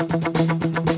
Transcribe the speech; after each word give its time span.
Thank 0.00 0.88
you. 0.88 0.89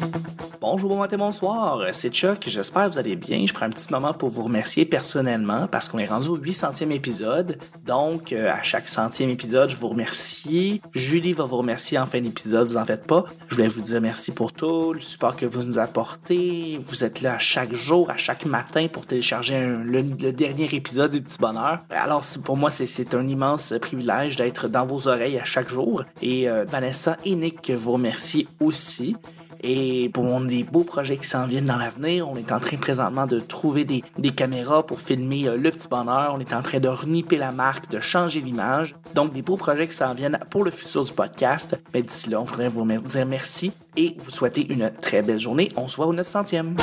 Bonjour, 0.75 0.89
bon 0.89 0.97
matin, 1.01 1.19
bonsoir. 1.19 1.83
C'est 1.93 2.09
Chuck. 2.09 2.45
J'espère 2.47 2.87
que 2.87 2.93
vous 2.93 2.99
allez 2.99 3.15
bien. 3.15 3.45
Je 3.47 3.53
prends 3.53 3.67
un 3.67 3.69
petit 3.69 3.93
moment 3.93 4.15
pour 4.15 4.31
vous 4.31 4.45
remercier 4.45 4.87
personnellement 4.87 5.67
parce 5.67 5.91
qu'on 5.91 5.99
est 5.99 6.07
rendu 6.07 6.29
au 6.29 6.39
800e 6.39 6.91
épisode. 6.93 7.59
Donc, 7.85 8.33
euh, 8.33 8.51
à 8.51 8.63
chaque 8.63 8.89
centième 8.89 9.29
épisode, 9.29 9.69
je 9.69 9.77
vous 9.77 9.89
remercie. 9.89 10.81
Julie 10.95 11.35
va 11.35 11.45
vous 11.45 11.59
remercier 11.59 11.99
en 11.99 12.07
fin 12.07 12.23
d'épisode, 12.23 12.69
vous 12.69 12.79
en 12.79 12.87
faites 12.87 13.07
pas. 13.07 13.27
Je 13.49 13.57
voulais 13.57 13.69
vous 13.69 13.83
dire 13.83 14.01
merci 14.01 14.33
pour 14.33 14.55
tout, 14.55 14.95
le 14.95 15.03
support 15.03 15.37
que 15.37 15.45
vous 15.45 15.63
nous 15.63 15.79
apportez. 15.79 16.81
Vous 16.83 17.05
êtes 17.05 17.21
là 17.21 17.39
chaque 17.39 17.75
jour, 17.75 18.09
à 18.11 18.17
chaque 18.17 18.47
matin 18.47 18.89
pour 18.91 19.05
télécharger 19.05 19.61
le, 19.85 20.03
dernier 20.33 20.75
épisode 20.75 21.11
du 21.11 21.21
Petit 21.21 21.37
Bonheur. 21.39 21.81
Alors, 21.91 22.25
pour 22.47 22.57
moi, 22.57 22.71
c'est- 22.71 22.87
c'est 22.87 23.15
un 23.15 23.29
immense 23.29 23.75
privilège 23.79 24.37
d'être 24.37 24.69
dans 24.69 24.87
vos 24.87 25.07
oreilles 25.07 25.39
à 25.39 25.45
chaque 25.45 25.69
jour. 25.69 26.03
Et 26.23 26.49
euh, 26.49 26.65
Vanessa 26.65 27.19
et 27.27 27.35
Nick 27.35 27.71
vous 27.73 27.93
remercie 27.93 28.49
aussi. 28.59 29.17
Et 29.63 30.11
pour 30.13 30.41
des 30.41 30.65
beaux 30.65 30.85
projets 30.85 31.17
qui 31.17 31.27
s'en 31.27 31.47
viennent 31.47 31.67
dans 31.67 31.77
l'avenir, 31.77 32.29
on 32.29 32.37
est 32.37 32.51
en 32.53 32.59
train 32.59 32.77
présentement 32.77 33.27
de 33.27 33.39
trouver 33.39 33.85
des, 33.85 34.03
caméras 34.31 34.85
pour 34.85 35.01
filmer 35.01 35.47
euh, 35.47 35.57
le 35.57 35.71
petit 35.71 35.89
bonheur. 35.89 36.35
On 36.35 36.41
est 36.41 36.53
en 36.53 36.63
train 36.63 36.81
de 36.81 36.89
reniper 36.89 37.37
la 37.37 37.53
marque, 37.53 37.91
de 37.91 38.01
changer 38.01 38.41
l'image. 38.41 38.97
Donc 39.15 39.33
des 39.33 39.43
beaux 39.43 39.57
projets 39.57 39.87
qui 39.87 39.95
s'en 39.95 40.15
viennent 40.15 40.39
pour 40.51 40.65
le 40.65 40.71
futur 40.71 41.05
du 41.05 41.13
podcast. 41.13 41.79
Mais 41.95 42.03
d'ici 42.03 42.31
là, 42.31 42.41
on 42.41 42.45
voudrait 42.45 42.69
vous 42.69 42.85
dire 42.85 43.27
merci 43.27 43.73
et 43.97 44.17
vous 44.19 44.31
souhaiter 44.31 44.73
une 44.73 44.91
très 44.91 45.23
belle 45.23 45.41
journée. 45.41 45.69
On 45.77 45.87
se 45.87 45.97
voit 45.97 46.07
au 46.07 46.15
900e. 46.15 46.75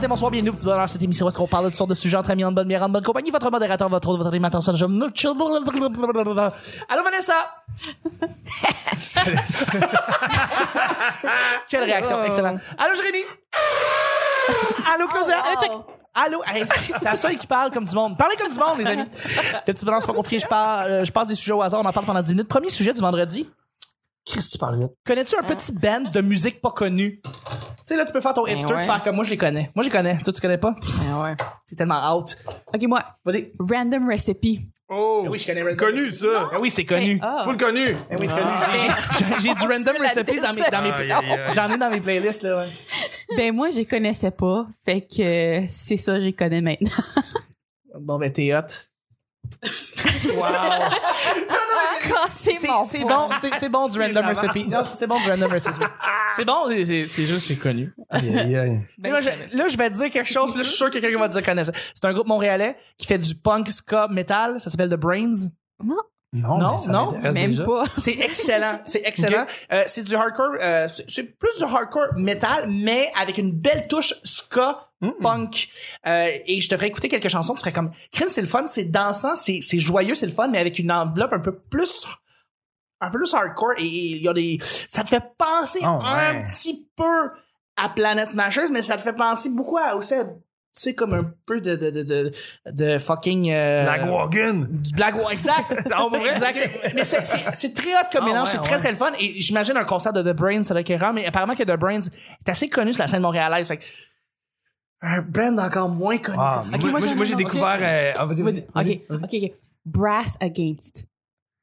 Matin, 0.00 0.08
bonsoir, 0.08 0.30
bienvenue 0.30 0.48
au 0.48 0.54
Petit 0.54 0.64
Bonheur, 0.64 0.88
cette 0.88 1.02
émission 1.02 1.26
où 1.26 1.28
est-ce 1.28 1.36
qu'on 1.36 1.46
parle 1.46 1.64
de 1.64 1.68
toutes 1.68 1.76
sortes 1.76 1.90
de 1.90 1.94
sujets 1.94 2.16
entre 2.16 2.30
amis, 2.30 2.42
en 2.42 2.52
bonne 2.52 2.66
bière, 2.66 2.82
en 2.82 2.88
bonne 2.88 3.04
compagnie. 3.04 3.30
Votre 3.30 3.50
modérateur, 3.50 3.86
votre 3.90 4.08
autre, 4.08 4.16
votre 4.16 4.30
animateur, 4.30 4.62
je 4.62 4.86
me 4.86 5.08
chill. 5.14 5.32
Allô, 6.88 7.02
Vanessa? 7.04 7.34
Quelle 11.68 11.84
réaction, 11.84 12.24
excellent. 12.24 12.56
Allô, 12.78 12.94
Jérémy? 12.96 13.18
Allô, 14.90 15.06
Claudia? 15.06 15.38
Allô, 15.38 15.60
check. 15.60 15.70
Allô, 16.14 16.42
Hey, 16.46 16.64
c'est 16.66 17.04
la 17.04 17.16
seule 17.16 17.36
qui 17.36 17.46
parle 17.46 17.70
comme 17.70 17.84
du 17.84 17.94
monde. 17.94 18.16
Parlez 18.16 18.36
comme 18.36 18.50
du 18.50 18.58
monde, 18.58 18.78
les 18.78 18.86
amis. 18.86 19.04
Le 19.66 19.72
petit 19.74 19.84
bonheur, 19.84 20.00
c'est 20.00 20.06
pas 20.06 20.14
compliqué. 20.14 20.38
Je, 20.38 20.46
parle, 20.46 20.90
euh, 20.90 21.04
je 21.04 21.12
passe 21.12 21.28
des 21.28 21.34
sujets 21.34 21.52
au 21.52 21.60
hasard, 21.60 21.82
on 21.82 21.84
en 21.84 21.92
parle 21.92 22.06
pendant 22.06 22.22
10 22.22 22.32
minutes. 22.32 22.48
Premier 22.48 22.70
sujet 22.70 22.94
du 22.94 23.02
vendredi. 23.02 23.50
Qu'est-ce 24.24 24.46
que 24.46 24.52
tu 24.52 24.58
parles 24.58 24.78
vite? 24.78 24.92
Connais-tu 25.04 25.36
un 25.36 25.42
petit 25.42 25.72
band 25.72 26.10
de 26.10 26.20
musique 26.22 26.62
pas 26.62 26.70
connu? 26.70 27.20
Tu 27.90 27.96
sais, 27.96 27.98
là, 27.98 28.06
tu 28.06 28.12
peux 28.12 28.20
faire 28.20 28.34
ton 28.34 28.46
hipster, 28.46 28.72
ouais. 28.72 28.84
faire 28.86 29.02
comme 29.02 29.16
moi, 29.16 29.24
je 29.24 29.30
les 29.30 29.36
connais. 29.36 29.68
Moi, 29.74 29.82
je 29.82 29.88
les 29.88 29.96
connais. 29.96 30.16
Toi, 30.18 30.32
tu 30.32 30.40
connais 30.40 30.58
pas? 30.58 30.76
Ah 31.10 31.22
ouais. 31.24 31.34
C'est 31.66 31.74
tellement 31.74 32.16
out. 32.16 32.36
Ok, 32.72 32.82
moi, 32.82 33.00
Vas-y. 33.24 33.50
random 33.58 34.08
recipe. 34.08 34.60
Oh! 34.88 35.26
oui, 35.28 35.40
je 35.40 35.46
connais 35.46 35.64
C'est 35.64 35.74
connu, 35.74 36.12
ça! 36.12 36.50
Ah 36.52 36.60
oui, 36.60 36.70
c'est 36.70 36.84
connu. 36.84 37.18
Ah. 37.20 37.40
Full 37.42 37.56
connu! 37.56 37.96
Ah 38.08 38.14
oui, 38.16 38.28
c'est 38.28 38.34
connu. 38.34 38.52
J'ai- 38.74 39.18
J'ai 39.18 39.38
j'ai 39.40 39.54
du 39.56 39.62
random 39.72 39.96
recipe 40.00 40.40
dans 40.40 40.52
mes, 40.52 40.70
dans 40.70 40.82
mes, 40.82 41.52
j'en 41.52 41.68
ai 41.72 41.78
dans 41.78 41.90
mes 41.90 42.00
playlists, 42.00 42.42
là, 42.42 42.58
ouais. 42.58 42.70
Ben 43.36 43.52
moi, 43.52 43.70
je 43.70 43.78
les 43.78 43.86
connaissais 43.86 44.30
pas, 44.30 44.68
fait 44.84 45.00
que 45.00 45.64
c'est 45.68 45.96
ça, 45.96 46.20
je 46.20 46.26
les 46.26 46.32
connais 46.32 46.60
maintenant. 46.60 46.90
Bon, 48.00 48.18
ben, 48.18 48.32
t'es 48.32 48.54
hot. 48.54 48.60
wow. 48.60 49.66
c'est 52.02 52.08
C'est 52.08 52.09
c'est 52.84 53.00
bon, 53.00 53.28
c'est 53.40 53.54
c'est 53.54 53.68
bon 53.68 53.88
du 53.88 53.98
random 54.00 54.24
recipe. 54.24 54.66
Non, 54.68 54.84
c'est 54.84 55.06
bon 55.06 55.18
du 55.20 55.28
random 55.30 55.50
recipe. 55.50 55.74
C'est 56.36 56.44
bon, 56.44 56.66
c'est- 56.68 56.84
c'est 56.84 57.06
c'est 57.06 57.26
juste, 57.26 57.46
c'est 57.46 57.56
connu. 57.56 57.92
Aïe, 58.08 58.38
aïe, 58.38 58.56
aïe. 58.56 58.80
Tu 59.02 59.04
sais, 59.04 59.10
là, 59.10 59.20
je, 59.20 59.56
là, 59.56 59.68
je 59.68 59.76
vais 59.76 59.90
te 59.90 59.96
dire 59.96 60.10
quelque 60.10 60.28
chose, 60.30 60.50
puis 60.50 60.58
là, 60.58 60.62
je 60.62 60.68
suis 60.68 60.76
sûr 60.76 60.90
que 60.90 60.98
quelqu'un 60.98 61.18
va 61.18 61.28
te 61.28 61.32
dire 61.34 61.42
connaît 61.42 61.64
ça. 61.64 61.72
C'est 61.94 62.04
un 62.06 62.12
groupe 62.12 62.26
montréalais 62.28 62.76
qui 62.98 63.06
fait 63.06 63.18
du 63.18 63.34
punk 63.34 63.68
ska 63.70 64.08
metal, 64.08 64.60
ça 64.60 64.70
s'appelle 64.70 64.90
The 64.90 64.94
Brains. 64.94 65.48
Non, 65.82 65.96
Non, 66.32 66.58
Non, 66.58 66.72
mais 66.74 66.78
ça 66.78 66.90
non, 66.92 67.06
m'intéresse 67.12 67.34
même 67.34 67.50
déjà. 67.50 67.64
pas. 67.64 67.84
C'est 67.98 68.12
excellent, 68.20 68.80
c'est 68.84 69.02
excellent. 69.04 69.46
Euh, 69.72 69.82
c'est 69.86 70.04
du 70.04 70.14
hardcore, 70.14 70.52
euh, 70.60 70.86
c'est- 70.88 71.04
c'est 71.08 71.36
plus 71.38 71.56
du 71.58 71.64
hardcore 71.64 72.14
metal, 72.16 72.68
mais 72.70 73.10
avec 73.20 73.36
une 73.38 73.50
belle 73.50 73.88
touche 73.88 74.14
ska 74.22 74.86
punk. 75.22 75.68
Euh, 76.06 76.30
et 76.46 76.60
je 76.60 76.68
te 76.68 76.76
ferais 76.76 76.86
écouter 76.86 77.08
quelques 77.08 77.28
chansons, 77.30 77.54
tu 77.54 77.60
serais 77.60 77.72
comme, 77.72 77.90
Crime, 78.12 78.28
c'est 78.28 78.42
le 78.42 78.46
fun, 78.46 78.64
c'est 78.68 78.84
dansant, 78.84 79.34
c'est 79.34 79.60
c'est 79.62 79.80
joyeux, 79.80 80.14
c'est 80.14 80.26
le 80.26 80.32
fun, 80.32 80.46
mais 80.48 80.58
avec 80.58 80.78
une 80.78 80.92
enveloppe 80.92 81.32
un 81.32 81.40
peu 81.40 81.52
plus 81.58 82.06
un 83.00 83.10
peu 83.10 83.18
plus 83.18 83.32
hardcore 83.34 83.72
et 83.78 83.84
il 83.84 84.22
y 84.22 84.28
a 84.28 84.32
des 84.32 84.58
ça 84.88 85.02
te 85.02 85.08
fait 85.08 85.22
penser 85.38 85.80
Oh, 85.82 86.00
un 86.04 86.34
ouais. 86.36 86.42
petit 86.44 86.88
peu 86.96 87.30
à 87.76 87.88
Planet 87.88 88.28
Smashers 88.28 88.70
mais 88.72 88.82
ça 88.82 88.96
te 88.96 89.02
fait 89.02 89.14
penser 89.14 89.48
beaucoup 89.50 89.78
à 89.78 89.94
aussi 89.96 90.14
à, 90.14 90.24
tu 90.24 90.30
sais 90.72 90.94
comme 90.94 91.14
un 91.14 91.32
peu 91.46 91.60
de 91.60 91.74
de 91.76 91.90
de 91.90 92.02
de, 92.02 92.30
de 92.70 92.98
fucking 92.98 93.50
euh, 93.50 93.84
Lagwagon! 93.84 94.66
du 94.70 94.92
blague 94.92 95.16
exact 95.32 95.70
Non, 95.90 96.10
pour 96.10 96.18
vrai? 96.20 96.30
exact 96.30 96.58
mais 96.94 97.04
c'est 97.04 97.24
c'est 97.54 97.74
très 97.74 97.92
hot 97.94 98.06
comme 98.12 98.22
Ah, 98.24 98.26
mélange 98.26 98.48
ouais, 98.48 98.52
c'est 98.52 98.58
très 98.58 98.72
ouais. 98.74 98.78
très 98.78 98.90
le 98.90 98.96
fun 98.96 99.10
et 99.18 99.40
j'imagine 99.40 99.76
un 99.76 99.84
concert 99.84 100.12
de 100.12 100.22
The 100.22 100.36
Brains 100.36 100.62
ça 100.62 100.74
doit 100.74 100.82
être 100.82 101.12
mais 101.14 101.26
apparemment 101.26 101.54
que 101.54 101.62
The 101.64 101.76
Brains 101.78 102.00
est 102.02 102.48
assez 102.48 102.68
connu 102.68 102.92
sur 102.92 103.02
la 103.02 103.08
scène 103.08 103.22
montréalaise 103.22 103.66
fait 103.68 103.78
que 103.78 103.84
un 105.02 105.22
band 105.22 105.56
encore 105.56 105.88
moins 105.88 106.18
connu 106.18 106.36
Ah, 106.38 106.62
ça. 106.62 106.76
moi, 106.86 107.00
moi, 107.14 107.24
j'ai 107.24 107.34
découvert. 107.34 107.78
euh, 107.80 108.12
ah, 108.16 108.26
vas-y, 108.26 108.42
vas-y. 108.42 108.58
Ok, 108.58 109.00
vas-y. 109.08 109.24
ok, 109.24 109.50
ok. 109.50 109.52
Brass 109.86 110.36
Against. 110.42 111.06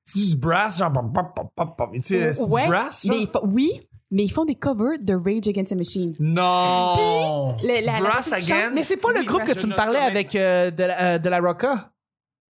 C'est 0.09 0.29
du 0.29 0.38
brass, 0.38 0.78
genre. 0.79 0.91
pop, 0.94 1.13
pop, 1.13 1.34
pop, 1.35 1.51
pop, 1.56 1.78
pop. 1.78 1.90
Tu 1.95 2.01
sais, 2.01 2.34
C'est 2.34 2.44
ouais, 2.45 2.63
du 2.63 2.69
brass, 2.69 3.06
genre? 3.06 3.16
mais 3.16 3.28
oui, 3.44 3.81
mais 4.09 4.23
ils 4.23 4.29
font 4.31 4.45
des 4.45 4.56
covers 4.56 4.97
de 5.01 5.13
Rage 5.13 5.47
Against 5.50 5.73
the 5.73 5.75
Machine. 5.75 6.16
Non! 6.19 7.56
Le- 7.62 7.85
la- 7.85 8.00
la 8.00 8.00
Brass 8.00 8.29
chante- 8.29 8.41
Again? 8.51 8.72
mais 8.73 8.84
c'est 8.84 8.97
pas 8.97 9.12
le 9.12 9.23
groupe 9.25 9.44
que 9.44 9.51
tu 9.51 9.68
me 9.68 9.75
parlais 9.75 10.00
avec 10.00 10.34
euh, 10.35 10.72
de, 10.72 10.84
la, 10.84 11.01
euh, 11.16 11.18
de 11.19 11.29
la 11.29 11.40
Rocca 11.40 11.91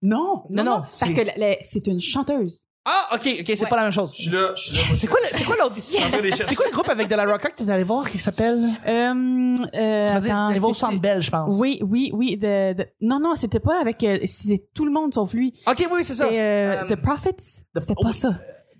Non, 0.02 0.44
Non, 0.50 0.62
non, 0.64 0.80
parce 0.82 1.12
que 1.14 1.22
c'est 1.64 1.86
une 1.88 2.00
chanteuse. 2.00 2.60
Ah 2.90 3.14
ok 3.14 3.26
ok 3.40 3.44
c'est 3.46 3.62
Ouais. 3.62 3.68
pas 3.68 3.76
la 3.76 3.82
même 3.82 3.92
chose 3.92 4.12
Je 4.16 4.22
suis 4.22 4.30
là, 4.30 4.52
je 4.56 4.62
suis 4.62 4.76
là. 4.76 4.82
c'est 4.94 5.06
quoi 5.06 5.18
le- 5.20 5.36
c'est 5.38 5.44
quoi 5.44 5.56
l'autre 5.60 5.74
c'est 6.44 6.54
quoi 6.54 6.64
le 6.66 6.72
groupe 6.72 6.88
avec 6.88 7.06
de 7.08 7.14
la 7.14 7.24
Rocca 7.24 7.50
que 7.50 7.62
t'es 7.62 7.70
allé 7.70 7.84
voir 7.84 8.08
qui 8.08 8.18
s'appelle? 8.18 8.70
Euh, 8.86 8.90
euh, 8.90 10.06
tu 10.06 10.12
m'as 10.14 10.20
dit 10.20 10.30
attends, 10.30 10.72
c'est- 10.74 10.80
Centre 10.80 11.00
Bell 11.00 11.20
je 11.22 11.30
pense 11.30 11.54
Oui, 11.58 11.80
oui, 11.82 12.10
oui. 12.14 12.36
De, 12.36 12.72
de- 12.74 12.86
Non, 13.00 13.20
non, 13.20 13.34
c'était 13.36 13.60
pas 13.60 13.80
avec. 13.80 14.02
euh, 14.04 14.18
c'est 14.26 14.62
tout 14.74 14.84
le 14.86 14.92
monde 14.92 15.12
sauf 15.12 15.32
lui. 15.34 15.52
ok 15.66 15.88
oui 15.92 16.04
c'est 16.04 16.14
ça 16.14 16.26
C'est 16.28 16.40
euh, 16.40 16.82
Euh, 16.82 16.84
The 16.84 16.96
Prophets? 16.96 17.36
C'était 17.78 17.94
pas 17.94 18.08
oui. 18.08 18.12
ça. 18.14 18.30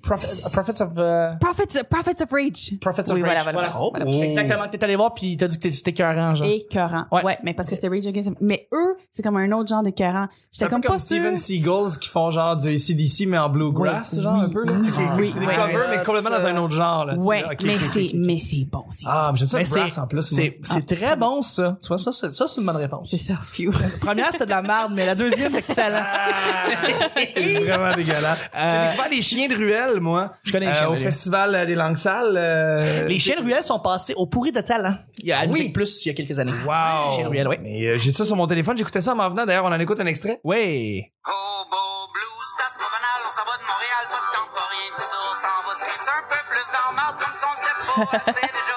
Prophet- 0.02 0.50
Prophets 0.52 0.82
of 0.82 0.90
euh, 0.98 1.32
Prophets, 1.40 1.84
Prophets 1.90 2.22
of 2.22 2.30
Rage. 2.30 2.72
Prophets 2.80 3.10
of 3.10 3.16
Oui, 3.16 3.22
Rage. 3.22 3.42
voilà, 3.52 3.70
voilà, 3.70 3.80
Oh. 3.80 4.22
Exactement, 4.22 4.68
t'es 4.70 4.82
allé 4.84 4.96
voir 4.96 5.12
puis 5.14 5.36
t'as 5.36 5.46
dit 5.48 5.58
que 5.58 5.70
c'était 5.70 5.90
écœurant, 5.90 6.34
genre. 6.34 6.48
Écœurant. 6.48 7.04
Ouais. 7.12 7.24
Ouais. 7.24 7.38
mais 7.42 7.54
parce 7.54 7.68
que 7.68 7.74
c'était 7.74 7.88
Rage 7.88 8.06
Against. 8.06 8.30
Mais 8.40 8.66
eux, 8.72 8.96
c'est 9.10 9.22
comme 9.22 9.36
un 9.36 9.50
autre 9.52 9.68
genre 9.68 9.82
d'écœurant. 9.82 10.28
C'est 10.50 10.64
J'étais 10.64 10.64
un 10.64 10.66
peu 10.68 10.70
comme 10.70 10.82
comme 10.82 10.92
pas 10.92 10.98
sûr. 10.98 11.16
Steven 11.16 11.36
Seagulls 11.36 11.98
qui 12.00 12.08
font 12.08 12.30
genre 12.30 12.56
du 12.56 12.68
ACDC 12.68 13.26
mais 13.26 13.38
en 13.38 13.48
bluegrass, 13.48 14.14
Oui, 14.16 14.22
genre 14.22 14.34
oui, 14.38 14.44
un 14.44 14.48
peu 14.50 14.64
là. 14.64 14.72
oui, 14.80 14.88
Ok, 14.88 14.94
oui, 15.18 15.30
c'est 15.32 15.40
des 15.40 15.46
oui. 15.46 15.54
covers 15.54 15.86
mais 15.90 16.04
complètement 16.04 16.30
dans 16.30 16.46
un 16.46 16.56
autre 16.56 16.74
genre 16.74 17.04
là. 17.04 17.14
tu 17.14 17.20
sais, 17.20 17.26
Ouais, 17.26 17.44
ok, 17.44 17.62
mais 17.64 17.74
ok, 17.76 17.80
ok, 17.84 17.90
c'est, 17.92 18.10
mais 18.14 18.38
c'est 18.38 18.64
bon, 18.70 18.84
c'est, 18.92 19.04
Ah, 19.06 19.28
mais 19.32 19.38
j'aime 19.38 19.48
ça 19.48 19.58
Mais 19.58 19.64
le 19.64 19.68
c'est 19.68 19.80
brass 19.80 19.98
en 19.98 20.06
plus. 20.06 20.16
moi. 20.16 20.22
c'est 20.22 20.58
c'est 20.62 20.86
très 20.96 21.16
bon 21.16 21.42
ça. 21.42 21.76
Tu 21.82 21.88
vois 21.88 21.98
ça 21.98 22.12
c'est 22.12 22.32
ça 22.32 22.46
c'est 22.48 22.60
une 22.60 22.66
bonne 22.66 22.76
réponse. 22.76 23.08
c'est 23.10 23.18
ça, 23.18 23.34
phew. 23.44 23.70
La 23.72 23.88
première 24.00 24.32
c'était 24.32 24.46
de 24.46 24.50
la 24.50 24.62
merde 24.62 24.92
mais 24.94 25.04
la 25.06 25.14
deuxième 25.14 25.52
c'est 25.52 25.58
excellent. 25.70 26.02
Ah, 26.02 26.68
c'est 27.14 27.58
vraiment 27.60 27.94
dégueulasse. 27.94 28.50
J'ai 28.54 28.88
découvert 28.88 29.08
les 29.10 29.22
chiens 29.22 29.48
de 29.48 29.54
ruelle, 29.54 29.87
moi. 30.00 30.32
Je 30.44 30.52
connais 30.52 30.66
les 30.66 30.72
Euh, 30.72 30.74
chiens 30.74 30.88
Au 30.88 30.96
festival 30.96 31.54
euh, 31.54 31.66
des 31.66 31.74
langues 31.74 31.96
sales. 31.96 32.34
euh, 32.36 33.06
Les 33.08 33.18
chiens 33.18 33.36
de 33.40 33.44
ruelle 33.44 33.62
sont 33.62 33.80
passés 33.80 34.14
au 34.16 34.26
pourri 34.26 34.52
de 34.52 34.60
talent. 34.60 34.94
Il 35.18 35.26
y 35.28 35.32
a 35.32 35.38
à 35.40 35.42
Oui. 35.42 35.48
Musique 35.48 35.72
Plus 35.74 36.04
il 36.04 36.08
y 36.08 36.10
a 36.12 36.14
quelques 36.14 36.38
années. 36.38 36.52
Wow. 36.52 37.08
Les 37.10 37.14
chiens 37.16 37.24
de 37.24 37.28
ruelle, 37.30 37.48
oui. 37.48 37.56
Mais 37.62 37.86
euh, 37.86 37.96
j'ai 37.98 38.12
ça 38.12 38.24
sur 38.24 38.36
mon 38.36 38.46
téléphone, 38.46 38.76
j'écoutais 38.76 39.00
ça 39.00 39.12
en 39.12 39.16
m'en 39.16 39.28
venant. 39.28 39.46
D'ailleurs, 39.46 39.64
on 39.64 39.72
en 39.72 39.80
écoute 39.80 39.98
un 40.00 40.06
extrait. 40.06 40.40
Oui. 40.44 41.02
Hobo 41.26 41.82
Blues, 42.14 42.46
c'est 42.56 42.64
assez 42.64 42.78
pas 42.78 42.90
banal, 42.92 43.20
on 43.26 43.30
s'en 43.32 43.44
va 43.50 43.56
de 43.56 43.66
Montréal, 43.66 44.04
pas 44.08 44.20
de 44.20 44.30
temps 44.36 44.48
pour 44.52 44.66
rien 44.68 44.90
de 44.96 45.00
ça. 45.00 45.16
On 45.18 45.34
s'en 45.34 45.68
va 45.68 45.74
se 45.74 45.84
crisser 45.84 46.10
un 46.12 46.24
peu 46.28 46.40
plus 46.48 46.66
dans 46.72 46.86
le 46.90 46.94
marde 46.96 47.16
comme 47.18 47.34
son 47.34 47.52
dépôt, 47.64 48.18
c'est 48.24 48.52
déjà. 48.52 48.67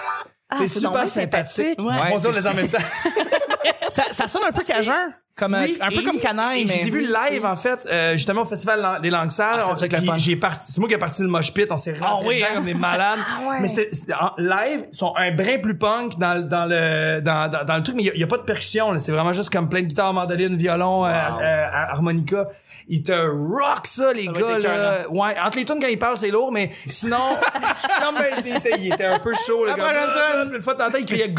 Ah, 0.51 0.55
c'est 0.59 0.67
super 0.67 1.07
sympathique. 1.07 1.79
sympathique. 1.79 1.81
Ouais. 1.81 2.11
on 2.13 2.17
dit 2.17 2.27
on 2.27 2.31
les 2.31 2.47
en 2.47 2.53
même 2.53 2.67
temps. 2.69 2.77
Ça, 3.89 4.03
ça 4.11 4.27
sonne 4.29 4.43
un 4.47 4.51
peu 4.53 4.63
cajun, 4.63 5.11
comme 5.35 5.53
euh, 5.53 5.63
Oui, 5.63 5.77
un 5.81 5.89
peu 5.89 6.01
comme 6.01 6.17
canaille. 6.17 6.65
J'ai 6.65 6.89
vu 6.89 7.01
live 7.01 7.45
en 7.45 7.57
fait, 7.57 7.85
euh, 7.91 8.13
justement 8.13 8.43
au 8.43 8.45
festival 8.45 8.99
des 9.01 9.09
langues 9.09 9.31
sales. 9.31 9.59
Ah, 9.61 9.65
On- 9.69 9.73
le 9.73 9.77
c'est 9.79 10.77
moi 10.79 10.87
qui 10.87 10.93
ai 10.93 10.97
parti 10.97 11.21
le 11.23 11.27
mosh 11.27 11.53
pit. 11.53 11.67
On 11.69 11.75
s'est 11.77 11.93
rentré 11.99 12.25
oui, 12.27 12.35
dedans 12.37 12.47
hein? 12.51 12.55
comme 12.55 12.65
des 12.65 12.73
malades. 12.73 13.19
Mais 13.59 13.67
c'était 13.67 14.13
en 14.13 14.31
live, 14.37 14.85
ils 14.91 14.95
sont 14.95 15.13
un 15.17 15.31
brin 15.35 15.57
plus 15.59 15.77
punk 15.77 16.17
dans 16.17 16.35
le 16.35 16.43
dans 16.43 16.65
le 16.65 17.19
dans, 17.21 17.49
dans, 17.51 17.65
dans 17.65 17.77
le 17.77 17.83
truc, 17.83 17.95
mais 17.97 18.03
il 18.03 18.07
y 18.07 18.09
a- 18.11 18.13
il 18.13 18.21
y, 18.21 18.23
a 18.23 18.27
pas 18.27 18.37
de 18.37 18.43
percussion. 18.43 18.91
là. 18.91 18.99
C'est 18.99 19.11
vraiment 19.11 19.33
juste 19.33 19.49
comme 19.51 19.67
plein 19.67 19.81
de 19.81 19.87
guitares, 19.87 20.13
mandoline, 20.13 20.55
violon, 20.55 21.05
euh, 21.05 21.09
euh, 21.09 21.67
harmonica. 21.89 22.47
Ils 22.87 23.03
te 23.03 23.11
rock 23.11 23.85
ça, 23.85 24.13
les 24.13 24.25
Ça 24.25 24.31
gars, 24.31 24.59
là. 24.59 25.09
Ouais, 25.09 25.35
entre 25.43 25.57
les 25.57 25.65
tunes 25.65 25.79
quand 25.79 25.87
ils 25.87 25.99
parlent, 25.99 26.17
c'est 26.17 26.29
lourd, 26.31 26.51
mais 26.51 26.71
sinon, 26.89 27.17
non, 28.01 28.11
mais 28.17 28.29
il 28.45 28.55
était, 28.55 28.75
il 28.77 28.93
était 28.93 29.05
un 29.05 29.19
peu 29.19 29.33
chaud, 29.33 29.65
le 29.65 29.73
gars. 29.73 30.53
Une 30.53 30.61
fois, 30.61 30.75
t'entends, 30.75 30.97
il 30.97 31.05
criait! 31.05 31.29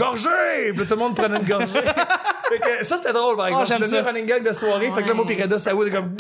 Puis 0.71 0.79
là, 0.79 0.85
tout 0.85 0.95
le 0.95 0.97
monde 0.97 1.17
prenait 1.17 1.37
une 1.39 1.45
gorgée. 1.45 1.67
fait 2.49 2.59
que 2.59 2.85
ça, 2.85 2.97
c'était 2.97 3.13
drôle, 3.13 3.37
par 3.37 3.49
exemple. 3.49 3.67
j'aime 3.67 3.79
C'est 3.79 3.85
devenu 3.85 4.03
ça. 4.03 4.09
un 4.09 4.13
running 4.13 4.27
gag 4.27 4.49
de 4.49 4.53
soirée. 4.53 4.91
Fait 4.91 5.03
que 5.03 5.09
là, 5.09 5.15
moi, 5.15 5.25
Saoud, 5.59 5.87
est 5.87 5.91
comme 5.91 6.17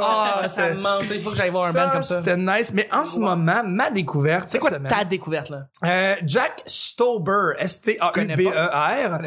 Ah, 0.00 0.42
ça 0.46 0.70
me 0.74 0.80
manque. 0.80 1.04
Il 1.10 1.20
faut 1.20 1.30
que 1.30 1.36
j'aille 1.36 1.50
voir 1.50 1.66
un 1.66 1.72
ça, 1.72 1.86
band 1.86 1.92
comme 1.92 2.02
ça. 2.02 2.18
C'était 2.18 2.36
nice. 2.36 2.72
Mais 2.72 2.88
en 2.92 3.04
ce 3.04 3.18
moment, 3.20 3.62
ma 3.64 3.90
découverte. 3.90 4.48
C'est 4.48 4.58
quoi 4.58 4.70
cette 4.70 4.82
ta 4.84 4.88
semaine- 4.90 5.08
découverte, 5.08 5.50
là? 5.50 5.66
Euh, 5.84 6.14
Jack 6.24 6.62
Stauber, 6.66 7.52
S-T-A-U-B-E-R. 7.58 9.20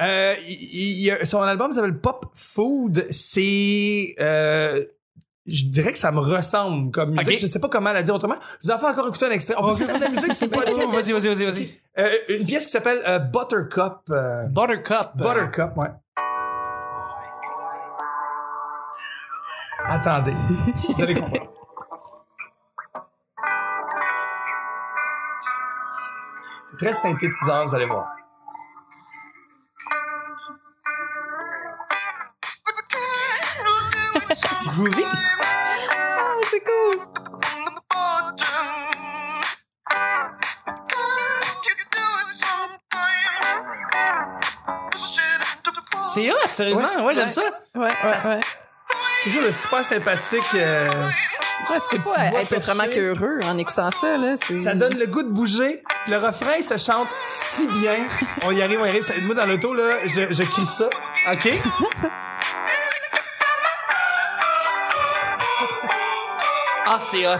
Euh, 0.00 0.34
il- 0.46 1.06
il- 1.08 1.26
son 1.26 1.42
album 1.42 1.72
s'appelle 1.72 1.98
Pop 1.98 2.26
Food. 2.34 3.06
C'est, 3.10 4.14
euh, 4.20 4.84
je 5.46 5.64
dirais 5.66 5.92
que 5.92 5.98
ça 5.98 6.10
me 6.12 6.20
ressemble 6.20 6.90
comme 6.90 7.10
musique. 7.12 7.34
Ok. 7.34 7.38
Je 7.40 7.46
sais 7.46 7.58
pas 7.60 7.68
comment 7.68 7.92
la 7.92 8.02
dire 8.02 8.14
autrement. 8.14 8.36
Je 8.62 8.68
vous 8.68 8.74
en 8.74 8.78
fais 8.78 8.86
encore 8.86 9.06
écouter 9.08 9.26
un 9.26 9.30
extrait. 9.30 9.54
On 9.58 9.74
peut 9.74 9.84
faire 9.84 9.96
de 9.96 10.00
la 10.02 10.08
musique 10.08 10.32
sur 10.32 10.48
podcast? 10.50 10.76
Vas-y, 10.92 11.12
vas-y, 11.12 11.28
vas-y, 11.34 11.44
vas-y. 11.44 11.70
Euh, 11.98 12.10
une 12.28 12.44
pièce 12.44 12.66
qui 12.66 12.72
s'appelle 12.72 13.00
euh, 13.06 13.18
Buttercup. 13.18 14.00
euh, 14.10 14.48
Buttercup. 14.48 15.16
Buttercup, 15.16 15.76
ouais. 15.76 15.88
Attendez. 19.88 20.34
Vous 20.94 21.02
allez 21.02 21.14
comprendre. 21.14 21.52
C'est 26.64 26.76
très 26.78 26.92
synthétiseur, 26.92 27.66
vous 27.66 27.74
allez 27.74 27.86
voir. 27.86 28.16
C'est 34.34 34.70
groovy. 34.70 35.04
c'est 36.42 36.64
cool. 36.64 36.98
C'est 46.04 46.30
hot, 46.30 46.36
sérieusement. 46.46 47.04
Ouais, 47.04 47.14
j'aime 47.14 47.28
ça. 47.28 47.42
Ouais, 47.74 47.82
ouais, 47.82 48.26
ouais. 48.26 48.40
Quelque 49.26 49.34
chose 49.40 49.46
de 49.48 49.52
super 49.52 49.84
sympathique. 49.84 50.44
euh, 50.54 50.88
Ouais, 51.68 51.78
tu 51.90 51.96
peux 51.96 52.02
pas 52.04 52.26
être 52.26 52.48
torchée. 52.48 52.56
autrement 52.56 52.84
qu'heureux 52.84 53.40
en 53.44 53.58
écoutant 53.58 53.90
ça, 53.90 54.16
là. 54.18 54.34
ça 54.62 54.74
donne 54.74 54.96
le 54.96 55.06
goût 55.06 55.22
de 55.24 55.28
bouger. 55.30 55.82
Le 56.06 56.16
refrain, 56.16 56.52
il 56.58 56.62
se 56.62 56.76
chante 56.76 57.08
si 57.24 57.66
bien. 57.66 57.96
On 58.44 58.52
y 58.52 58.62
arrive, 58.62 58.78
on 58.80 58.84
y 58.84 58.88
arrive. 58.88 59.02
Ça- 59.02 59.14
Moi, 59.22 59.34
dans 59.34 59.46
l'auto, 59.46 59.74
là, 59.74 59.96
je, 60.06 60.32
je 60.32 60.42
crie 60.44 60.64
ça. 60.66 60.88
OK? 61.32 61.50
Ah, 66.86 66.98
c'est 67.00 67.26
hot. 67.26 67.38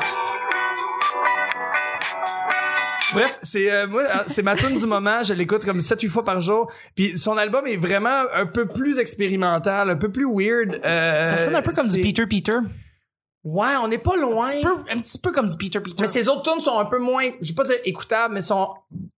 Bref, 3.12 3.38
c'est 3.43 3.70
euh, 3.73 3.87
moi, 3.87 4.03
euh, 4.03 4.23
c'est 4.26 4.43
ma 4.43 4.56
tune 4.56 4.79
du 4.79 4.87
moment. 4.87 5.23
Je 5.23 5.35
l'écoute 5.35 5.64
comme 5.64 5.79
7-8 5.79 6.08
fois 6.08 6.25
par 6.25 6.41
jour. 6.41 6.70
Puis 6.94 7.19
son 7.19 7.37
album 7.37 7.67
est 7.67 7.76
vraiment 7.76 8.23
un 8.35 8.47
peu 8.47 8.67
plus 8.67 8.99
expérimental, 8.99 9.91
un 9.91 9.97
peu 9.97 10.11
plus 10.11 10.26
weird. 10.26 10.81
euh, 10.85 11.31
Ça 11.37 11.44
sonne 11.44 11.55
un 11.55 11.62
peu 11.62 11.73
comme 11.73 11.88
du 11.88 12.00
Peter 12.00 12.26
Peter. 12.26 12.58
Ouais, 13.44 13.76
on 13.81 13.87
n'est 13.88 13.99
pas 13.99 14.17
loin. 14.17 14.49
Un 14.49 14.50
petit, 14.50 14.61
peu, 14.62 14.75
un 14.91 15.00
petit 15.00 15.19
peu 15.19 15.31
comme 15.32 15.47
du 15.49 15.56
Peter 15.56 15.79
Peter. 15.81 15.97
Mais 16.00 16.08
ses 16.08 16.29
autres 16.29 16.50
tunes 16.50 16.61
sont 16.61 16.79
un 16.81 16.85
peu 16.87 16.99
moins, 16.99 17.29
je 17.41 17.49
vais 17.50 17.55
pas 17.55 17.62
dire 17.64 17.76
écoutables, 17.85 18.35
mais 18.35 18.41
sont, 18.41 18.70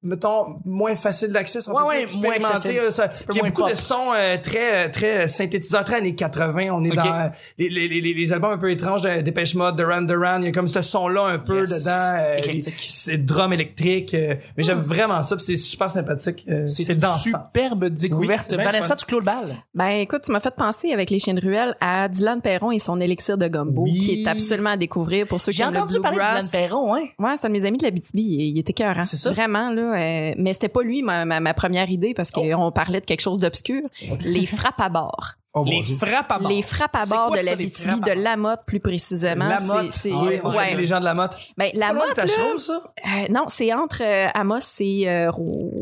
mettons, 0.03 0.61
moins 0.65 0.95
faciles 0.97 1.33
d'accès. 1.33 1.61
sont 1.61 1.73
Ouais, 1.73 1.83
ouais, 1.83 2.07
moins 2.17 2.35
accessibles. 2.35 2.79
euh, 2.79 2.91
ça- 2.91 3.11
Il 3.31 3.37
y 3.37 3.41
a 3.41 3.43
beaucoup 3.45 3.63
pop. 3.63 3.71
de 3.71 3.75
sons 3.77 4.13
euh, 4.15 4.37
très, 4.43 4.87
euh, 4.87 4.89
très 4.91 5.29
synthétiseurs, 5.29 5.85
très 5.85 5.97
années 5.97 6.15
80. 6.15 6.71
On 6.73 6.85
est 6.85 6.91
dans 6.91 7.05
euh, 7.05 7.29
les, 7.59 7.69
les, 7.69 7.89
les, 7.89 8.15
les 8.15 8.33
albums 8.33 8.53
un 8.53 8.59
peu 8.59 8.71
étranges 8.71 9.03
de 9.03 9.21
Dépêche 9.21 9.55
Mode, 9.55 9.77
Duran 9.77 10.03
Duran. 10.03 10.39
Il 10.41 10.45
y 10.47 10.49
a 10.49 10.53
comme 10.53 10.69
ce 10.69 10.83
son-là 10.83 11.25
un 11.27 11.39
peu 11.39 11.61
Yes. 11.61 11.85
dedans. 11.85 12.19
euh, 12.21 12.71
C'est 12.89 13.25
drum 13.25 13.53
électrique. 13.53 14.15
euh, 14.15 14.35
mais 14.57 14.63
j'aime 14.63 14.81
vraiment 14.81 15.23
ça, 15.23 15.37
c'est 15.39 15.57
super 15.57 15.91
sympathique. 15.91 16.45
euh, 16.49 16.65
c'est 16.67 16.85
une 16.93 16.99
dansant. 16.99 17.19
superbe 17.47 17.87
découverte. 17.87 18.55
Oui, 18.57 18.65
Vanessa, 18.65 18.89
fun. 18.89 18.97
tu 18.97 19.07
clôt 19.07 19.19
le 19.21 19.25
bal? 19.25 19.57
Ben 19.75 19.89
écoute, 19.89 20.23
tu 20.25 20.33
m'as 20.33 20.41
fait 20.41 20.55
penser 20.55 20.93
avec 20.93 21.11
les 21.11 21.19
chiens 21.19 21.35
de 21.35 21.41
ruelle 21.41 21.77
à 21.81 22.09
Dylan 22.09 22.41
Perron 22.41 22.71
et 22.71 22.79
son 22.79 23.01
élixir 23.01 23.37
de 23.39 23.49
gumbo, 23.49 23.83
Oui. 23.83 23.99
qui 23.99 24.23
est 24.23 24.29
absolument 24.29 24.71
à 24.71 24.77
découvrir 24.77 25.27
pour 25.27 25.41
ceux 25.41 25.53
qui 25.53 25.59
J'ai 25.59 25.65
aiment 25.65 25.73
le 25.75 25.81
entendu 25.81 26.01
parler 26.01 26.19
de. 26.19 26.23
Dylan 26.23 26.49
Perron, 26.51 26.95
hein. 26.95 27.03
Ouais, 27.19 27.35
c'est 27.39 27.47
un 27.47 27.51
de 27.51 27.55
mes 27.55 27.65
amis 27.67 27.79
de 27.79 27.85
la 27.85 27.91
BTB, 27.91 28.15
il, 28.19 28.41
il 28.51 28.59
était 28.59 28.73
cœur, 28.73 28.95
C'est 29.05 29.17
ça. 29.17 29.31
Vraiment 29.33 29.71
là, 29.71 29.88
euh, 29.93 30.35
mais 30.37 30.53
c'était 30.53 30.69
pas 30.69 30.83
lui 30.83 31.03
ma, 31.03 31.25
ma, 31.25 31.41
ma 31.41 31.55
première 31.55 31.91
idée 31.91 32.15
parce 32.15 32.31
Oh. 32.37 32.43
qu'on 32.43 32.71
parlait 32.73 33.01
de 33.01 33.05
quelque 33.07 33.21
chose 33.21 33.39
d'obscur. 33.39 33.83
Les 34.25 34.47
frappes 34.47 34.81
à 34.81 34.89
bord. 34.89 35.33
Oh, 35.55 35.65
Les 35.65 35.83
frappes 35.83 36.31
à 36.31 36.39
bord. 36.39 36.51
Les 36.51 36.63
frappes 36.63 36.95
à 36.95 37.07
bord 37.07 37.31
de 37.33 37.39
la 37.45 37.57
BTB, 37.57 38.05
de 38.05 38.13
la 38.23 38.37
motte 38.37 38.61
plus 38.67 38.81
précisément. 38.81 39.49
La 39.49 39.61
motte. 39.61 39.91
C'est, 39.91 40.11
c'est- 40.11 40.15
Ah 40.15 40.23
oui, 40.27 40.41
on 40.45 40.51
ouais. 40.55 40.75
les 40.75 40.87
gens 40.87 41.01
de 41.01 41.05
la 41.05 41.15
motte. 41.15 41.37
Ben, 41.57 41.71
la 41.75 41.89
Pas 41.89 41.93
loin 41.95 42.03
de 42.05 42.09
motte, 42.09 42.17
là, 42.19 42.23
Tachereau, 42.25 42.59
ça? 42.59 42.83
euh, 43.07 43.27
non, 43.31 43.45
c'est 43.49 43.73
entre 43.73 44.03
euh, 44.05 44.29
Amos 44.35 44.59
et 44.81 45.09
euh, 45.09 45.31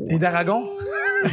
Et 0.08 0.18
d'Aragon? 0.18 0.70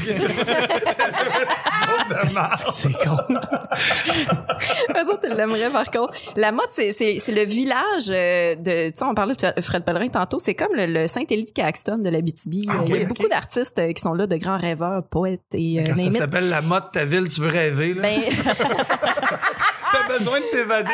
C'est 2.66 2.94
con. 2.94 3.18
Eux 3.30 5.12
autres, 5.12 5.28
ils 5.30 5.36
l'aimeraient 5.36 5.72
par 5.72 5.90
contre. 5.90 6.14
La 6.36 6.52
motte, 6.52 6.70
c'est, 6.72 6.92
c'est, 6.94 7.20
c'est 7.20 7.32
le 7.32 7.44
village 7.44 8.10
euh, 8.10 8.56
de... 8.56 8.90
Tu 8.90 8.98
sais, 8.98 9.06
on 9.06 9.14
parlait 9.14 9.36
de 9.36 9.62
Fred 9.62 9.84
Pellerin 9.84 10.08
tantôt. 10.10 10.40
C'est 10.40 10.56
comme 10.56 10.74
le, 10.76 10.86
le 10.86 11.08
Saint-Élie 11.08 11.46
de 11.46 11.52
Caxton 11.52 11.98
de 11.98 12.10
la 12.10 12.22
BTB. 12.22 12.70
Ah, 12.70 12.74
Il 12.88 12.96
y 12.96 13.02
a 13.02 13.06
beaucoup 13.06 13.28
d'artistes 13.28 13.80
euh, 13.80 13.92
qui 13.92 14.02
sont 14.02 14.14
là, 14.14 14.28
de 14.28 14.36
grands 14.38 14.58
rêveurs, 14.58 15.04
poètes 15.10 15.42
et 15.54 15.80
euh, 15.80 15.86
Quand 15.88 16.12
ça 16.12 16.20
s'appelle 16.20 16.50
la 16.50 16.62
motte, 16.62 16.92
ta 16.94 17.06
ville, 17.06 17.28
tu 17.30 17.42
veux 17.42 17.50
rêver, 17.50 17.94
là? 17.94 18.02
Ben, 18.02 18.22
besoin 20.18 20.40
de 20.40 20.46
t'évader. 20.52 20.90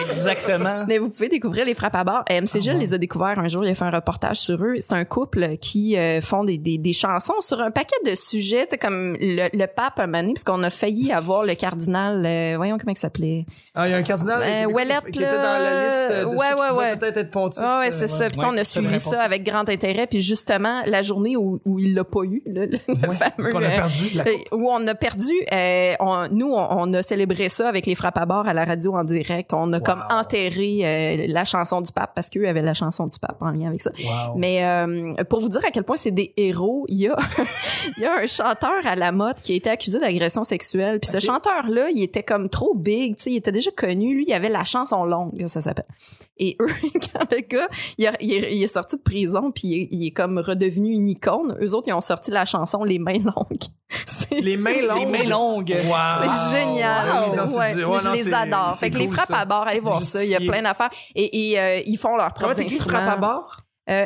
Exactement. 0.00 0.84
mais 0.88 0.98
vous 0.98 1.10
pouvez 1.10 1.28
découvrir 1.28 1.64
les 1.64 1.74
frappes 1.74 1.94
à 1.94 2.04
bord. 2.04 2.24
Euh, 2.30 2.40
MC 2.40 2.60
Gilles 2.60 2.78
les 2.78 2.94
a 2.94 2.98
découverts 2.98 3.38
un 3.38 3.48
jour. 3.48 3.64
Il 3.64 3.70
a 3.70 3.74
fait 3.74 3.84
un 3.84 3.90
reportage 3.90 4.36
sur 4.38 4.62
eux. 4.64 4.74
C'est 4.80 4.94
un 4.94 5.04
couple 5.04 5.56
qui 5.58 5.96
euh, 5.96 6.20
font 6.20 6.44
des, 6.44 6.58
des, 6.58 6.78
des 6.78 6.92
chansons 6.92 7.40
sur 7.40 7.60
un 7.60 7.70
paquet 7.70 7.96
de 8.06 8.14
sujets, 8.14 8.64
tu 8.66 8.70
sais, 8.72 8.78
comme 8.78 9.16
le, 9.20 9.48
le 9.56 9.66
pape 9.66 9.98
un 9.98 10.06
moment 10.06 10.20
donné, 10.22 10.34
parce 10.34 10.44
qu'on 10.44 10.62
a 10.62 10.70
failli 10.70 11.12
avoir 11.12 11.44
le 11.44 11.54
cardinal... 11.54 12.24
euh, 12.24 12.54
voyons 12.56 12.76
comment 12.78 12.92
il 12.92 12.98
s'appelait. 12.98 13.46
Ah, 13.74 13.88
il 13.88 13.92
y 13.92 13.94
a 13.94 13.96
un 13.98 14.02
cardinal 14.02 14.40
Euh, 14.42 15.00
qui- 15.10 15.18
était 15.22 15.32
dans 15.36 15.42
la 15.42 15.84
liste 15.84 16.08
de 16.10 16.14
là. 16.22 16.28
Ouais, 16.28 16.46
ceux 16.50 16.60
ouais, 16.60 16.70
ouais. 16.78 16.96
peut-être 16.96 17.16
être 17.18 17.30
pontife. 17.30 17.62
Ah 17.64 17.80
ouais, 17.80 17.86
Euh, 17.88 17.90
c'est 17.90 18.06
ça. 18.06 18.28
Puis 18.28 18.40
ça, 18.40 18.48
on 18.50 18.56
a 18.56 18.64
suivi 18.64 18.98
ça 18.98 19.22
avec 19.22 19.44
grand 19.44 19.68
intérêt. 19.68 20.06
Puis 20.06 20.20
justement, 20.20 20.82
la 20.86 21.02
journée 21.02 21.36
où, 21.36 21.60
où 21.64 21.78
il 21.78 21.94
l'a 21.94 22.04
pas 22.04 22.22
eu, 22.24 22.42
le, 22.46 22.66
le 22.66 22.78
fameux... 23.10 23.52
Qu'on 23.52 23.62
a 23.62 23.70
perdu. 23.70 24.10
la- 24.14 24.24
où 24.56 24.68
on 24.70 24.86
a 24.86 24.94
perdu, 24.94 25.32
euh, 25.52 25.94
on- 26.00 26.28
nous, 26.28 26.52
on, 26.52 26.66
on 26.70 26.94
a 26.94 27.02
célébré 27.02 27.48
ça 27.48 27.68
avec 27.68 27.86
les 27.86 27.94
frappes 27.94 28.11
à 28.18 28.26
bord 28.26 28.46
à 28.46 28.54
la 28.54 28.64
radio 28.64 28.94
en 28.94 29.04
direct. 29.04 29.52
On 29.52 29.72
a 29.72 29.80
comme 29.80 30.04
enterré 30.10 30.80
euh, 30.82 31.26
la 31.28 31.44
chanson 31.44 31.80
du 31.80 31.92
pape 31.92 32.12
parce 32.14 32.30
qu'eux 32.30 32.46
avaient 32.48 32.62
la 32.62 32.74
chanson 32.74 33.06
du 33.06 33.18
pape 33.18 33.36
en 33.40 33.50
lien 33.50 33.68
avec 33.68 33.80
ça. 33.80 33.90
Wow. 33.98 34.34
Mais 34.36 34.64
euh, 34.64 35.12
pour 35.28 35.40
vous 35.40 35.48
dire 35.48 35.60
à 35.66 35.70
quel 35.70 35.84
point 35.84 35.96
c'est 35.96 36.10
des 36.10 36.32
héros, 36.36 36.84
il 36.88 36.98
y 36.98 37.08
a 37.08 37.16
il 37.96 38.02
y 38.02 38.06
a 38.06 38.16
un 38.18 38.26
chanteur 38.26 38.86
à 38.86 38.94
la 38.96 39.12
mode 39.12 39.36
qui 39.42 39.52
a 39.52 39.56
été 39.56 39.70
accusé 39.70 39.98
d'agression 39.98 40.44
sexuelle. 40.44 41.00
Puis 41.00 41.10
ce 41.10 41.18
chanteur-là, 41.20 41.90
il 41.90 42.02
était 42.02 42.22
comme 42.22 42.48
trop 42.48 42.74
big, 42.76 43.16
tu 43.16 43.22
sais, 43.24 43.30
il 43.32 43.36
était 43.36 43.52
déjà 43.52 43.70
connu. 43.70 44.14
Lui, 44.14 44.24
il 44.28 44.32
avait 44.32 44.48
la 44.48 44.64
chanson 44.64 45.04
longue, 45.04 45.44
ça 45.46 45.60
s'appelle. 45.60 45.86
Et 46.38 46.56
eux, 46.60 46.66
quand 47.12 47.30
le 47.30 47.40
gars, 47.40 47.68
il, 47.98 48.06
a- 48.06 48.16
il 48.20 48.32
est, 48.32 48.56
il 48.56 48.62
est 48.62 48.66
sorti 48.66 48.96
de 48.96 49.02
prison, 49.02 49.50
puis 49.52 49.68
il 49.68 49.82
est, 49.82 49.88
il 49.90 50.06
est 50.06 50.10
comme 50.10 50.38
redevenu 50.38 50.90
une 50.92 51.08
icône. 51.08 51.56
Eux 51.62 51.74
autres, 51.74 51.88
ils 51.88 51.92
ont 51.92 52.00
sorti 52.00 52.30
la 52.30 52.44
chanson 52.44 52.84
Les 52.84 52.98
mains 52.98 53.18
longues. 53.18 53.64
Les 54.30 54.56
mains 54.56 54.80
longues. 54.82 54.98
Les 54.98 55.06
mains 55.06 55.28
longues. 55.28 55.76
Wow. 55.86 56.28
c'est 56.50 56.56
génial. 56.58 57.22
Wow. 57.36 57.58
Ouais, 57.58 57.74
je 58.02 58.08
non, 58.08 58.14
les 58.14 58.32
adore. 58.34 58.76
Fait 58.78 58.90
que 58.90 58.98
les 58.98 59.08
frappes 59.08 59.28
ça. 59.28 59.38
à 59.38 59.44
bord, 59.44 59.66
allez 59.66 59.80
voir 59.80 60.02
ça. 60.02 60.22
Il 60.24 60.30
y 60.30 60.34
a 60.36 60.40
plein 60.40 60.62
d'affaires. 60.62 60.90
Et, 61.14 61.50
et 61.52 61.58
euh, 61.60 61.80
ils 61.86 61.96
font 61.96 62.16
leurs 62.16 62.32
Comment 62.34 62.48
propres 62.48 62.54
t'écris 62.56 62.76
instruments. 62.76 62.98
frappe 63.00 63.14
à 63.14 63.16
bord? 63.16 63.56
Euh, 63.90 64.04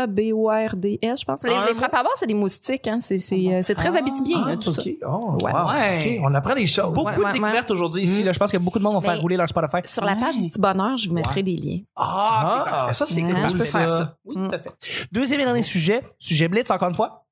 F-R-A-P-A-B-O-R-D-S, 0.00 1.20
je 1.20 1.24
pense. 1.26 1.42
Les, 1.44 1.52
Ah. 1.54 1.66
les 1.68 1.74
frappes 1.74 1.94
à 1.94 2.02
bord, 2.02 2.12
c'est 2.16 2.26
des 2.26 2.34
moustiques. 2.34 2.86
Hein. 2.86 2.98
C'est, 3.02 3.18
c'est, 3.18 3.36
euh, 3.52 3.60
c'est 3.62 3.74
très 3.74 3.94
habitibien, 3.96 4.42
Ah, 4.46 4.54
ça. 4.60 4.70
ok. 4.70 4.88
Oh, 5.06 5.38
Ouais. 5.42 5.52
wow. 5.52 5.68
Ouais. 5.70 5.98
Ok, 6.00 6.18
on 6.30 6.34
apprend 6.34 6.54
des 6.54 6.66
choses. 6.66 6.92
Beaucoup 6.92 7.08
Ouais, 7.10 7.16
de 7.16 7.22
ouais, 7.24 7.32
découvertes 7.32 7.70
aujourd'hui 7.70 8.02
ici. 8.02 8.22
Là. 8.22 8.32
Je 8.32 8.38
pense 8.38 8.50
que 8.50 8.56
beaucoup 8.56 8.78
de 8.78 8.84
monde 8.84 8.94
vont 8.94 9.00
faire 9.00 9.20
rouler 9.20 9.36
leur 9.36 9.48
Spotify. 9.48 9.78
Sur 9.84 10.04
la 10.04 10.16
page 10.16 10.38
du 10.38 10.48
petit 10.48 10.58
bonheur, 10.60 10.96
je 10.96 11.08
vous 11.08 11.14
mettrai 11.14 11.42
des 11.42 11.56
liens. 11.56 11.78
Ah, 11.96 12.86
Ah, 12.88 12.92
ça 12.92 13.04
c'est 13.06 13.22
Ouais, 13.22 13.32
cool. 13.32 13.48
je 13.50 13.56
peux 13.56 13.64
faire 13.64 13.88
ça. 13.88 14.16
Oui, 14.24 14.34
tout 14.36 14.54
à 14.54 14.58
fait. 14.58 14.70
Deuxième 15.12 15.40
et 15.40 15.44
dernier 15.44 15.62
sujet, 15.62 16.02
sujet 16.18 16.48
Blitz 16.48 16.70
encore 16.70 16.88
une 16.88 16.94
fois. 16.94 17.26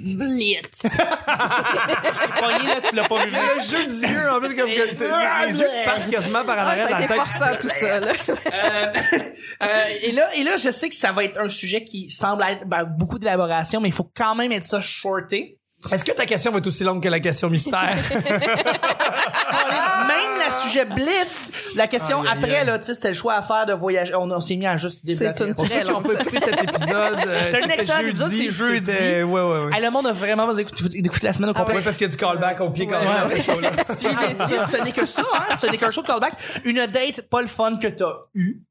Blitz. 0.00 0.80
Je 0.82 0.88
t'ai 0.88 2.40
pogné 2.40 2.68
là, 2.68 2.80
tu 2.88 2.94
l'as 2.96 3.08
pas 3.08 3.24
vu. 3.24 3.30
Le 3.30 3.60
jeu 3.62 3.86
d'yeux, 3.86 4.30
en 4.30 4.38
plus, 4.40 4.54
comme 4.56 4.70
que 4.70 4.94
t'as- 4.94 5.46
les 5.46 5.58
yeux 5.60 5.66
partent 5.84 6.10
quasiment 6.10 6.44
par 6.44 6.56
en 6.58 6.60
Ah, 6.62 6.70
arrière 6.70 6.86
de 6.86 6.90
ça 6.90 6.96
a 6.96 7.00
la 7.00 7.06
tête. 7.06 7.16
forçant, 7.16 7.56
tout 7.60 7.68
ça. 7.68 8.00
Là. 8.00 8.12
Euh, 8.52 8.92
euh, 9.62 9.84
et 10.02 10.12
là, 10.12 10.28
et 10.36 10.44
là, 10.44 10.56
je 10.56 10.70
sais 10.70 10.88
que 10.88 10.94
ça 10.94 11.12
va 11.12 11.24
être 11.24 11.38
un 11.40 11.48
sujet 11.48 11.84
qui 11.84 12.10
semble 12.10 12.42
être 12.48 12.64
ben, 12.66 12.84
beaucoup 12.84 13.18
d'élaboration, 13.18 13.80
mais 13.80 13.88
il 13.88 13.94
faut 13.94 14.10
quand 14.16 14.34
même 14.34 14.52
être 14.52 14.66
ça 14.66 14.80
shorté. 14.80 15.56
Est-ce 15.92 16.04
que 16.04 16.10
ta 16.12 16.26
question 16.26 16.50
va 16.50 16.58
être 16.58 16.66
aussi 16.66 16.82
longue 16.82 17.00
que 17.02 17.08
la 17.08 17.20
question 17.20 17.48
mystère? 17.48 17.96
La 20.48 20.54
sujet 20.54 20.84
Blitz, 20.86 21.52
la 21.74 21.86
question 21.88 22.22
après, 22.26 22.64
là, 22.64 22.78
tu 22.78 22.86
sais, 22.86 22.94
c'était 22.94 23.08
le 23.08 23.14
choix 23.14 23.34
à 23.34 23.42
faire 23.42 23.66
de 23.66 23.74
voyager. 23.74 24.14
On, 24.14 24.30
on 24.30 24.40
s'est 24.40 24.56
mis 24.56 24.66
à 24.66 24.76
juste 24.78 25.04
débattre. 25.04 25.42
une 25.46 25.54
Pour 25.54 25.64
Très 25.64 25.80
ceux 25.80 25.84
qui 25.84 25.90
ont 25.90 25.94
long, 25.94 26.02
pas 26.02 26.14
ça. 26.14 26.20
écouté 26.22 26.40
cet 26.40 26.62
épisode, 26.62 27.18
euh, 27.26 27.40
C'est 27.44 27.62
un 27.64 27.68
excellent 27.68 28.08
épisode, 28.08 28.30
c'est 28.32 28.50
jeudi. 28.50 28.90
Ouais, 28.90 29.22
ouais, 29.24 29.40
ouais. 29.40 29.76
Hey, 29.76 29.82
le 29.82 29.90
monde 29.90 30.06
a 30.06 30.12
vraiment 30.12 30.46
besoin 30.46 30.64
d'écouter 30.64 31.26
la 31.26 31.32
semaine 31.34 31.50
au 31.50 31.54
complet. 31.54 31.74
Ouais, 31.76 31.82
parce 31.82 31.96
qu'il 31.98 32.06
y 32.06 32.10
a 32.10 32.10
du 32.10 32.16
callback 32.16 32.60
au 32.62 32.70
pied 32.70 32.86
quand 32.86 32.98
même. 32.98 33.42
ce 33.42 34.82
n'est 34.82 34.92
que 34.92 35.04
ça, 35.06 35.22
hein? 35.34 35.54
Ce 35.56 35.66
n'est 35.66 35.76
qu'un 35.76 35.90
show 35.90 36.02
de 36.02 36.06
callback. 36.06 36.32
Une 36.64 36.86
date 36.86 37.22
pas 37.28 37.42
le 37.42 37.48
fun 37.48 37.76
que 37.76 37.88
t'as 37.88 38.12
eu. 38.34 38.62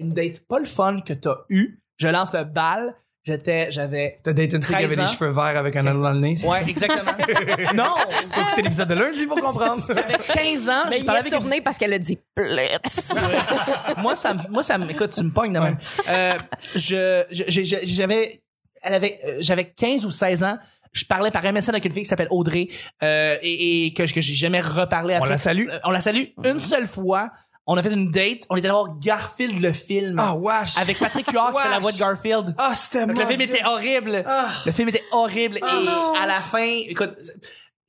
Une 0.00 0.10
date 0.10 0.40
pas 0.48 0.58
le 0.58 0.64
fun 0.64 1.00
que 1.00 1.12
t'as 1.12 1.36
eu. 1.48 1.80
Je 1.98 2.08
lance 2.08 2.32
le 2.34 2.44
bal. 2.44 2.94
J'étais, 3.24 3.70
j'avais. 3.70 4.18
T'as 4.22 4.32
daté 4.32 4.56
une 4.56 4.62
fille 4.62 4.76
qui 4.76 4.84
avait 4.84 4.86
13 4.94 4.98
les 4.98 5.04
ans. 5.04 5.06
cheveux 5.06 5.30
verts 5.30 5.58
avec 5.58 5.76
un 5.76 5.86
anneau 5.86 6.00
dans 6.00 6.12
le 6.12 6.20
nez. 6.20 6.36
Ouais, 6.42 6.62
exactement. 6.66 7.12
non! 7.74 7.84
Faut 8.32 8.40
écouter 8.40 8.62
l'épisode 8.62 8.88
de 8.88 8.94
lundi 8.94 9.26
pour 9.26 9.38
comprendre. 9.40 9.84
J'avais 9.88 10.16
15 10.16 10.68
ans, 10.70 10.72
Mais 10.88 10.98
j'ai 10.98 11.04
parlé 11.04 11.20
avec 11.20 11.32
une 11.32 11.36
retourné 11.38 11.60
parce 11.60 11.76
qu'elle 11.76 11.92
a 11.92 11.98
dit 11.98 12.18
Blitz. 12.34 13.12
moi 13.98 14.14
ça 14.16 14.32
me 14.34 14.40
moi 14.50 14.62
ça 14.62 14.78
me 14.78 14.90
écoute 14.90 15.10
tu 15.12 15.22
me 15.22 15.30
pognes 15.30 15.52
de 15.52 15.58
même 15.60 15.76
euh, 16.08 16.32
je 16.74 17.22
je- 17.30 17.44
je- 17.48 17.62
je- 17.64 17.76
j'avais 17.84 18.42
elle 18.82 18.94
avait 18.94 19.18
euh, 19.26 19.36
j'avais 19.40 19.64
15 19.66 20.06
ou 20.06 20.10
16 20.10 20.42
ans 20.44 20.56
je 20.92 21.04
parlais 21.04 21.30
par 21.30 21.42
MSN 21.44 21.70
avec 21.70 21.84
une 21.84 21.92
fille 21.92 22.02
qui 22.04 22.08
s'appelle 22.08 22.28
Audrey 22.30 22.68
euh, 23.02 23.36
et, 23.42 23.86
et 23.86 23.92
que, 23.94 24.06
je- 24.06 24.14
que 24.14 24.20
j'ai 24.20 24.34
jamais 24.34 24.60
reparlé 24.60 25.14
On 25.14 25.18
après. 25.18 25.28
la 25.30 25.38
salue. 25.38 25.68
Euh, 25.70 25.78
on 25.84 25.90
la 25.90 26.00
salue 26.00 26.24
une 26.44 26.58
seule 26.58 26.88
fois 26.88 27.30
on 27.72 27.76
a 27.76 27.82
fait 27.82 27.92
une 27.92 28.10
date 28.10 28.40
on 28.50 28.56
était 28.56 28.66
allé 28.66 28.72
voir 28.74 28.98
Garfield 28.98 29.60
le 29.60 29.72
film 29.72 30.16
Ah, 30.18 30.34
wesh. 30.34 30.76
avec 30.78 30.98
Patrick 30.98 31.30
Huard 31.30 31.52
qui 31.54 31.62
fait 31.62 31.70
la 31.70 31.78
voix 31.78 31.92
de 31.92 31.98
Garfield 31.98 32.54
Ah, 32.58 32.72
c'était 32.74 33.06
donc, 33.06 33.18
le 33.18 33.26
film 33.26 33.40
était 33.40 33.64
horrible. 33.64 34.24
Ah. 34.26 34.48
Le 34.66 34.72
film 34.72 34.88
était 34.88 35.04
horrible. 35.12 35.58
et 35.58 36.18
à 36.18 36.26
la 36.26 36.40
fin, 36.40 36.64
écoute, 36.88 37.10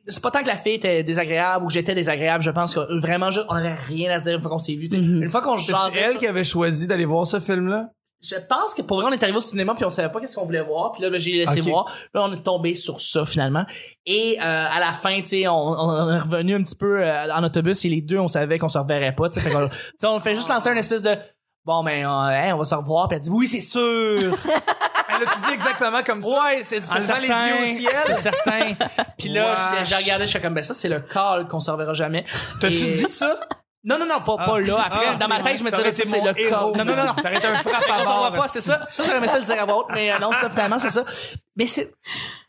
c'est- 0.07 0.21
pas 0.21 0.29
tant 0.31 0.41
que 0.43 0.47
la 0.47 0.55
fille 0.57 0.73
était 0.75 1.03
désagréable 1.03 1.63
ou 1.65 1.67
que 1.67 1.73
j'étais 1.73 1.95
désagréable. 1.95 2.43
Je 2.43 2.49
pense 2.51 2.73
que 2.75 2.99
vraiment, 2.99 3.29
juste, 3.31 3.45
on 3.49 3.55
avait 3.55 3.73
rien 3.73 4.11
à 4.11 4.19
se 4.19 4.23
dire 4.25 4.35
une 4.35 4.41
fois 4.41 4.51
qu'on 4.51 4.59
s'est 4.59 4.73
vu. 4.75 4.87
sais. 4.87 4.97
Une 4.97 5.29
fois 5.29 5.41
qu'on 5.41 5.57
C'est 5.57 5.73
elle 5.95 6.11
sur- 6.11 6.19
qui 6.19 6.27
avait 6.27 6.43
choisi 6.43 6.87
d'aller 6.87 7.05
voir 7.05 7.25
ce 7.27 7.39
film-là? 7.39 7.89
Je 8.23 8.35
pense 8.35 8.75
que 8.75 8.83
pour 8.83 8.97
vrai, 9.01 9.07
on 9.09 9.13
est 9.13 9.23
arrivé 9.23 9.37
au 9.37 9.41
cinéma 9.41 9.73
puis 9.73 9.83
on 9.83 9.89
savait 9.89 10.09
pas 10.11 10.19
qu'est-ce 10.19 10.35
qu'on 10.35 10.45
voulait 10.45 10.61
voir. 10.61 10.91
Puis 10.91 11.01
là, 11.01 11.09
ben, 11.09 11.19
j'ai 11.19 11.33
laissé 11.37 11.59
voir. 11.61 11.85
Là, 12.13 12.21
on 12.23 12.31
est 12.31 12.43
tombé 12.43 12.75
sur 12.75 13.01
ça 13.01 13.25
finalement. 13.25 13.65
Et 14.05 14.37
euh, 14.39 14.43
à 14.43 14.79
la 14.79 14.91
fin, 14.93 15.19
tu 15.21 15.27
sais, 15.27 15.47
on, 15.47 15.55
on 15.55 16.11
est 16.11 16.19
revenu 16.19 16.53
un 16.55 16.61
petit 16.61 16.75
peu 16.75 17.01
euh, 17.01 17.33
en 17.33 17.43
autobus 17.43 17.83
et 17.85 17.89
les 17.89 18.01
deux, 18.01 18.19
on 18.19 18.27
savait 18.27 18.59
qu'on 18.59 18.69
se 18.69 18.77
reverrait 18.77 19.15
pas. 19.15 19.29
Tu 19.29 19.39
sais, 19.39 19.49
tu 19.99 20.05
on 20.05 20.19
fait 20.19 20.35
juste 20.35 20.49
lancer 20.49 20.69
une 20.69 20.77
espèce 20.77 21.01
de 21.01 21.15
bon, 21.65 21.83
ben, 21.83 22.05
euh, 22.05 22.07
hein, 22.09 22.51
on 22.53 22.57
va 22.59 22.63
se 22.63 22.75
revoir. 22.75 23.07
Puis 23.07 23.15
elle 23.17 23.23
dit 23.23 23.29
oui, 23.31 23.47
c'est 23.47 23.61
sûr. 23.61 23.81
Elle 25.13 25.27
a 25.27 25.47
dit 25.47 25.53
exactement 25.53 26.03
comme 26.03 26.21
ça? 26.21 26.29
Ouais, 26.29 26.59
c'est 26.63 26.75
les 26.75 26.81
certain. 26.81 27.47
yeux 27.47 27.63
au 27.63 27.75
ciel. 27.75 27.91
C'est 28.05 28.13
certain. 28.15 28.75
Puis 29.17 29.29
là, 29.29 29.55
j'ai 29.83 29.95
regardé, 29.95 30.25
je 30.25 30.31
fais 30.31 30.41
comme 30.41 30.53
ben 30.53 30.63
ça, 30.63 30.73
c'est 30.73 30.89
le 30.89 30.99
call 30.99 31.47
qu'on 31.47 31.59
se 31.59 31.69
reverra 31.71 31.93
jamais. 31.93 32.25
T'as-tu 32.59 32.75
Et- 32.75 32.89
dit 32.91 33.09
ça? 33.09 33.39
Non, 33.83 33.97
non, 33.97 34.05
non, 34.05 34.21
pas, 34.21 34.37
pas 34.37 34.59
là. 34.59 34.79
Après, 34.85 35.05
Ah, 35.07 35.15
dans 35.15 35.27
ma 35.27 35.41
tête, 35.41 35.57
je 35.57 35.63
me 35.63 35.71
disais, 35.71 35.91
ça, 35.91 36.03
c'est 36.05 36.21
le 36.21 36.33
call. 36.33 36.51
Non, 36.77 36.85
non, 36.85 36.95
non. 36.95 37.13
T'aurais 37.15 37.37
été 37.37 37.47
un 37.47 37.55
frappe 37.63 37.89
à 37.89 38.01
On 38.01 38.03
s'en 38.03 38.21
va 38.23 38.29
barre. 38.29 38.41
pas, 38.41 38.47
c'est 38.47 38.61
ça. 38.61 38.85
Ça, 38.89 39.03
j'aurais 39.03 39.17
aimé 39.17 39.27
ça 39.27 39.39
le 39.39 39.45
dire 39.45 39.59
à 39.59 39.65
haute, 39.75 39.87
mais 39.93 40.11
euh, 40.13 40.19
non, 40.19 40.31
ça, 40.33 40.49
finalement, 40.51 40.77
c'est 40.77 40.91
ça. 40.91 41.03
Mais 41.55 41.65
c'est 41.65 41.91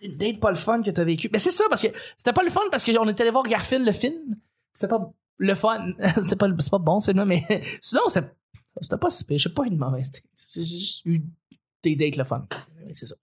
une 0.02 0.14
date 0.16 0.40
pas 0.40 0.50
le 0.50 0.56
fun 0.56 0.82
que 0.82 0.90
t'as 0.90 1.04
vécu. 1.04 1.30
Mais 1.32 1.38
c'est 1.38 1.50
ça, 1.50 1.64
parce 1.70 1.80
que 1.80 1.88
c'était 2.18 2.34
pas 2.34 2.42
le 2.42 2.50
fun 2.50 2.60
parce 2.70 2.84
qu'on 2.84 3.08
était 3.08 3.22
allé 3.22 3.30
voir 3.30 3.44
Garfield, 3.44 3.86
le 3.86 3.92
film. 3.92 4.36
C'était 4.74 4.88
pas 4.88 5.00
le 5.38 5.54
fun. 5.54 5.92
c'est 6.22 6.36
pas, 6.36 6.48
c'est 6.58 6.70
pas 6.70 6.78
bon, 6.78 7.00
c'est 7.00 7.14
là, 7.14 7.24
mais 7.24 7.42
sinon, 7.80 8.02
c'était, 8.08 8.28
c'était 8.82 8.98
pas 8.98 9.08
si 9.08 9.24
pire. 9.24 9.38
J'ai 9.38 9.48
pas 9.48 9.62
eu 9.64 9.70
de 9.70 9.76
mauvaise 9.76 10.12
date. 10.12 10.22
J'ai 10.54 10.62
juste 10.62 11.06
eu 11.06 11.22
des 11.82 11.96
dates 11.96 12.16
le 12.16 12.24
fun. 12.24 12.44
C'est 12.92 13.06
ça. 13.06 13.14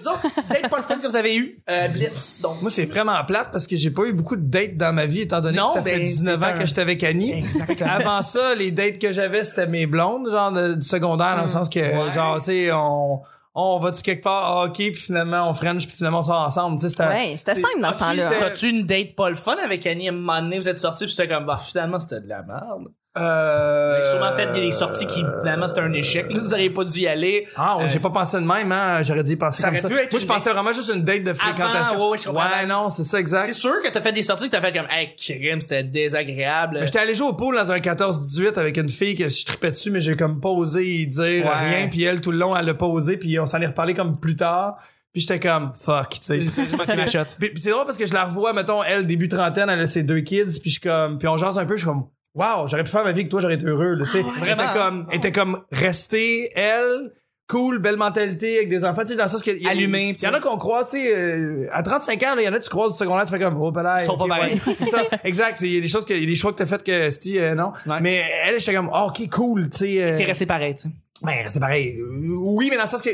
Vous 0.00 0.08
autres, 0.08 0.22
date 0.50 0.68
pas 0.70 0.76
le 0.78 0.82
fun 0.82 0.98
que 0.98 1.06
vous 1.06 1.16
avez 1.16 1.36
eu. 1.36 1.62
Euh, 1.68 1.88
Blitz, 1.88 2.40
donc. 2.40 2.60
Moi, 2.62 2.70
c'est 2.70 2.86
vraiment 2.86 3.22
plate 3.24 3.50
parce 3.52 3.66
que 3.66 3.76
j'ai 3.76 3.90
pas 3.90 4.02
eu 4.04 4.12
beaucoup 4.12 4.36
de 4.36 4.42
dates 4.48 4.76
dans 4.76 4.92
ma 4.94 5.06
vie, 5.06 5.20
étant 5.22 5.40
donné 5.40 5.58
Non, 5.58 5.66
que 5.68 5.72
ça 5.74 5.80
ben, 5.80 5.94
fait 5.96 6.00
19 6.00 6.38
t'es 6.40 6.44
ans 6.46 6.48
un- 6.48 6.52
que 6.58 6.66
j'étais 6.66 6.80
avec 6.80 7.02
Annie. 7.04 7.32
Exactement. 7.32 7.90
Avant 7.90 8.22
ça, 8.22 8.54
les 8.54 8.70
dates 8.70 8.98
que 8.98 9.12
j'avais, 9.12 9.42
c'était 9.44 9.66
mes 9.66 9.86
blondes, 9.86 10.30
genre 10.30 10.52
de- 10.52 10.74
du 10.74 10.86
secondaire, 10.86 11.36
dans 11.36 11.42
le 11.42 11.48
sens 11.48 11.68
que, 11.68 11.78
Ouais. 11.80 12.12
genre, 12.12 12.38
tu 12.38 12.44
sais, 12.46 12.72
on, 12.72 13.20
on 13.54 13.78
va-tu 13.78 14.02
quelque 14.02 14.22
part, 14.22 14.44
ah, 14.58 14.64
ok, 14.66 14.74
puis 14.76 14.94
finalement, 14.94 15.48
on 15.48 15.52
french, 15.52 15.86
puis 15.86 15.96
finalement, 15.96 16.20
on 16.20 16.22
sort 16.22 16.42
ensemble, 16.42 16.76
tu 16.76 16.82
sais, 16.82 16.88
c'était... 16.90 17.04
Ouais, 17.04 17.34
c'était 17.36 17.54
c'est- 17.56 17.60
simple 17.62 17.80
dans 17.80 17.92
ce 17.92 17.98
temps-là. 17.98 18.22
c'était- 18.30 18.38
T'as-tu 18.38 18.68
une 18.70 18.86
date 18.86 19.14
pas 19.16 19.28
le 19.28 19.34
fun 19.34 19.56
avec 19.62 19.86
Annie? 19.86 20.08
À 20.08 20.12
un 20.12 20.14
moment 20.14 20.40
donné, 20.40 20.58
vous 20.58 20.68
êtes 20.68 20.78
sortis 20.78 21.04
puis 21.04 21.12
c'était 21.14 21.28
comme, 21.28 21.44
bah, 21.46 21.58
finalement, 21.60 21.98
c'était 21.98 22.20
de 22.20 22.28
la 22.28 22.42
merde. 22.42 22.84
Euh... 23.18 23.96
Avez 23.96 24.04
sûrement 24.08 24.36
fait 24.36 24.52
des 24.52 24.70
sorties 24.70 25.06
qui, 25.06 25.24
finalement, 25.40 25.66
c'était 25.66 25.80
un 25.80 25.92
échec. 25.92 26.30
Là, 26.32 26.38
vous 26.40 26.54
auriez 26.54 26.70
pas 26.70 26.84
dû 26.84 27.00
y 27.00 27.08
aller. 27.08 27.46
Ah, 27.56 27.76
ouais, 27.76 27.84
Euh, 27.84 27.88
j'ai 27.88 27.98
pas 27.98 28.10
pensé 28.10 28.36
de 28.36 28.46
même, 28.46 28.70
hein. 28.70 29.02
J'aurais 29.02 29.24
dit 29.24 29.34
penser 29.34 29.62
Ça 29.62 29.68
comme 29.68 29.78
ça. 29.78 29.88
Moi, 29.88 29.98
je 30.18 30.26
pensais 30.26 30.50
vraiment 30.52 30.70
juste 30.72 30.92
une 30.94 31.02
date 31.02 31.24
de 31.24 31.32
fréquentation. 31.32 31.96
ouais, 32.04 32.10
ouais, 32.12 32.18
comprends. 32.24 32.40
Ouais, 32.40 32.66
non, 32.66 32.88
c'est 32.88 33.02
ça, 33.02 33.10
C'est 33.12 33.20
exact. 33.20 33.52
sûr 33.52 33.82
que 33.82 33.88
t'as 33.90 34.00
fait 34.00 34.12
des 34.12 34.22
sorties 34.22 34.46
que 34.48 34.52
t'as 34.56 34.60
fait 34.60 34.72
comme, 34.72 34.86
hey, 34.90 35.14
crime, 35.16 35.60
c'était 35.60 35.82
désagréable. 35.82 36.78
Mais 36.80 36.86
J'étais 36.86 37.00
allé 37.00 37.14
jouer 37.14 37.28
au 37.28 37.32
pool 37.34 37.56
dans 37.56 37.72
un 37.72 37.78
14-18 37.78 38.58
avec 38.58 38.76
une 38.76 38.88
fille 38.88 39.16
que 39.16 39.28
je 39.28 39.44
tripais 39.44 39.70
dessus, 39.72 39.90
mais 39.90 40.00
j'ai 40.00 40.16
comme 40.16 40.40
pas 40.40 40.50
osé 40.50 40.86
y 40.86 41.06
dire 41.08 41.44
Ouais. 41.46 41.68
rien. 41.78 41.88
Puis 41.88 42.04
elle, 42.04 42.20
tout 42.20 42.30
le 42.30 42.38
long, 42.38 42.56
elle 42.56 42.68
a 42.68 42.74
pas 42.74 42.86
osé. 42.86 43.16
Puis 43.16 43.38
on 43.40 43.46
s'en 43.46 43.60
est 43.60 43.66
reparlé 43.66 43.94
comme 43.94 44.18
plus 44.20 44.36
tard. 44.36 44.76
Puis 45.12 45.22
j'étais 45.22 45.40
comme, 45.40 45.72
fuck, 45.74 46.10
tu 46.10 46.46
sais. 46.46 46.46
Shot. 47.08 47.24
Puis, 47.40 47.50
puis 47.50 47.60
c'est 47.60 47.70
drôle 47.70 47.86
parce 47.86 47.98
que 47.98 48.06
je 48.06 48.14
la 48.14 48.24
revois, 48.24 48.52
mettons, 48.52 48.84
elle, 48.84 49.04
début 49.06 49.26
trentaine, 49.26 49.68
elle 49.68 49.80
a 49.80 49.86
ses 49.88 50.04
deux 50.04 50.20
kids. 50.20 50.60
Puis 50.62 50.70
je 50.70 50.80
comme, 50.80 51.18
puis 51.18 51.26
on 51.26 51.36
jase 51.36 51.58
un 51.58 51.64
peu, 51.66 51.74
je 51.74 51.80
suis 51.80 51.88
comme, 51.88 52.04
wow, 52.34 52.66
j'aurais 52.66 52.84
pu 52.84 52.90
faire 52.90 53.04
ma 53.04 53.12
vie 53.12 53.20
avec 53.20 53.28
toi, 53.30 53.40
j'aurais 53.40 53.54
été 53.54 53.66
heureux, 53.66 53.94
là, 53.94 54.04
tu 54.04 54.12
sais. 54.12 54.18
Elle 54.20 54.48
était 54.48 54.54
Vraiment? 54.54 54.72
comme, 54.72 55.06
elle 55.10 55.16
était 55.16 55.32
comme, 55.32 55.62
rester, 55.72 56.50
elle, 56.56 57.12
cool, 57.48 57.78
belle 57.78 57.96
mentalité 57.96 58.58
avec 58.58 58.68
des 58.68 58.84
enfants, 58.84 59.02
tu 59.02 59.08
sais, 59.08 59.16
dans 59.16 59.24
le 59.24 59.28
sens 59.28 59.42
que. 59.42 59.50
il 59.50 59.62
y 59.62 59.66
a- 59.66 59.70
Allumé, 59.70 60.14
Il 60.16 60.24
y 60.24 60.28
en 60.28 60.34
a 60.34 60.40
qu'on 60.40 60.56
croit, 60.56 60.84
tu 60.84 60.90
sais, 60.92 61.12
euh, 61.16 61.66
à 61.72 61.82
35 61.82 62.22
ans, 62.22 62.34
il 62.38 62.44
y 62.44 62.48
en 62.48 62.52
a, 62.52 62.60
tu 62.60 62.70
croises 62.70 62.92
du 62.92 62.98
secondaire, 62.98 63.24
tu 63.24 63.32
fais 63.32 63.38
comme, 63.40 63.60
oh, 63.60 63.72
là, 63.72 63.98
Ils 64.02 64.06
sont 64.06 64.16
pas 64.16 64.26
pareils. 64.28 64.60
c'est 64.78 64.84
ça, 64.84 65.02
exact. 65.24 65.60
Il 65.62 65.74
y 65.74 65.78
a 65.78 65.80
des 65.80 65.88
choses 65.88 66.04
que, 66.04 66.14
il 66.14 66.20
y 66.20 66.24
a 66.24 66.26
des 66.26 66.36
choix 66.36 66.52
que 66.52 66.58
t'as 66.58 66.66
fait 66.66 66.82
que, 66.84 67.10
Sti, 67.10 67.38
euh, 67.40 67.54
non. 67.56 67.72
Ouais. 67.86 67.98
Mais 68.00 68.22
elle, 68.46 68.60
j'étais 68.60 68.74
comme, 68.74 68.90
oh, 68.94 69.08
ok, 69.08 69.28
cool, 69.30 69.68
tu 69.68 69.78
sais. 69.78 70.02
euh, 70.02 70.16
T'es 70.16 70.24
resté 70.24 70.46
pareil, 70.46 70.74
tu 70.76 70.82
sais. 70.82 70.88
Ben, 71.22 71.46
c'est 71.48 71.60
pareil. 71.60 72.00
Oui, 72.40 72.68
mais 72.70 72.76
dans 72.76 72.84
le 72.84 72.88
sens 72.88 73.02
que 73.02 73.10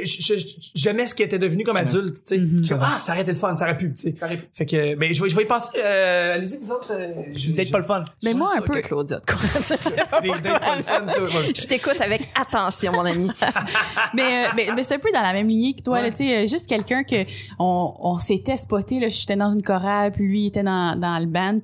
j'aimais 0.74 1.06
ce 1.06 1.14
qui 1.14 1.22
était 1.22 1.38
devenu 1.38 1.64
comme 1.64 1.76
adulte, 1.76 2.14
tu 2.26 2.36
sais. 2.64 2.68
Comme, 2.68 2.82
ah, 2.82 2.98
ça 2.98 3.12
aurait 3.12 3.22
été 3.22 3.32
le 3.32 3.36
fun, 3.38 3.56
ça 3.56 3.64
aurait 3.64 3.76
pu, 3.76 3.92
tu 3.92 4.02
sais. 4.02 4.14
aurait 4.22 4.36
pu. 4.36 4.48
Fait 4.54 4.66
que, 4.66 4.94
mais 4.94 5.12
je 5.14 5.22
vais, 5.22 5.28
je 5.30 5.36
vais 5.36 5.42
y 5.42 5.46
penser, 5.46 5.70
euh, 5.78 6.34
allez-y, 6.34 6.58
vous 6.58 6.70
autres, 6.72 6.92
euh, 6.92 7.70
pas 7.72 7.78
le 7.78 7.84
fun. 7.84 8.04
Mais 8.24 8.34
moi, 8.34 8.50
un 8.56 8.60
peu, 8.60 8.80
Claudia. 8.80 9.18
de 9.18 9.24
quoi? 9.24 9.40
Je 10.22 10.42
pas 10.42 10.76
le 10.76 10.82
fun, 10.82 11.06
t'écoute 11.68 12.00
avec 12.00 12.22
attention, 12.40 12.92
mon 12.92 13.04
ami. 13.04 13.28
mais, 14.14 14.46
euh, 14.46 14.48
mais, 14.56 14.68
mais 14.74 14.82
c'est 14.84 14.94
un 14.94 14.98
peu 14.98 15.10
dans 15.12 15.22
la 15.22 15.32
même 15.32 15.48
lignée 15.48 15.74
que 15.74 15.82
toi, 15.82 15.96
Ouais. 15.96 16.02
là, 16.02 16.10
tu 16.10 16.18
sais, 16.18 16.46
juste 16.46 16.68
quelqu'un 16.68 17.02
que 17.04 17.24
on, 17.58 17.94
on 17.98 18.18
s'était 18.18 18.56
spoté, 18.56 19.00
là, 19.00 19.08
j'étais 19.08 19.36
dans 19.36 19.50
une 19.50 19.62
chorale, 19.62 20.12
puis 20.12 20.24
lui 20.26 20.42
il 20.42 20.46
était 20.48 20.62
dans, 20.62 20.94
dans 20.98 21.18
le 21.18 21.26
band, 21.26 21.58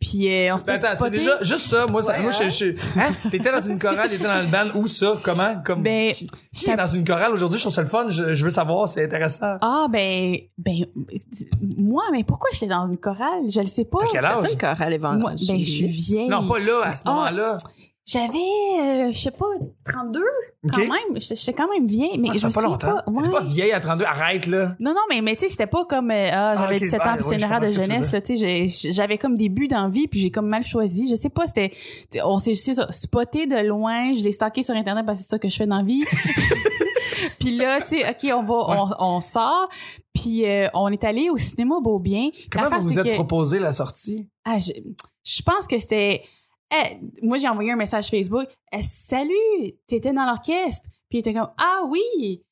puis 0.00 0.28
euh, 0.32 0.54
on 0.54 0.58
s'était 0.58 0.78
c'est 0.78 0.94
spoté. 0.96 1.10
déjà, 1.18 1.42
juste 1.42 1.66
ça, 1.68 1.86
moi, 1.86 2.02
ça, 2.02 2.12
Ouais, 2.12 2.22
moi, 2.22 2.30
je, 2.30 2.42
hein? 2.44 2.48
je, 2.48 2.64
hein? 3.00 3.12
T'étais 3.30 3.50
dans 3.50 3.60
une 3.60 3.78
chorale, 3.78 4.10
t'étais 4.10 4.24
dans 4.24 4.40
le 4.42 4.46
band, 4.48 4.78
où 4.78 4.86
ça, 4.86 5.18
comment, 5.22 5.56
comme, 5.64 5.82
Ben, 5.88 6.12
qui, 6.12 6.26
qui 6.52 6.70
est 6.70 6.76
dans 6.76 6.86
une 6.86 7.04
chorale 7.04 7.32
aujourd'hui, 7.32 7.58
je 7.58 7.64
trouve 7.64 7.74
ça 7.74 7.82
le 7.82 7.88
fun, 7.88 8.06
je, 8.08 8.34
je 8.34 8.44
veux 8.44 8.50
savoir, 8.50 8.88
c'est 8.88 9.04
intéressant. 9.04 9.56
Ah 9.60 9.86
ben 9.90 10.36
ben 10.58 10.74
moi 11.76 12.02
mais 12.12 12.24
pourquoi 12.24 12.50
j'étais 12.52 12.66
dans 12.68 12.86
une 12.88 12.98
chorale? 12.98 13.48
Je 13.48 13.60
le 13.60 13.66
sais 13.66 13.84
pas 13.84 13.98
À 14.02 14.06
quel 14.10 14.24
âge? 14.24 14.44
Une 14.52 14.58
chorale 14.58 14.98
moi 15.00 15.32
évangélique. 15.32 15.48
ben 15.48 15.58
je 15.64 15.70
suis 15.70 15.86
vieille 15.86 16.28
Non, 16.28 16.46
pas 16.48 16.58
là, 16.58 16.80
à 16.84 16.94
ce 16.94 17.02
Ah. 17.06 17.56
J'avais 18.10 18.38
euh, 19.08 19.12
je 19.12 19.18
sais 19.18 19.30
pas 19.30 19.44
32 19.84 20.20
quand 20.72 20.80
Ok. 20.80 20.88
même 20.88 21.20
j'étais 21.20 21.52
quand 21.52 21.68
même 21.70 21.86
vieille 21.86 22.18
mais 22.18 22.28
Ah, 22.30 22.34
je 22.34 22.38
ça 22.40 22.46
me 22.48 22.52
fait 22.52 22.54
pas 22.56 22.62
souviens 22.62 22.88
longtemps. 22.88 23.02
pas, 23.04 23.10
ouais. 23.12 23.22
T'es 23.24 23.30
pas 23.30 23.40
vieille 23.42 23.72
à 23.72 23.80
32, 23.80 24.04
arrête, 24.04 24.46
là. 24.46 24.74
Non, 24.80 24.92
non, 24.92 25.00
mais, 25.08 25.20
mais 25.22 25.36
tu 25.36 25.42
sais, 25.44 25.50
c'était 25.50 25.66
pas 25.68 25.84
comme, 25.84 26.10
euh, 26.10 26.30
ah, 26.32 26.54
j'avais 26.56 26.74
Ah, 26.74 26.76
ok, 26.76 26.82
17 26.82 27.00
ans, 27.00 27.04
ouais, 27.04 27.10
puis 27.14 27.22
c'est 27.22 27.28
ouais, 27.28 27.34
une 27.36 27.40
je 27.40 27.44
erreur 27.46 27.60
de 27.60 27.66
comprends 27.66 27.74
ce 27.74 27.78
que 27.80 27.84
tu 27.86 27.92
jeunesse, 27.94 28.12
là, 28.12 28.20
tu 28.20 28.36
sais, 28.36 28.66
j'ai- 28.66 28.92
j'avais 28.92 29.18
comme 29.18 29.36
des 29.36 29.48
buts 29.48 29.68
d'envie, 29.68 30.08
puis 30.08 30.18
j'ai 30.20 30.30
comme 30.32 30.48
mal 30.48 30.64
choisi. 30.64 31.06
Je 31.08 31.14
sais 31.14 31.28
pas, 31.28 31.46
c'était, 31.46 31.68
tu 31.70 31.76
sais, 32.10 32.22
on 32.24 32.38
s'est, 32.38 32.54
c'est 32.54 32.74
ça, 32.74 32.90
spoté 32.90 33.46
de 33.46 33.56
loin, 33.66 34.14
je 34.16 34.22
l'ai 34.24 34.32
stalké 34.32 34.62
sur 34.64 34.74
Internet 34.74 35.06
parce 35.06 35.18
que 35.18 35.24
c'est 35.24 35.30
ça 35.30 35.38
que 35.38 35.48
je 35.48 35.56
fais 35.56 35.66
dans 35.66 35.76
la 35.78 35.84
vie. 35.84 36.02
puis 37.38 37.56
là, 37.56 37.80
tu 37.80 37.98
sais, 38.00 38.08
OK, 38.08 38.36
on 38.36 38.42
va, 38.42 38.94
on, 38.98 39.14
on 39.16 39.20
sort, 39.20 39.68
puis 40.12 40.44
euh, 40.46 40.68
on 40.74 40.88
est 40.88 41.04
allé 41.04 41.30
au 41.30 41.36
cinéma 41.36 41.76
Beaubien. 41.80 42.30
Comment 42.50 42.64
L'affaire, 42.64 42.80
vous 42.80 42.88
vous 42.88 42.94
c'est 42.94 43.00
êtes 43.00 43.06
que- 43.06 43.14
proposé 43.14 43.58
la 43.60 43.72
sortie? 43.72 44.28
ah, 44.44 44.58
je, 44.58 44.72
je 45.24 45.42
pense 45.42 45.66
que 45.68 45.78
c'était. 45.78 46.22
Eh, 46.72 46.98
moi, 47.22 47.38
j'ai 47.38 47.48
envoyé 47.48 47.72
un 47.72 47.76
message 47.76 48.08
Facebook. 48.08 48.46
Eh, 48.72 48.82
Salut, 48.82 49.72
t'étais 49.86 50.12
dans 50.12 50.24
l'orchestre. 50.26 50.86
Puis 51.08 51.18
il 51.18 51.20
était 51.20 51.32
comme 51.34 51.50
Ah 51.58 51.82
oui. 51.88 52.42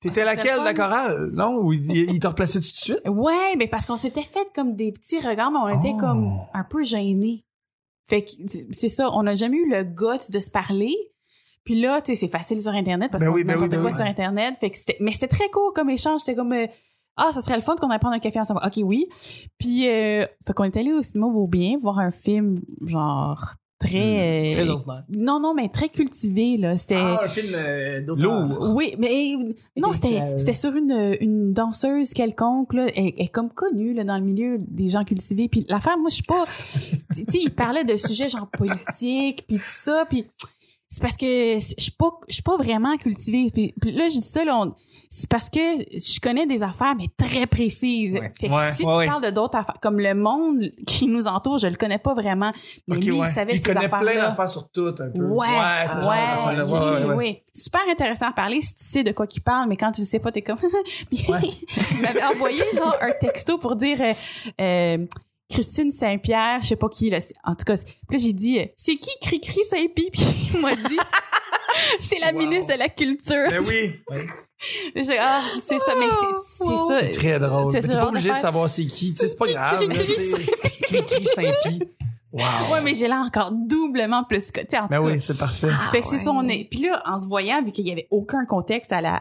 T'étais 0.00 0.22
Ah, 0.22 0.24
laquelle, 0.26 0.62
la 0.62 0.72
chorale? 0.72 1.30
Non? 1.32 1.58
Ou 1.58 1.72
il, 1.72 1.90
il 1.92 2.18
t'a 2.20 2.28
replacé 2.30 2.54
tout 2.60 2.70
de 2.70 2.76
suite? 2.76 3.00
Ouais, 3.06 3.56
mais 3.58 3.66
parce 3.66 3.84
qu'on 3.86 3.96
s'était 3.96 4.22
fait 4.22 4.46
comme 4.54 4.74
des 4.76 4.92
petits 4.92 5.18
regards, 5.18 5.50
mais 5.50 5.58
on 5.58 5.78
était 5.80 5.92
Oh. 5.94 6.00
comme 6.00 6.38
un 6.54 6.64
peu 6.64 6.84
gênés. 6.84 7.44
Fait 8.08 8.24
que 8.24 8.30
c'est 8.70 8.88
ça, 8.88 9.10
on 9.12 9.22
n'a 9.24 9.34
jamais 9.34 9.58
eu 9.58 9.68
le 9.70 9.84
guts 9.84 10.30
de 10.32 10.40
se 10.40 10.50
parler. 10.50 10.94
Puis 11.64 11.80
là, 11.80 12.00
tu 12.00 12.12
sais, 12.12 12.16
c'est 12.16 12.28
facile 12.32 12.58
sur 12.60 12.72
Internet 12.72 13.10
parce 13.12 13.22
Ben 13.22 13.28
qu'on 13.30 13.34
oui, 13.36 13.44
ben 13.44 13.60
oui, 13.60 13.68
ben 13.68 13.80
quoi 13.82 13.90
oui. 13.90 13.96
sur 13.96 14.06
Internet. 14.06 14.56
Fait 14.58 14.70
que 14.70 14.76
c'était, 14.76 14.96
mais 15.00 15.12
c'était 15.12 15.28
très 15.28 15.48
court 15.50 15.72
comme 15.74 15.90
échange. 15.90 16.20
C'était 16.22 16.36
comme, 16.36 16.52
euh, 16.54 16.66
ah, 17.20 17.32
ça 17.32 17.40
serait 17.42 17.56
le 17.56 17.62
fun 17.62 17.76
qu'on 17.76 17.88
aille 17.90 17.98
prendre 17.98 18.16
un 18.16 18.20
café 18.20 18.40
ensemble. 18.40 18.60
Ok, 18.64 18.80
oui. 18.84 19.06
Puis, 19.58 19.88
euh, 19.88 20.24
fait 20.46 20.52
qu'on 20.54 20.64
est 20.64 20.76
allé 20.76 20.92
au 20.92 21.02
cinéma 21.02 21.28
Beaubien 21.30 21.76
voir 21.80 21.98
un 21.98 22.10
film 22.10 22.60
genre 22.84 23.52
très, 23.78 24.50
euh, 24.50 24.52
Très 24.52 24.68
ordinaire. 24.68 25.04
non, 25.16 25.40
non, 25.40 25.54
mais 25.54 25.70
très 25.70 25.88
cultivé 25.88 26.58
là. 26.58 26.76
C'était 26.76 26.96
Ah, 26.96 27.22
un 27.24 27.28
film 27.28 27.52
euh. 27.54 28.00
Lourd. 28.06 28.74
oui, 28.74 28.94
mais 28.98 29.32
non, 29.78 29.92
c'était 29.94 30.08
Spécial. 30.08 30.38
c'était 30.40 30.52
sur 30.52 30.74
une, 30.76 31.16
une 31.20 31.52
danseuse 31.54 32.12
quelconque 32.12 32.74
là, 32.74 32.88
elle, 32.94 33.12
est 33.16 33.28
comme 33.28 33.48
connue 33.50 33.94
là 33.94 34.04
dans 34.04 34.18
le 34.18 34.22
milieu 34.24 34.58
des 34.58 34.90
gens 34.90 35.02
cultivés. 35.04 35.48
Puis 35.48 35.64
l'affaire, 35.68 35.96
moi, 35.96 36.10
je 36.10 36.14
suis 36.16 36.24
pas, 36.24 36.44
tu 37.14 37.24
sais, 37.26 37.38
il 37.42 37.54
parlait 37.54 37.84
de 37.84 37.96
sujets 37.96 38.28
genre 38.28 38.48
politiques, 38.50 39.44
puis 39.46 39.56
tout 39.56 39.62
ça, 39.66 40.04
puis 40.08 40.26
c'est 40.90 41.00
parce 41.00 41.16
que 41.16 41.54
je 41.58 41.74
suis 41.82 41.92
pas, 41.92 42.10
je 42.28 42.34
suis 42.34 42.42
pas 42.42 42.56
vraiment 42.58 42.96
cultivée. 42.98 43.46
Puis, 43.54 43.72
puis 43.80 43.92
là, 43.92 44.08
je 44.10 44.16
dis 44.18 44.22
ça, 44.28 44.44
là, 44.44 44.58
on- 44.60 44.74
c'est 45.12 45.28
parce 45.28 45.50
que 45.50 45.58
je 45.58 46.20
connais 46.20 46.46
des 46.46 46.62
affaires 46.62 46.94
mais 46.96 47.06
très 47.16 47.46
précises. 47.48 48.12
Ouais. 48.14 48.32
Fait 48.40 48.46
que 48.48 48.52
Ouais, 48.54 48.72
si 48.72 48.84
ouais, 48.84 48.92
tu 48.92 48.98
ouais. 48.98 49.06
parles 49.06 49.24
de 49.24 49.30
d'autres 49.30 49.58
affaires, 49.58 49.74
comme 49.82 49.98
le 49.98 50.14
monde 50.14 50.70
qui 50.86 51.08
nous 51.08 51.26
entoure, 51.26 51.58
je 51.58 51.66
le 51.66 51.74
connais 51.74 51.98
pas 51.98 52.14
vraiment, 52.14 52.52
mais 52.86 52.96
lui 52.98 53.10
ouais. 53.18 53.26
il 53.28 53.34
savait 53.34 53.54
il 53.54 53.58
ces 53.58 53.64
connaît 53.74 53.88
plein 53.88 54.14
d'affaires 54.14 54.48
sur 54.48 54.70
tout 54.70 54.94
un 55.00 55.10
peu. 55.10 55.22
Ouais, 55.24 55.46
c'est 55.86 55.94
ouais, 56.08 56.64
genre 56.64 57.16
oui. 57.16 57.42
Super 57.52 57.80
intéressant 57.90 58.26
à 58.28 58.32
parler 58.32 58.62
si 58.62 58.74
tu 58.76 58.84
sais 58.84 59.02
de 59.02 59.10
quoi 59.10 59.26
qu'il 59.26 59.42
parle, 59.42 59.68
mais 59.68 59.76
quand 59.76 59.90
tu 59.90 60.02
le 60.02 60.06
sais 60.06 60.20
pas, 60.20 60.30
t'es 60.30 60.42
comme. 60.42 60.58
Il 61.10 62.00
m'avait 62.00 62.22
envoyé 62.22 62.62
genre 62.74 62.96
un 63.00 63.12
texto 63.20 63.58
pour 63.58 63.74
dire 63.74 64.00
euh, 64.00 64.12
euh, 64.60 65.06
Christine 65.50 65.90
Saint-Pierre, 65.90 66.60
je 66.62 66.68
sais 66.68 66.76
pas 66.76 66.88
qui 66.88 67.10
là. 67.10 67.18
En 67.44 67.56
tout 67.56 67.64
cas, 67.64 67.74
puis 67.76 68.16
là 68.16 68.18
j'ai 68.24 68.32
dit 68.32 68.60
euh, 68.60 68.66
c'est 68.76 68.94
qui 68.96 69.10
Cricri 69.20 69.64
Saint-Pi 69.68 70.10
Puis 70.12 70.50
il 70.54 70.60
m'a 70.60 70.76
dit 70.76 70.98
c'est 71.98 72.20
la 72.20 72.28
Wow. 72.32 72.38
ministre 72.38 72.72
de 72.72 72.78
la 72.78 72.88
culture. 72.88 73.48
Ben 73.50 73.60
oui. 73.68 73.92
J'ai 74.94 75.18
ah 75.18 75.40
c'est 75.62 75.78
ça, 75.78 75.92
mais 75.98 76.06
c'est 76.10 76.64
c'est 76.64 76.76
ça. 76.76 77.00
C'est 77.00 77.12
très 77.12 77.38
drôle. 77.38 77.72
T'es 77.72 77.80
pas 77.80 78.08
obligé 78.08 78.32
de 78.32 78.38
savoir 78.38 78.68
c'est 78.68 78.86
qui. 78.86 79.12
Tu 79.14 79.18
sais, 79.20 79.28
c'est 79.28 79.36
pas 79.38 79.46
grave. 79.48 79.80
là, 79.88 79.94
Cri-cri 80.82 81.24
Saint-Pi. 81.24 81.82
Wow. 82.32 82.42
Ouais, 82.72 82.80
mais 82.84 82.94
j'ai 82.94 83.08
l'air 83.08 83.22
encore 83.26 83.50
doublement 83.52 84.22
plus 84.24 84.52
que 84.52 84.60
tu 84.60 84.66
sais 84.70 84.78
en 84.78 84.82
tout 84.82 84.88
Ben 84.90 84.98
cas. 84.98 85.02
oui, 85.04 85.20
c'est 85.20 85.36
parfait. 85.36 85.70
Fait 85.90 86.00
que 86.00 86.06
c'est 86.06 86.18
ça, 86.18 86.30
on 86.30 86.46
est. 86.48 86.64
Puis 86.70 86.82
là, 86.82 87.02
en 87.06 87.18
se 87.18 87.26
voyant, 87.26 87.60
vu 87.62 87.72
qu'il 87.72 87.86
y 87.86 87.90
avait 87.90 88.06
aucun 88.12 88.44
contexte 88.44 88.92
à 88.92 89.00
la, 89.00 89.20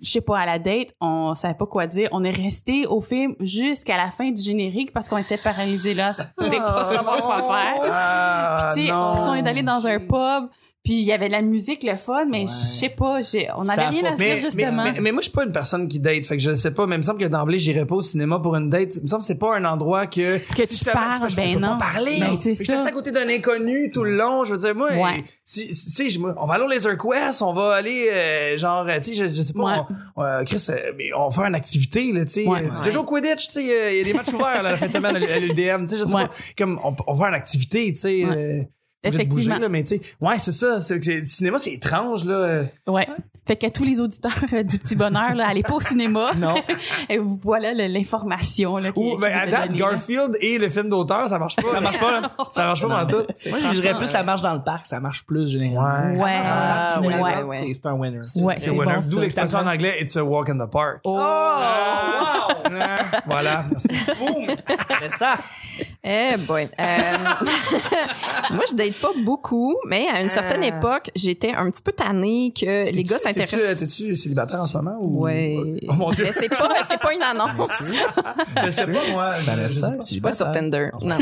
je 0.00 0.10
sais 0.10 0.20
pas, 0.20 0.40
à 0.40 0.44
la 0.44 0.58
date, 0.58 0.88
on 1.00 1.34
savait 1.34 1.54
pas 1.54 1.64
quoi 1.66 1.86
dire. 1.86 2.10
On 2.12 2.22
est 2.22 2.30
resté 2.30 2.86
au 2.86 3.00
film 3.00 3.34
jusqu'à 3.40 3.96
la 3.96 4.10
fin 4.10 4.30
du 4.30 4.42
générique 4.42 4.92
parce 4.92 5.08
qu'on 5.08 5.16
était 5.18 5.38
paralysés 5.38 5.94
là. 5.94 6.12
On 6.36 6.46
était 6.48 6.58
pas 6.58 6.92
savoir 6.94 7.22
quoi 7.22 7.36
faire. 7.38 7.80
Ah, 7.90 8.72
Puis 8.74 8.82
tu 8.82 8.88
sais, 8.88 8.92
non. 8.92 9.12
puis 9.14 9.22
on 9.28 9.34
est 9.34 9.48
allé 9.48 9.62
dans 9.62 9.86
un 9.86 9.98
pub. 9.98 10.50
Puis 10.84 10.94
il 10.94 11.04
y 11.04 11.12
avait 11.12 11.28
de 11.28 11.32
la 11.32 11.42
musique, 11.42 11.84
le 11.84 11.94
fun, 11.96 12.24
mais 12.28 12.44
je 12.46 12.50
sais 12.52 12.88
pas, 12.88 13.20
j'ai, 13.22 13.48
on 13.56 13.68
avait 13.68 13.86
rien 13.86 14.04
à 14.04 14.16
Mais, 14.18 14.34
dire 14.34 14.38
justement. 14.50 14.82
mais, 14.92 15.00
mais 15.00 15.12
moi, 15.12 15.20
je 15.20 15.28
suis 15.28 15.32
pas 15.32 15.44
une 15.44 15.52
personne 15.52 15.86
qui 15.86 16.00
date. 16.00 16.26
Fait 16.26 16.36
que 16.36 16.42
je 16.42 16.54
sais 16.54 16.72
pas. 16.72 16.88
Mais 16.88 16.96
il 16.96 16.98
me 16.98 17.02
semble 17.04 17.20
que 17.20 17.28
d'emblée, 17.28 17.60
j'irais 17.60 17.86
pas 17.86 17.94
au 17.94 18.00
cinéma 18.00 18.40
pour 18.40 18.56
une 18.56 18.68
date. 18.68 18.96
Il 18.96 19.04
me 19.04 19.06
semble 19.06 19.20
que 19.22 19.26
c'est 19.28 19.38
pas 19.38 19.56
un 19.56 19.64
endroit 19.64 20.08
que. 20.08 20.38
Que 20.56 20.66
tu 20.66 20.74
je 20.74 20.84
te- 20.84 20.90
parles, 20.90 21.30
je 21.30 21.36
ben 21.36 21.54
peux 21.54 21.60
non. 21.60 21.78
pas 21.78 21.92
parler. 21.92 22.16
Ben, 22.18 22.36
c'est 22.42 22.56
Fait 22.56 22.64
Je 22.64 22.72
suis 22.78 22.88
à 22.88 22.90
côté 22.90 23.12
d'un 23.12 23.28
inconnu 23.28 23.92
tout 23.92 24.02
le 24.02 24.16
long. 24.16 24.42
Je 24.44 24.54
veux 24.54 24.58
dire, 24.58 24.74
moi, 24.74 24.88
Ouais. 24.90 25.22
si, 25.44 25.72
si, 25.72 26.08
tu 26.08 26.18
on 26.36 26.46
va 26.46 26.54
aller 26.54 26.64
au 26.64 26.68
Laser 26.68 26.96
Quest, 26.98 27.42
on 27.42 27.52
va 27.52 27.74
aller, 27.74 28.08
euh, 28.12 28.56
genre, 28.58 28.84
tu 29.00 29.14
sais, 29.14 29.14
je, 29.14 29.28
je 29.32 29.40
sais 29.42 29.52
pas, 29.52 29.62
Ouais. 29.62 29.94
on, 30.16 30.22
euh, 30.24 30.42
Chris, 30.42 30.66
euh, 30.70 30.92
mais 30.98 31.10
on 31.16 31.28
va 31.28 31.30
faire 31.30 31.44
une 31.44 31.54
activité, 31.54 32.10
là, 32.10 32.24
tu 32.24 32.32
sais. 32.32 32.46
Ouais. 32.48 32.64
Euh, 32.64 32.90
Tu 32.90 32.96
au 32.96 33.04
Quidditch, 33.04 33.46
tu 33.46 33.52
sais, 33.52 33.62
il 33.92 33.98
y 33.98 34.00
a 34.00 34.04
des 34.04 34.14
matchs 34.14 34.32
ouverts, 34.32 34.64
là, 34.64 34.72
la 34.72 34.76
fin 34.76 34.88
de 34.88 34.92
semaine 34.92 35.14
à 35.14 35.38
l'UDM, 35.38 35.84
tu 35.86 35.90
sais, 35.92 35.98
je 35.98 36.04
sais 36.06 36.12
pas. 36.12 36.28
Comme, 36.58 36.80
on, 36.82 36.92
on 37.06 37.12
va 37.12 37.18
faire 37.18 37.28
une 37.28 37.34
activité, 37.40 37.92
tu 37.92 38.00
sais. 38.00 38.68
De 39.04 39.10
bouger, 39.10 39.22
Effectivement. 39.24 39.58
là, 39.58 39.68
mais 39.68 39.82
tu 39.82 39.96
sais, 39.96 40.02
ouais, 40.20 40.38
c'est 40.38 40.52
ça. 40.52 40.80
C'est, 40.80 41.00
que 41.00 41.10
le 41.10 41.24
cinéma, 41.24 41.58
c'est 41.58 41.72
étrange, 41.72 42.24
là. 42.24 42.62
Ouais. 42.86 43.08
Fait 43.44 43.56
qu'à 43.56 43.70
tous 43.70 43.82
les 43.82 43.98
auditeurs 43.98 44.30
euh, 44.52 44.62
du 44.62 44.78
petit 44.78 44.94
bonheur, 44.94 45.34
là, 45.34 45.48
allez 45.48 45.64
pas 45.64 45.74
au 45.74 45.80
cinéma. 45.80 46.30
Non. 46.36 46.54
Et 47.10 47.18
voilà 47.18 47.74
le- 47.74 47.88
l'information, 47.88 48.76
là. 48.76 48.92
qui- 48.92 49.00
Ou, 49.00 49.14
qui 49.16 49.20
ben, 49.20 49.32
à 49.36 49.46
date. 49.48 49.72
Garfield 49.72 50.36
et 50.40 50.58
le 50.58 50.68
film 50.68 50.88
d'auteur, 50.88 51.28
ça 51.28 51.40
marche 51.40 51.56
pas. 51.56 51.62
Ça 51.72 51.80
marche 51.80 51.98
pas, 51.98 52.20
là. 52.20 52.30
Ça 52.52 52.64
marche 52.64 52.82
pas 52.86 53.04
dans 53.04 53.06
tout. 53.18 53.26
Moi, 53.48 53.58
je 53.58 53.80
dirais 53.80 53.96
plus 53.96 54.12
la 54.12 54.22
marche 54.22 54.42
dans 54.42 54.54
le 54.54 54.62
parc, 54.62 54.86
ça 54.86 55.00
marche 55.00 55.24
plus 55.24 55.48
généralement. 55.48 56.14
Ouais. 56.14 56.22
Ouais, 56.22 56.40
Ah, 56.44 57.00
ouais, 57.00 57.06
ouais, 57.20 57.42
ouais. 57.44 57.58
C'est 57.66 57.74
c'est 57.74 57.86
un 57.86 57.94
winner. 57.94 58.18
Ouais, 58.36 58.54
C'est 58.58 58.64
c'est 58.66 58.70
winner. 58.70 58.84
bon, 58.94 59.00
D'où 59.02 59.14
ça. 59.16 59.20
l'expression 59.20 59.58
en 59.58 59.66
anglais, 59.66 59.96
it's 60.00 60.16
a 60.16 60.22
walk 60.24 60.48
in 60.48 60.58
the 60.64 60.70
park. 60.70 61.00
Oh! 61.02 61.18
Ah, 61.20 62.48
voilà. 63.26 63.64
C'est 63.78 65.10
ça. 65.12 65.34
Eh 66.04 66.36
boy. 66.36 66.68
Euh, 66.80 66.84
moi, 68.50 68.64
je 68.68 68.74
date 68.74 68.94
pas 68.94 69.10
beaucoup, 69.24 69.76
mais 69.86 70.08
à 70.08 70.20
une 70.20 70.30
certaine 70.30 70.64
Ah. 70.64 70.66
époque, 70.76 71.10
j'étais 71.14 71.52
un 71.52 71.70
petit 71.70 71.80
peu 71.82 71.92
tannée 71.92 72.52
que 72.58 72.90
les 72.90 73.04
gars 73.04 73.18
T'es-tu- 73.20 73.46
s'intéressent. 73.46 73.78
T'es-tu 73.78 74.16
célibataire 74.16 74.60
en 74.60 74.66
ce 74.66 74.78
moment 74.78 74.96
ou? 75.00 75.20
Ouais. 75.22 75.56
Oh 75.88 75.92
mon 75.92 76.10
dieu. 76.10 76.24
Mais 76.24 76.32
c'est 76.32 76.48
pas, 76.48 76.68
c'est 76.90 76.98
pas 76.98 77.14
une 77.14 77.22
annonce. 77.22 77.78
Je 78.64 78.68
sais 78.70 78.86
pas, 78.86 78.98
moi. 79.12 79.30
Vanessa, 79.42 79.92
Je 80.00 80.06
suis 80.06 80.20
pas 80.20 80.32
sur 80.32 80.50
Tinder. 80.50 80.88
Non. 81.02 81.18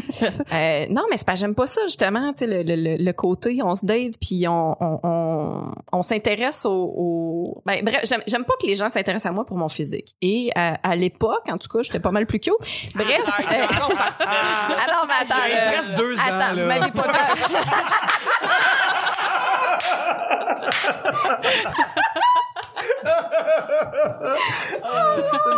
Euh, 0.54 0.86
non, 0.88 1.02
mais 1.10 1.18
c'est 1.18 1.26
pas, 1.26 1.34
j'aime 1.34 1.54
pas 1.54 1.66
ça, 1.66 1.82
justement, 1.82 2.32
tu 2.32 2.38
sais, 2.38 2.46
le, 2.46 2.62
le, 2.62 2.74
le, 2.76 2.96
le 3.04 3.12
côté, 3.12 3.60
on 3.62 3.74
se 3.74 3.84
date, 3.84 4.14
puis 4.18 4.48
on, 4.48 4.76
on, 4.80 4.98
on, 5.02 5.74
on 5.92 6.02
s'intéresse 6.02 6.64
au, 6.64 6.70
au- 6.96 7.62
ben, 7.66 7.84
bref, 7.84 8.00
j'aime, 8.04 8.22
j'aime 8.26 8.44
pas 8.44 8.54
que 8.58 8.66
les 8.66 8.76
gens 8.76 8.88
s'intéressent 8.88 9.30
à 9.30 9.34
moi 9.34 9.44
pour 9.44 9.58
mon 9.58 9.68
physique. 9.68 10.16
Et 10.22 10.50
à, 10.54 10.76
à 10.82 10.96
l'époque, 10.96 11.44
en 11.50 11.58
tout 11.58 11.68
cas, 11.68 11.82
j'étais 11.82 12.00
pas 12.00 12.12
mal 12.12 12.24
plus 12.26 12.40
cute. 12.40 12.54
Bref. 12.94 13.20
euh, 14.70 14.84
alors, 14.84 15.06
mais 15.06 15.14
attends. 15.20 15.44
Il 15.48 15.56
te 15.56 15.76
reste 15.76 15.94
deux 15.94 16.16
ans, 16.16 16.22
Attends, 16.26 16.54
vous 16.54 16.66
m'avez 16.66 16.90
pas 16.90 17.02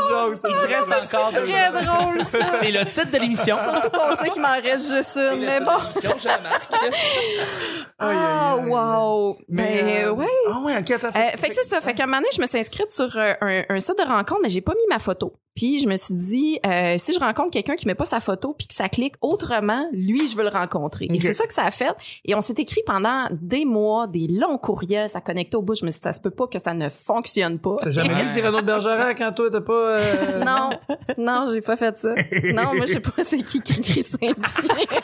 joke, 0.08 0.36
c'est 0.40 0.48
Il 0.50 0.54
te 0.54 0.66
reste 0.74 0.88
encore 1.14 1.32
deux 1.32 1.44
Très 1.46 1.70
drôle, 1.70 2.24
ça. 2.24 2.38
C'est 2.60 2.70
le 2.70 2.84
titre 2.86 3.10
de 3.10 3.18
l'émission. 3.18 3.56
Surtout 3.56 3.90
qu'on 3.90 4.16
sait 4.16 4.30
qu'il 4.30 4.42
m'en 4.42 4.60
reste 4.60 4.90
juste 4.94 5.16
une, 5.16 5.40
mais 5.44 5.60
bon. 5.60 5.78
Ah, 7.98 8.56
wow. 8.56 9.38
Mais, 9.48 9.82
Ben, 9.82 10.04
euh, 10.06 10.12
ouais. 10.12 10.26
Ah 10.50 10.60
ouais, 10.64 10.76
ok. 10.78 10.90
Euh, 10.90 11.10
fait 11.10 11.48
que 11.48 11.54
c'est 11.54 11.64
ça. 11.68 11.80
Fait 11.80 11.94
qu'à 11.94 12.04
un 12.04 12.06
moment 12.06 12.18
donné, 12.18 12.28
je 12.34 12.40
me 12.40 12.46
suis 12.46 12.58
inscrite 12.58 12.90
sur 12.90 13.16
euh, 13.16 13.34
un, 13.40 13.62
un 13.68 13.80
site 13.80 13.98
de 13.98 14.04
rencontre, 14.04 14.40
mais 14.42 14.50
j'ai 14.50 14.60
pas 14.60 14.74
mis 14.74 14.86
ma 14.88 14.98
photo. 14.98 15.34
Puis 15.54 15.80
je 15.80 15.86
me 15.86 15.96
suis 15.98 16.14
dit, 16.14 16.58
euh, 16.64 16.96
si 16.96 17.12
je 17.12 17.20
rencontre 17.20 17.50
quelqu'un 17.50 17.76
qui 17.76 17.86
met 17.86 17.94
pas 17.94 18.06
sa 18.06 18.20
photo 18.20 18.54
puis 18.56 18.66
que 18.66 18.74
ça 18.74 18.88
clique 18.88 19.14
autrement, 19.20 19.86
lui, 19.92 20.26
je 20.26 20.34
veux 20.34 20.44
le 20.44 20.48
rencontrer. 20.48 21.08
Et 21.12 21.20
c'est 21.20 21.34
ça 21.34 21.46
que 21.46 21.52
ça 21.52 21.64
a 21.64 21.70
fait. 21.70 21.94
Et 22.24 22.34
on 22.34 22.40
s'est 22.40 22.54
écrit 22.56 22.80
pendant 22.86 23.28
des 23.30 23.66
mois, 23.66 24.06
des 24.06 24.28
longs 24.28 24.56
courriels, 24.56 25.10
ça 25.10 25.20
connectait 25.20 25.56
au 25.56 25.62
bout. 25.62 25.74
Je 25.74 25.84
me 25.84 25.90
suis 25.90 26.00
dit, 26.00 26.04
ça 26.04 26.12
se 26.12 26.20
peut 26.22 26.30
pas 26.30 26.46
que 26.46 26.58
ça 26.58 26.72
ne 26.72 26.88
fonctionne 26.88 27.58
pas. 27.58 27.76
T'as 27.82 27.90
jamais 27.90 28.22
lu 28.22 28.28
Cyrano 28.28 28.60
de 28.60 28.66
Bergerac 28.66 29.18
quand 29.18 29.32
toi 29.32 29.50
t'as 29.50 29.60
pas. 29.60 29.72
euh, 29.98 30.44
Non, 30.44 30.70
non, 31.18 31.44
j'ai 31.52 31.60
pas 31.60 31.76
fait 31.76 31.96
ça. 31.98 32.14
Non, 32.54 32.74
moi, 32.74 32.86
je 32.86 32.92
sais 32.92 33.00
pas 33.00 33.24
c'est 33.24 33.42
qui 33.42 33.60
qui 33.60 33.80
crie 33.80 34.02
Saint-Pierre. 34.04 35.02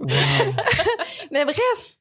Mais 1.32 1.44
bref, 1.44 1.58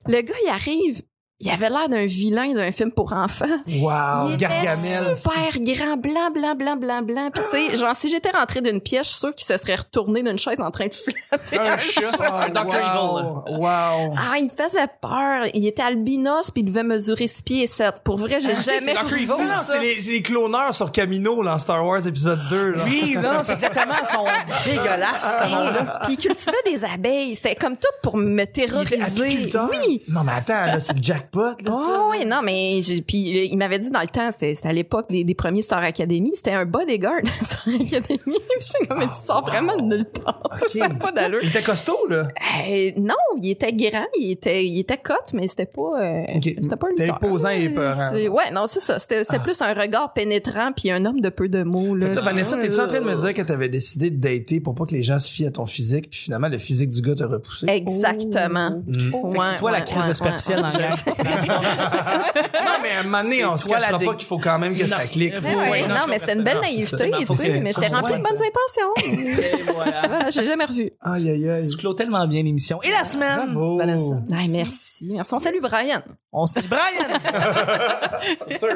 le 0.08 0.22
gars, 0.22 0.34
il 0.46 0.50
arrive. 0.50 1.02
Il 1.40 1.52
avait 1.52 1.70
l'air 1.70 1.88
d'un 1.88 2.08
vilain 2.08 2.52
d'un 2.54 2.72
film 2.72 2.92
pour 2.92 3.14
enfants. 3.14 3.46
Wow, 3.68 4.30
il 4.30 4.34
était 4.34 4.48
Gargamel. 4.48 5.16
super 5.16 5.60
grand, 5.60 5.98
blanc, 5.98 6.32
blanc, 6.34 6.56
blanc, 6.56 6.76
blanc, 6.76 7.02
blanc. 7.04 7.30
Puis 7.32 7.44
tu 7.52 7.58
sais, 7.58 7.76
genre 7.76 7.96
si 7.96 8.10
j'étais 8.10 8.32
rentrée 8.32 8.62
d'une 8.62 8.82
pièce, 8.82 9.06
je 9.06 9.12
suis 9.12 9.20
sûre 9.20 9.36
qu'il 9.36 9.46
se 9.46 9.56
serait 9.58 9.76
retourné 9.76 10.24
d'une 10.24 10.40
chaise 10.40 10.60
en 10.60 10.72
train 10.72 10.88
de 10.88 10.96
flatter 10.96 11.60
un, 11.60 11.78
chat. 11.78 12.10
Un 12.20 12.50
Dr. 12.50 12.64
wow. 12.66 13.44
Wow. 13.56 14.16
Ah, 14.18 14.38
il 14.40 14.46
me 14.46 14.50
faisait 14.50 14.88
peur. 15.00 15.46
Il 15.54 15.68
était 15.68 15.84
albinos 15.84 16.50
puis 16.50 16.64
il 16.64 16.66
devait 16.66 16.82
mesurer 16.82 17.28
6 17.28 17.44
pieds 17.44 17.64
et 17.64 17.68
7. 17.68 18.02
Pour 18.04 18.18
vrai, 18.18 18.40
j'ai 18.40 18.56
jamais 18.56 18.96
Dr. 18.96 19.14
Evil, 19.14 19.28
Non, 19.28 19.62
c'est 19.64 19.80
les, 19.80 20.02
c'est 20.02 20.12
les 20.12 20.22
cloneurs 20.24 20.74
sur 20.74 20.92
Camino 20.92 21.44
dans 21.44 21.60
Star 21.60 21.86
Wars 21.86 22.08
épisode 22.08 22.40
2. 22.50 22.72
Là. 22.72 22.84
Oui, 22.86 23.16
non, 23.16 23.44
c'est 23.44 23.54
exactement. 23.54 23.94
Ils 24.02 24.08
sont 24.08 24.26
dégueulasses, 24.66 25.38
ce 25.44 25.50
monde-là. 25.50 26.00
Puis 26.04 26.14
il 26.14 26.18
cultivait 26.18 26.54
des 26.66 26.84
abeilles. 26.84 27.36
C'était 27.36 27.56
comme 27.56 27.78
tout 27.78 27.88
pour 28.02 28.18
me 28.18 28.32
Il 28.32 28.40
était 28.40 28.66
terroriser. 28.66 29.52
Oui. 29.70 30.02
Non, 30.10 30.24
mais 30.24 30.32
attends, 30.32 30.66
là, 30.66 30.80
c'est 30.80 30.94
le 30.94 31.00
jackpot, 31.28 31.64
là. 31.64 31.72
Oh, 31.74 31.92
là. 31.92 32.08
oui, 32.12 32.26
non, 32.26 32.42
mais 32.44 32.80
puis 33.08 33.38
euh, 33.38 33.44
il 33.52 33.58
m'avait 33.58 33.80
dit 33.80 33.90
dans 33.90 34.02
le 34.02 34.08
temps, 34.08 34.30
c'était 34.32 34.56
à 34.64 34.74
l'époque 34.74 35.10
des, 35.10 35.24
des 35.24 35.36
premiers 35.36 35.62
Star 35.62 35.84
Academy, 35.84 36.32
c'était 36.34 36.52
un 36.52 36.66
bodyguard 36.66 37.22
Star 37.42 37.74
Academy. 37.74 38.20
J'étais 38.60 38.88
comme, 38.88 39.00
mais 39.00 39.08
tu 39.08 39.26
sors 39.26 39.46
vraiment 39.46 39.76
de 39.76 39.84
nulle 39.84 40.06
part. 40.06 40.42
Ça 40.68 40.90
pas 40.90 41.12
d'allure. 41.12 41.40
Il 41.44 41.50
était 41.50 41.62
costaud, 41.62 42.08
là. 42.10 42.28
Euh, 42.70 42.92
non, 42.98 43.16
il 43.42 43.52
était 43.52 43.74
grand, 43.74 44.06
il 44.20 44.32
était, 44.32 44.66
il 44.66 44.80
était 44.80 44.98
cote, 44.98 45.34
mais 45.34 45.48
c'était 45.48 45.66
pas, 45.66 46.02
euh, 46.02 46.24
c'était 46.44 46.76
pas 46.76 46.90
lutteur. 46.90 47.16
imposant 47.16 47.50
et 47.50 47.64
épeurant. 47.66 48.10
C'est- 48.12 48.28
Ouais, 48.28 48.52
non, 48.52 48.68
c'est 48.68 48.80
ça. 48.80 49.00
C'était, 49.00 49.24
c'était 49.24 49.40
plus 49.40 49.62
un 49.62 49.74
regard 49.74 50.14
pénétrant 50.14 50.72
puis 50.76 50.92
un 50.92 51.06
homme 51.06 51.22
de 51.22 51.30
peu 51.30 51.48
de 51.50 51.64
mots, 51.64 51.96
là. 51.96 52.14
Là, 52.14 52.22
Vanessa, 52.22 52.58
t'es-tu 52.58 52.80
en 52.80 52.88
train 52.88 53.00
de 53.00 53.06
me 53.06 53.16
dire 53.16 53.34
que 53.34 53.42
t'avais 53.42 53.70
décidé 53.70 54.10
de 54.10 54.20
dater 54.20 54.60
pour 54.60 54.76
pas 54.76 54.86
que 54.86 54.94
les 54.94 55.04
gens 55.04 55.18
se 55.20 55.32
fient 55.32 55.48
à 55.48 55.52
ton 55.52 55.66
physique, 55.66 56.10
puis 56.10 56.20
finalement, 56.20 56.50
le 56.50 56.58
physique 56.58 56.90
du 56.90 57.02
gars 57.02 57.16
t'a 57.16 57.28
repoussé? 57.28 57.66
Exactement. 57.70 58.72
Mm. 58.86 58.94
Fait 59.32 59.38
que 59.38 59.44
c'est 59.44 59.56
toi 59.58 59.72
la 59.72 59.82
crise 59.82 59.98
ouais, 59.98 60.04
de 60.08 60.12
ouais, 60.12 61.17
Non, 61.24 62.78
mais 62.82 62.92
à 62.92 63.00
un 63.00 63.04
moment 63.04 63.24
donné, 63.24 63.46
on 63.46 63.58
se 63.58 63.68
cachera 63.68 64.00
pas 64.00 64.14
qu'il 64.16 64.28
faut 64.28 64.38
quand 64.40 64.60
même 64.60 64.76
que 64.78 64.86
ça 64.86 65.06
clique. 65.06 65.34
Ouais, 65.34 65.40
Ouais, 65.40 65.56
ouais, 65.56 65.70
Ouais, 65.70 65.88
non, 65.88 66.06
mais 66.08 66.18
c'était 66.18 66.34
une 66.34 66.44
belle 66.44 66.60
naïveté, 66.60 67.12
tu 67.20 67.26
faut 67.26 67.36
sais, 67.36 67.60
mais 67.60 67.72
j'étais 67.74 67.90
faut 67.90 67.96
remplie 67.96 68.16
de 68.16 68.22
bonnes 68.22 68.38
intentions. 68.38 68.94
Et 69.06 69.72
voilà. 69.74 70.02
voilà, 70.08 70.30
j'ai 70.30 70.44
jamais 70.44 70.66
revu. 70.66 70.92
Aïe, 71.02 71.30
aïe, 71.30 71.50
aïe. 71.50 71.70
Tu 71.70 71.78
clôt 71.78 71.94
tellement 71.94 72.26
bien 72.28 72.44
l'émission. 72.44 72.82
Et 72.84 72.92
la 72.92 73.06
semaine, 73.06 73.46
Bravo. 73.46 73.78
Vanessa? 73.78 74.22
Ay, 74.38 74.48
merci. 74.50 75.12
Merci. 75.12 75.34
On 75.34 75.40
salue 75.40 75.60
Brian. 75.62 76.02
On 76.32 76.46
salue 76.46 76.68
Brian. 76.68 77.20
C'est 78.48 78.60
sûr. 78.60 78.76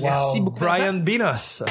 Merci 0.00 0.40
beaucoup. 0.40 0.60
Brian 0.60 0.94
Benos. 0.94 1.62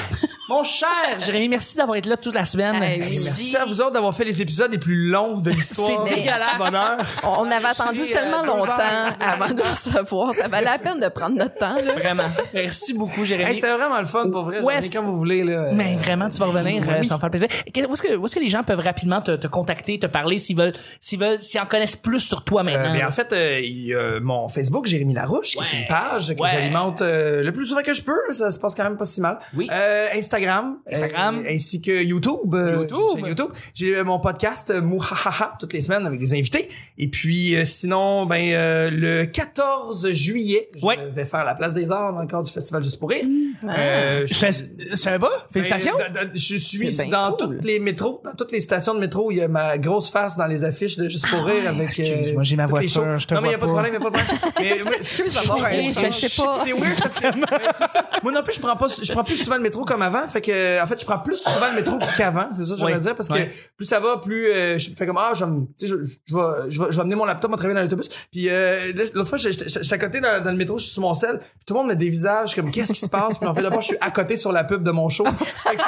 Mon 0.51 0.63
cher 0.63 0.87
Jérémy, 1.19 1.47
merci 1.47 1.77
d'avoir 1.77 1.97
été 1.97 2.09
là 2.09 2.17
toute 2.17 2.35
la 2.35 2.43
semaine. 2.45 2.75
Oui. 2.81 2.97
Merci 2.99 3.55
à 3.55 3.63
vous 3.65 3.79
autres 3.81 3.91
d'avoir 3.91 4.13
fait 4.13 4.25
les 4.25 4.41
épisodes 4.41 4.69
les 4.71 4.77
plus 4.77 5.07
longs 5.09 5.37
de 5.39 5.49
l'histoire. 5.49 6.05
C'est 6.07 6.15
dégueulasse. 6.15 6.57
Bonheur. 6.57 6.97
On 7.23 7.49
avait 7.49 7.67
attendu 7.69 8.01
euh, 8.01 8.11
tellement 8.11 8.41
deux 8.41 8.47
longtemps 8.47 8.71
heures. 8.79 9.15
avant 9.21 9.53
de 9.53 9.61
recevoir. 9.61 10.33
Ça 10.33 10.47
valait 10.49 10.65
la 10.65 10.77
peine 10.77 10.99
de 10.99 11.07
prendre 11.07 11.35
notre 11.37 11.55
temps, 11.55 11.75
là. 11.75 11.93
Vraiment. 11.93 12.29
Merci 12.53 12.93
beaucoup, 12.93 13.23
Jérémy. 13.23 13.49
Hey, 13.49 13.55
C'était 13.55 13.71
vraiment 13.73 13.99
le 13.99 14.05
fun 14.05 14.29
pour 14.29 14.43
vrai. 14.43 14.59
Ouais, 14.59 14.77
Venez 14.79 14.89
quand 14.89 15.03
vous 15.05 15.15
voulez. 15.17 15.43
Là. 15.43 15.69
Mais 15.73 15.95
vraiment, 15.95 16.29
tu 16.29 16.37
vas 16.39 16.47
revenir, 16.47 16.83
euh, 16.87 16.99
Oui. 16.99 17.05
ça 17.05 17.15
me 17.15 17.19
fait 17.21 17.29
plaisir. 17.29 17.47
Où 17.89 17.93
est-ce 17.93 18.01
que, 18.01 18.15
où 18.17 18.25
est-ce 18.25 18.35
que 18.35 18.39
les 18.41 18.49
gens 18.49 18.63
peuvent 18.63 18.79
rapidement 18.79 19.21
te, 19.21 19.35
te 19.37 19.47
contacter, 19.47 19.99
te 19.99 20.07
parler 20.07 20.37
s'ils 20.37 20.57
veulent, 20.57 20.73
s'ils 20.99 21.19
veulent, 21.19 21.39
s'ils 21.39 21.61
en 21.61 21.65
connaissent 21.65 21.95
plus 21.95 22.19
sur 22.19 22.43
toi 22.43 22.61
Euh, 22.61 22.63
maintenant? 22.65 22.93
ben, 22.93 23.07
en 23.07 23.11
fait, 23.11 23.31
euh, 23.31 23.59
il 23.61 23.85
y 23.87 23.95
a 23.95 24.19
mon 24.19 24.49
Facebook, 24.49 24.85
Jérémy 24.85 25.13
Larouche, 25.13 25.55
qui 25.55 25.63
est 25.63 25.79
une 25.79 25.87
page 25.87 26.35
que 26.35 26.41
Ouais. 26.41 26.49
j'alimente 26.51 27.01
euh, 27.01 27.41
le 27.41 27.51
plus 27.53 27.67
souvent 27.67 27.81
que 27.83 27.93
je 27.93 28.01
peux. 28.01 28.19
Ça 28.31 28.51
se 28.51 28.59
passe 28.59 28.75
quand 28.75 28.83
même 28.83 28.97
pas 28.97 29.05
si 29.05 29.21
mal. 29.21 29.39
Oui. 29.55 29.69
Euh, 29.71 30.07
Instagram. 30.41 30.77
Instagram. 30.91 31.43
euh, 31.45 31.49
ainsi 31.54 31.82
que 31.82 32.04
YouTube. 32.04 32.54
euh, 32.54 32.82
YouTube. 32.89 33.27
YouTube. 33.27 33.49
J'ai 33.73 33.95
euh, 33.95 34.04
mon 34.04 34.19
podcast 34.19 34.69
euh, 34.69 34.82
Mouhahaha 34.82 35.54
toutes 35.60 35.73
les 35.73 35.82
semaines 35.82 36.06
avec 36.06 36.19
des 36.19 36.34
invités. 36.34 36.69
Et 36.97 37.08
puis, 37.08 37.56
euh, 37.56 37.65
sinon, 37.65 38.25
ben 38.25 38.51
euh, 38.54 38.89
le 38.91 39.25
14 39.25 40.12
juillet, 40.12 40.69
je 40.77 40.86
Ouais. 40.86 40.97
vais 41.13 41.25
faire 41.25 41.43
la 41.45 41.56
place 41.56 41.73
des 41.73 41.91
arts 41.91 42.13
dans 42.13 42.21
le 42.21 42.27
cadre 42.27 42.43
du 42.43 42.51
Festival 42.51 42.84
Juste 42.84 42.99
pour 42.99 43.10
rire. 43.10 43.25
Euh, 43.67 44.25
je 44.27 44.34
sais, 44.34 44.49
je 44.51 44.95
savais 44.95 45.19
pas. 45.19 45.30
Félicitations. 45.51 45.93
Ben, 46.13 46.30
je 46.34 46.56
suis 46.58 46.95
dans 47.10 47.34
cool. 47.34 47.38
toutes 47.58 47.65
les 47.65 47.80
métros, 47.80 48.21
dans 48.23 48.34
toutes 48.34 48.51
les 48.51 48.60
stations 48.60 48.93
de 48.95 48.99
métro, 48.99 49.32
il 49.32 49.38
y 49.38 49.41
a 49.41 49.47
ma 49.47 49.77
grosse 49.77 50.10
face 50.10 50.36
dans 50.38 50.47
les 50.47 50.63
affiches 50.63 50.97
de 50.97 51.08
Juste 51.10 51.27
pour 51.30 51.43
rire 51.45 51.67
avec. 51.69 51.82
euh, 51.99 52.04
excuse-moi, 52.04 52.43
j'ai 52.43 52.56
ma 52.56 52.65
voiture, 52.65 52.89
shows. 53.04 53.17
je 53.19 53.27
te 53.27 53.34
Non, 53.36 53.41
mais 53.41 53.49
il 53.49 53.51
y 53.51 53.56
a 53.56 53.58
pas 53.58 53.65
de 53.67 53.71
problème, 53.71 53.93
il 53.93 54.01
y 54.01 54.06
a 54.06 54.10
pas 54.10 54.10
de 54.19 54.23
problème. 54.23 54.41
Mais, 54.60 54.77
mais- 54.86 54.97
Excuse-moi, 54.97 55.58
je- 55.71 55.82
je- 55.82 56.27
sais 56.27 56.41
pas. 56.41 56.62
C'est 56.63 56.71
weird 56.73 56.99
parce 57.01 57.15
que 57.15 57.21
ben, 57.39 57.71
c'est 57.77 57.88
ça. 57.89 58.10
moi 58.23 58.32
non 58.32 58.41
plus, 58.43 58.56
je 58.56 58.60
prends 58.62 58.75
pas, 58.75 58.88
je 59.01 59.12
prends 59.13 59.23
plus 59.23 59.36
souvent 59.38 59.56
le 59.58 59.62
métro 59.62 59.84
comme 59.84 60.01
avant. 60.01 60.27
Fait 60.31 60.41
que, 60.41 60.81
en 60.81 60.87
fait, 60.87 60.99
je 60.99 61.05
prends 61.05 61.19
plus 61.19 61.35
souvent 61.37 61.67
le 61.69 61.75
métro 61.75 61.99
qu'avant. 62.17 62.47
C'est 62.51 62.65
ça, 62.65 62.71
que 62.73 62.79
j'aimerais 62.79 62.93
Ouais. 62.93 62.99
dire, 62.99 63.15
parce 63.15 63.29
que 63.29 63.33
plus 63.77 63.85
ça 63.85 63.99
va, 63.99 64.17
plus 64.17 64.47
euh, 64.49 64.77
je 64.79 64.89
fais 64.91 65.05
comme 65.05 65.17
ah, 65.17 65.31
je, 65.33 65.45
vais 65.45 65.51
je, 65.81 65.95
je 66.25 66.35
vais, 66.35 66.41
je 66.69 66.79
vais, 66.79 66.87
je 66.91 66.95
vais 66.95 67.01
amener 67.01 67.15
mon 67.15 67.25
laptop, 67.25 67.51
me 67.51 67.55
travailler 67.57 67.75
dans 67.75 67.81
l'autobus. 67.83 68.09
Puis 68.31 68.47
euh, 68.49 68.93
l'autre 69.13 69.29
fois, 69.29 69.37
j'étais 69.37 69.93
à 69.93 69.97
côté 69.97 70.19
dans, 70.21 70.43
dans 70.43 70.51
le 70.51 70.57
métro, 70.57 70.77
je 70.77 70.83
suis 70.83 70.93
sur 70.93 71.01
mon 71.01 71.13
sel. 71.13 71.39
Puis 71.39 71.65
tout 71.67 71.73
le 71.73 71.79
monde 71.81 71.89
me 71.89 71.95
dévisage 71.95 72.55
comme 72.55 72.71
qu'est-ce 72.71 72.93
qui 72.93 72.99
se 72.99 73.09
passe? 73.09 73.37
Puis 73.37 73.47
en 73.47 73.53
fait, 73.53 73.61
d'abord, 73.61 73.81
je 73.81 73.87
suis 73.87 73.97
à 74.01 74.11
côté 74.11 74.37
sur 74.37 74.51
la 74.51 74.63
pub 74.63 74.83
de 74.83 74.91
mon 74.91 75.09
show. 75.09 75.25
Fait 75.25 75.75
que 75.75 75.81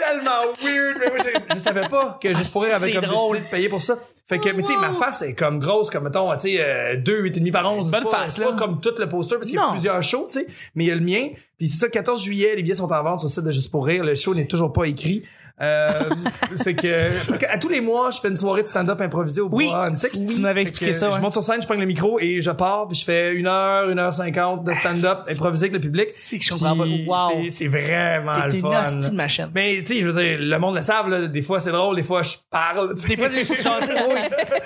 tellement 0.00 0.52
weird. 0.62 0.96
Mais 0.98 1.06
moi, 1.08 1.16
je, 1.18 1.54
je 1.54 1.60
savais 1.60 1.88
pas 1.88 2.18
que 2.22 2.34
juste 2.34 2.52
pour 2.52 2.62
rire 2.64 2.74
avait 2.74 2.92
comme 2.92 3.04
drôle. 3.04 3.32
décidé 3.36 3.46
de 3.46 3.50
payer 3.50 3.68
pour 3.68 3.82
ça. 3.82 3.98
Fait 4.28 4.38
que, 4.38 4.48
mais 4.50 4.62
tu 4.62 4.72
sais, 4.72 4.78
ma 4.78 4.92
face 4.92 5.22
est 5.22 5.34
comme 5.34 5.58
grosse, 5.58 5.90
comme 5.90 6.04
mettons, 6.04 6.32
tu 6.34 6.40
sais, 6.40 6.56
euh, 6.60 6.96
2, 6.96 7.22
8,5 7.24 7.52
par 7.52 7.70
11. 7.72 7.90
Bonne 7.90 8.06
face, 8.06 8.38
là. 8.38 8.46
pas 8.52 8.56
comme 8.56 8.80
tout 8.80 8.94
le 8.98 9.08
poster 9.08 9.36
parce 9.36 9.46
qu'il 9.46 9.56
y 9.56 9.58
a 9.58 9.66
Non. 9.66 9.72
plusieurs 9.72 10.02
shows, 10.02 10.26
tu 10.30 10.40
sais. 10.40 10.46
Mais 10.74 10.84
il 10.84 10.88
y 10.88 10.90
a 10.90 10.94
le 10.94 11.00
mien. 11.00 11.28
Puis 11.58 11.68
c'est 11.68 11.78
ça, 11.78 11.88
14 11.88 12.22
juillet, 12.22 12.54
les 12.56 12.62
billets 12.62 12.74
sont 12.76 12.90
en 12.90 13.02
vente 13.02 13.18
sur 13.20 13.28
le 13.28 13.32
site 13.32 13.44
de 13.44 13.50
Juste 13.50 13.70
pour 13.70 13.84
rire. 13.86 14.02
Le 14.02 14.14
show 14.14 14.34
n'est 14.34 14.46
toujours 14.46 14.72
pas 14.72 14.84
écrit. 14.84 15.24
Euh, 15.62 15.92
c'est 16.54 16.74
que 16.74 17.10
parce 17.26 17.38
qu'à 17.38 17.58
tous 17.58 17.68
les 17.68 17.80
mois, 17.80 18.10
je 18.10 18.20
fais 18.20 18.28
une 18.28 18.34
soirée 18.34 18.62
de 18.62 18.66
stand-up 18.66 19.00
improvisé 19.00 19.40
au 19.42 19.48
Oui. 19.52 19.66
bois 19.68 19.84
Annecy. 19.84 20.26
Tu 20.26 20.38
m'avais 20.38 20.62
expliqué 20.62 20.92
ça, 20.92 21.10
Je 21.10 21.18
monte 21.18 21.32
sur 21.32 21.42
scène, 21.42 21.60
je 21.60 21.66
prends 21.66 21.76
le 21.78 21.84
micro 21.86 22.18
et 22.20 22.40
je 22.40 22.50
pars, 22.50 22.86
puis 22.88 22.96
je 22.96 23.04
fais 23.04 23.34
une 23.34 23.46
heure, 23.46 23.88
une 23.90 23.98
heure 23.98 24.14
cinquante 24.14 24.64
de 24.64 24.72
stand-up 24.74 25.18
improvisé 25.28 25.66
avec 25.66 25.74
le 25.74 25.80
public. 25.80 26.08
C'est 26.14 26.38
que 26.38 26.44
je 26.44 26.50
Puis 26.50 26.58
comprends 26.60 26.76
pas. 26.76 27.34
Wow. 27.34 27.42
c'est- 27.50 27.66
vraiment 27.68 28.32
le 28.46 28.54
une 28.54 28.60
fun. 28.62 28.84
hostie 28.84 29.10
de 29.10 29.16
machine. 29.16 29.48
Mais 29.54 29.82
tu 29.84 29.94
sais, 29.94 30.00
je 30.00 30.08
veux 30.08 30.22
dire, 30.22 30.38
le 30.40 30.58
monde 30.58 30.76
le 30.76 30.82
savent, 30.82 31.08
là, 31.08 31.26
des 31.26 31.42
fois 31.42 31.60
c'est 31.60 31.72
drôle, 31.72 31.96
des 31.96 32.02
fois 32.02 32.22
je 32.22 32.36
parle. 32.50 32.94
Des 32.94 33.16
fois, 33.16 33.28
j'ai 33.28 33.44
changé, 33.44 33.92
oui. 34.08 34.20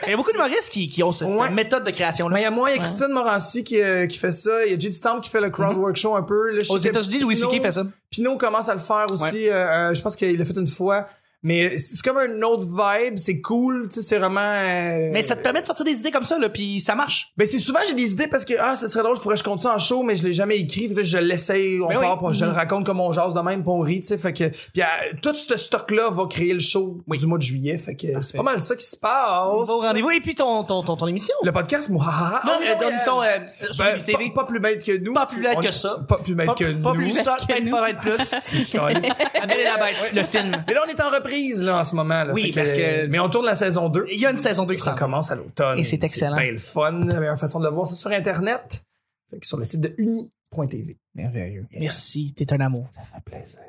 Il 0.06 0.10
y 0.10 0.12
a 0.12 0.16
beaucoup 0.16 0.32
d'humoristes 0.32 0.70
qui, 0.70 0.88
qui 0.88 1.02
ont 1.02 1.12
cette 1.12 1.28
Ouais. 1.28 1.50
méthode 1.50 1.84
de 1.84 1.90
création 1.90 2.28
Mais 2.28 2.34
là. 2.34 2.40
il 2.40 2.42
y 2.44 2.46
a 2.46 2.50
moi, 2.50 2.70
il 2.70 2.76
y 2.76 2.78
a 2.78 2.80
Christine 2.80 3.08
Morancy 3.12 3.64
qui, 3.64 3.80
euh, 3.80 4.06
qui 4.06 4.18
fait 4.18 4.32
ça. 4.32 4.64
Il 4.66 4.72
y 4.72 4.74
a 4.74 4.78
J.D. 4.78 4.92
Stamp 4.92 5.20
qui 5.20 5.30
fait 5.30 5.40
le 5.40 5.50
crowd 5.50 5.76
work 5.76 5.96
show 5.96 6.14
un 6.14 6.22
peu. 6.22 6.50
Là, 6.50 6.62
je 6.62 6.70
Aux 6.72 6.78
États-Unis, 6.78 7.20
Louis 7.20 7.36
C.K. 7.36 7.60
fait 7.62 7.72
ça. 7.72 7.84
Pinot 8.14 8.36
commence 8.36 8.68
à 8.68 8.74
le 8.74 8.80
faire 8.80 9.06
aussi. 9.10 9.48
euh, 9.48 9.90
euh, 9.90 9.94
je 9.94 10.00
pense 10.02 10.16
qu'il 10.16 10.38
l'a 10.38 10.44
fait 10.44 10.56
une 10.56 10.66
fois. 10.66 11.06
Mais 11.44 11.78
c'est 11.78 12.02
comme 12.02 12.16
un 12.18 12.42
autre 12.42 12.64
vibe, 12.64 13.16
c'est 13.18 13.40
cool, 13.40 13.84
tu 13.88 13.94
sais, 13.96 14.02
c'est 14.02 14.18
vraiment... 14.18 14.40
euh, 14.40 15.10
Mais 15.12 15.22
ça 15.22 15.36
te 15.36 15.42
permet 15.42 15.60
de 15.60 15.66
sortir 15.66 15.84
des 15.84 15.98
idées 16.00 16.10
comme 16.10 16.24
ça, 16.24 16.38
là, 16.38 16.48
puis 16.48 16.80
ça 16.80 16.94
marche. 16.94 17.32
Ben 17.36 17.46
c'est 17.46 17.58
souvent 17.58 17.80
j'ai 17.86 17.94
des 17.94 18.12
idées 18.12 18.26
parce 18.26 18.44
que 18.44 18.54
ah 18.58 18.74
ça 18.76 18.88
serait 18.88 19.02
drôle, 19.04 19.14
je 19.16 19.20
pourrais 19.20 19.34
que 19.34 19.40
je 19.40 19.44
compte 19.44 19.60
ça 19.60 19.74
en 19.74 19.78
show 19.78 20.02
mais 20.02 20.16
je 20.16 20.24
l'ai 20.24 20.32
jamais 20.32 20.56
écrit, 20.56 20.88
fait 20.88 20.94
que 20.94 20.98
là, 21.00 21.04
je 21.04 21.18
l'essaye, 21.18 21.80
on 21.80 21.88
Ben 21.88 22.00
part, 22.00 22.22
oui. 22.22 22.30
puis 22.30 22.38
je 22.38 22.44
le 22.46 22.50
raconte 22.52 22.86
comme 22.86 22.98
on 23.00 23.12
jase 23.12 23.34
de 23.34 23.40
même, 23.40 23.62
puis 23.62 23.70
on 23.72 23.80
rit, 23.80 24.00
tu 24.00 24.08
sais, 24.08 24.18
fait 24.18 24.32
que 24.32 24.44
puis 24.48 24.80
euh, 24.82 24.84
tout 25.22 25.34
ce 25.34 25.56
stock 25.56 25.90
là 25.90 26.08
va 26.10 26.24
créer 26.26 26.52
le 26.54 26.58
show 26.60 26.98
Oui. 27.06 27.18
du 27.18 27.26
mois 27.26 27.38
de 27.38 27.42
juillet, 27.42 27.76
fait 27.76 27.94
que 27.94 28.06
c'est 28.22 28.36
pas 28.36 28.42
mal 28.42 28.58
ça 28.58 28.74
qui 28.74 28.86
se 28.86 28.96
passe. 28.96 29.66
Bon 29.66 29.80
rendez-vous. 29.80 30.10
Et 30.10 30.20
puis 30.20 30.34
ton, 30.34 30.64
ton, 30.64 30.82
ton, 30.82 30.96
ton 30.96 31.06
émission. 31.06 31.34
Le 31.42 31.52
podcast 31.52 31.90
Mouhaha. 31.90 32.40
Non, 32.44 32.52
Ah 32.54 32.58
oui, 32.60 32.66
euh, 32.70 32.74
ton 32.80 32.88
émission 32.88 33.22
euh, 33.22 33.38
sur 33.70 33.84
ben, 33.84 34.02
TV. 34.02 34.30
pas, 34.34 34.42
pas 34.42 34.44
plus 34.46 34.60
bête 34.60 34.82
que 34.84 34.96
nous. 34.96 35.12
Pas 35.12 35.26
plus 35.26 35.42
bête 35.42 35.60
que 35.60 35.70
ça. 35.70 35.98
Pas 36.08 36.16
plus 36.18 36.34
bête 36.34 36.46
Pas, 36.46 36.54
que 36.54 36.72
pas 36.72 36.92
nous. 36.94 37.00
plus 37.00 37.12
ça, 37.12 37.36
que 37.38 37.46
peut-être 37.46 37.64
nous. 37.64 37.70
pas 37.70 37.90
être 37.90 38.00
plus. 38.00 38.14
La 38.74 39.76
bête, 39.78 40.12
le 40.14 40.22
film. 40.24 40.64
Mais 40.66 40.74
là 40.74 40.80
on 40.86 40.88
est 40.90 41.00
en 41.02 41.10
reprise 41.10 41.33
là 41.62 41.78
en 41.78 41.84
ce 41.84 41.94
moment 41.94 42.24
là, 42.24 42.32
Oui, 42.32 42.52
parce 42.54 42.72
que- 42.72 43.06
mais 43.06 43.18
on 43.18 43.28
tourne 43.28 43.46
la 43.46 43.54
saison 43.54 43.88
2. 43.88 44.06
Il 44.12 44.20
y 44.20 44.26
a 44.26 44.30
une 44.30 44.38
saison 44.38 44.64
2 44.64 44.74
qui 44.74 44.82
Ça 44.82 44.92
s'en 44.92 44.96
commence 44.96 45.30
à 45.30 45.34
l'automne. 45.36 45.78
Et 45.78 45.84
c'est 45.84 46.02
excellent. 46.04 46.36
C'est 46.36 46.50
le 46.50 46.58
fun. 46.58 46.92
La 47.06 47.20
meilleure 47.20 47.38
façon 47.38 47.60
de 47.60 47.64
le 47.66 47.70
voir, 47.74 47.86
c'est 47.86 47.94
sur 47.96 48.10
Internet. 48.10 48.84
Fait 49.30 49.38
que 49.38 49.46
sur 49.46 49.58
le 49.58 49.64
site 49.64 49.80
de 49.80 49.94
uni.tv. 49.98 50.96
Merveilleux. 51.14 51.66
Merci, 51.78 52.34
t'es 52.36 52.52
un 52.52 52.60
amour. 52.60 52.86
Ça 52.94 53.02
fait 53.02 53.22
plaisir. 53.24 53.60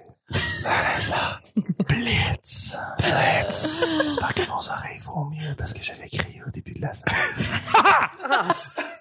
Vanessa. 0.64 1.40
Blitz. 1.88 2.78
Blitz. 3.00 3.98
J'espère 4.04 4.34
que 4.34 4.42
vos 4.44 4.72
oreilles 4.72 4.98
vont 5.04 5.26
mieux 5.26 5.54
parce 5.58 5.72
que 5.74 5.84
je 5.84 5.94
l'ai 6.02 6.08
crié 6.10 6.42
au 6.48 6.50
début 6.50 6.74
de 6.74 6.82
la 6.82 6.92
semaine. 6.94 7.46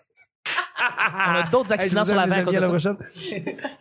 On 1.16 1.34
a 1.36 1.42
d'autres 1.50 1.72
accidents 1.72 2.04
sur 2.04 2.14
la 2.14 2.26
vanne 2.26 2.46
à 2.46 2.60
la 2.60 2.68
prochaine. 2.68 2.96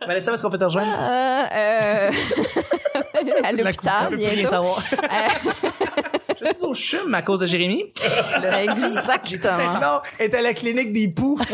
Vanessa, 0.06 0.32
est-ce 0.32 0.42
qu'on 0.42 0.50
peut 0.50 0.56
te 0.58 0.64
rejoindre? 0.64 0.90
Euh, 0.90 1.44
euh, 1.52 2.93
à 3.42 3.52
l'hôpital, 3.52 4.16
bientôt. 4.16 4.54
Euh, 4.54 5.50
Je 6.40 6.52
suis 6.52 6.64
au 6.64 6.74
chum 6.74 7.14
à 7.14 7.22
cause 7.22 7.40
de 7.40 7.46
Jérémy. 7.46 7.92
Exactement. 8.62 9.80
Non, 9.80 10.00
elle 10.18 10.30
est 10.30 10.34
à 10.34 10.42
la 10.42 10.52
clinique 10.52 10.92
des 10.92 11.08
poux. 11.08 11.40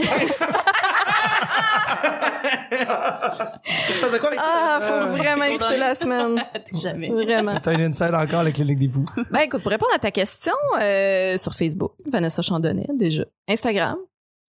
Tu 2.70 3.92
faisais 3.94 4.18
quoi 4.18 4.28
avec 4.28 4.40
ça? 4.40 4.46
Ah, 4.48 4.80
faut 4.80 5.16
vraiment 5.16 5.44
t'es 5.44 5.54
écouter 5.54 5.76
la 5.76 5.94
semaine. 5.94 6.42
Jamais. 6.74 7.10
Vraiment. 7.10 7.56
C'est 7.58 7.70
un 7.70 7.80
inside 7.80 8.14
encore, 8.14 8.42
la 8.42 8.52
clinique 8.52 8.78
des 8.78 8.88
poux. 8.88 9.04
Ben 9.30 9.40
écoute, 9.40 9.62
pour 9.62 9.70
répondre 9.70 9.92
à 9.94 9.98
ta 9.98 10.10
question, 10.10 10.52
euh, 10.80 11.36
sur 11.36 11.52
Facebook, 11.52 11.92
Vanessa 12.10 12.42
Chandonnet, 12.42 12.86
déjà. 12.94 13.24
Instagram, 13.48 13.96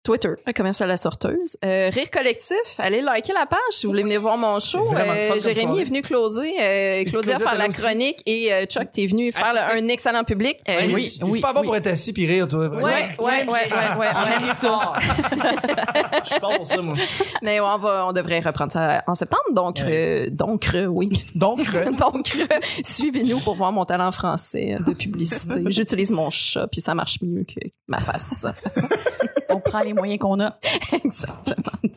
Twitter, 0.02 0.30
le 0.46 0.52
commercial 0.54 0.88
La 0.88 0.96
Sorteuse. 0.96 1.58
Euh, 1.62 1.90
Rire 1.92 2.10
Collectif, 2.10 2.56
allez 2.78 3.02
liker 3.02 3.34
la 3.34 3.44
page 3.44 3.58
si 3.72 3.84
vous 3.84 3.92
voulez 3.92 4.02
venir 4.02 4.18
voir 4.22 4.38
mon 4.38 4.58
show. 4.58 4.82
Comme 4.84 5.40
Jérémy 5.40 5.80
est 5.80 5.84
venu 5.84 6.00
closer, 6.00 6.54
euh, 6.58 7.04
Claudia 7.04 7.38
faire 7.38 7.58
la 7.58 7.68
aussi? 7.68 7.82
chronique 7.82 8.22
et 8.24 8.50
euh, 8.50 8.64
Chuck, 8.64 8.90
t'es 8.92 9.04
venu 9.06 9.30
faire 9.30 9.52
le- 9.52 9.78
un 9.78 9.88
excellent 9.88 10.24
public. 10.24 10.56
Euh, 10.70 10.86
Oui, 10.86 10.92
oui, 10.94 11.04
c'est 11.04 11.24
super 11.30 11.52
bon 11.52 11.60
oui. 11.60 11.66
pour 11.66 11.76
être 11.76 11.86
assis 11.88 12.14
puis 12.14 12.26
rire, 12.26 12.48
toi. 12.48 12.68
Ouais, 12.68 12.82
ouais, 12.82 13.12
ouais, 13.18 13.46
ouais, 13.46 13.98
ouais, 13.98 14.06
on 14.14 14.46
aime 14.48 14.54
ça. 14.54 14.92
Je 16.24 16.30
suis 16.30 16.40
bon 16.40 16.56
pour 16.56 16.66
ça, 16.66 16.80
moi. 16.80 16.96
Mais 17.42 17.60
on 17.60 17.76
va, 17.78 18.06
on 18.06 18.12
devrait 18.12 18.40
reprendre 18.40 18.72
ça 18.72 19.02
en 19.06 19.14
septembre, 19.14 19.42
donc, 19.52 19.80
euh, 19.80 20.30
donc, 20.30 20.70
euh, 20.74 20.86
oui. 20.86 21.10
Donc, 21.34 21.60
euh, 21.74 21.90
Donc, 22.00 22.30
euh, 22.36 22.46
suivez-nous 22.84 23.40
pour 23.40 23.54
voir 23.54 23.70
mon 23.72 23.84
talent 23.84 24.12
français 24.12 24.76
de 24.86 24.92
publicité. 24.94 25.60
J'utilise 25.66 26.10
mon 26.10 26.30
chat, 26.30 26.66
puis 26.68 26.80
ça 26.80 26.94
marche 26.94 27.18
mieux 27.20 27.44
que 27.44 27.60
ma 27.86 27.98
face. 27.98 28.46
On 29.50 29.60
prend 29.60 29.80
les 29.80 29.92
moyens 29.92 30.18
qu'on 30.20 30.40
a. 30.40 30.58
Exactement. 30.92 31.94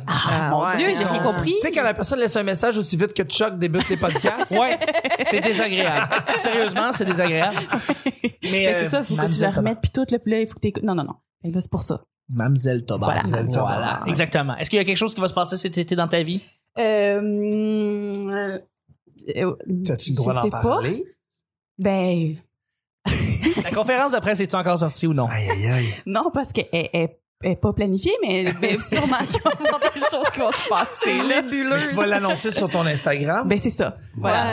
Ah, 0.06 0.50
mon 0.50 0.62
ouais, 0.62 0.76
Dieu, 0.76 0.86
j'ai 0.96 1.04
rien 1.04 1.22
compris. 1.22 1.54
Tu 1.60 1.60
sais, 1.60 1.70
quand 1.70 1.82
la 1.82 1.94
personne 1.94 2.18
laisse 2.18 2.36
un 2.36 2.42
message 2.42 2.78
aussi 2.78 2.96
vite 2.96 3.14
que 3.14 3.22
Chuck 3.22 3.58
débute 3.58 3.88
les 3.88 3.96
podcasts. 3.96 4.50
Ouais, 4.60 4.78
c'est 5.22 5.40
désagréable. 5.40 6.08
Sérieusement, 6.36 6.92
c'est 6.92 7.04
désagréable. 7.04 7.56
Mais 8.42 8.50
Mais 8.50 8.66
euh, 8.66 8.80
c'est 8.84 8.90
ça, 8.90 9.04
faut 9.04 9.14
que 9.16 9.32
tu 9.32 9.40
le 9.42 9.48
remettes, 9.48 9.78
puis 9.80 9.90
tout, 9.90 10.04
là, 10.10 10.18
puis 10.18 10.32
là, 10.32 10.40
il 10.40 10.46
faut 10.46 10.54
que 10.54 10.60
t'écoutes. 10.60 10.82
Non, 10.82 10.94
non, 10.94 11.04
non. 11.04 11.14
Et 11.44 11.50
là, 11.50 11.60
c'est 11.60 11.70
pour 11.70 11.82
ça. 11.82 12.02
Mamzelle 12.32 12.84
Tobar. 12.84 13.10
Voilà. 13.10 13.22
Mamzelle 13.22 13.46
Tobar. 13.46 13.78
Voilà, 13.78 14.00
exactement. 14.06 14.56
Est-ce 14.56 14.70
qu'il 14.70 14.78
y 14.78 14.82
a 14.82 14.84
quelque 14.84 14.96
chose 14.96 15.14
qui 15.14 15.20
va 15.20 15.28
se 15.28 15.34
passer 15.34 15.56
cet 15.56 15.76
été 15.78 15.96
dans 15.96 16.08
ta 16.08 16.22
vie? 16.22 16.42
Euh, 16.78 18.12
euh, 18.16 18.58
euh, 19.36 19.56
T'as-tu 19.84 20.10
le 20.10 20.16
droit 20.16 20.34
d'en 20.34 20.50
parler? 20.50 21.04
Ben, 21.78 22.36
La 23.64 23.70
conférence 23.72 24.12
de 24.12 24.18
presse 24.18 24.40
est-tu 24.40 24.54
encore 24.56 24.78
sortie 24.78 25.06
ou 25.06 25.14
non? 25.14 25.26
Aïe, 25.28 25.50
aïe, 25.50 25.66
aïe. 25.66 25.94
non, 26.06 26.30
parce 26.32 26.52
qu'elle 26.52 26.68
est 26.72 27.18
pas 27.40 27.72
planifié, 27.72 28.12
mais, 28.22 28.52
mais 28.60 28.76
sûrement 28.86 29.16
qu'il 29.26 29.40
va 29.42 29.50
y 29.64 29.66
avoir 29.66 29.92
des 29.94 30.00
choses 30.00 30.30
qui 30.30 30.40
vont 30.40 30.52
se 30.52 30.68
passer. 30.68 31.22
Mais 31.26 31.88
tu 31.88 31.94
vas 31.94 32.04
l'annoncer 32.06 32.50
sur 32.50 32.68
ton 32.68 32.84
Instagram? 32.84 33.48
Ben, 33.48 33.58
c'est 33.58 33.70
ça. 33.70 33.96
Voilà. 34.14 34.44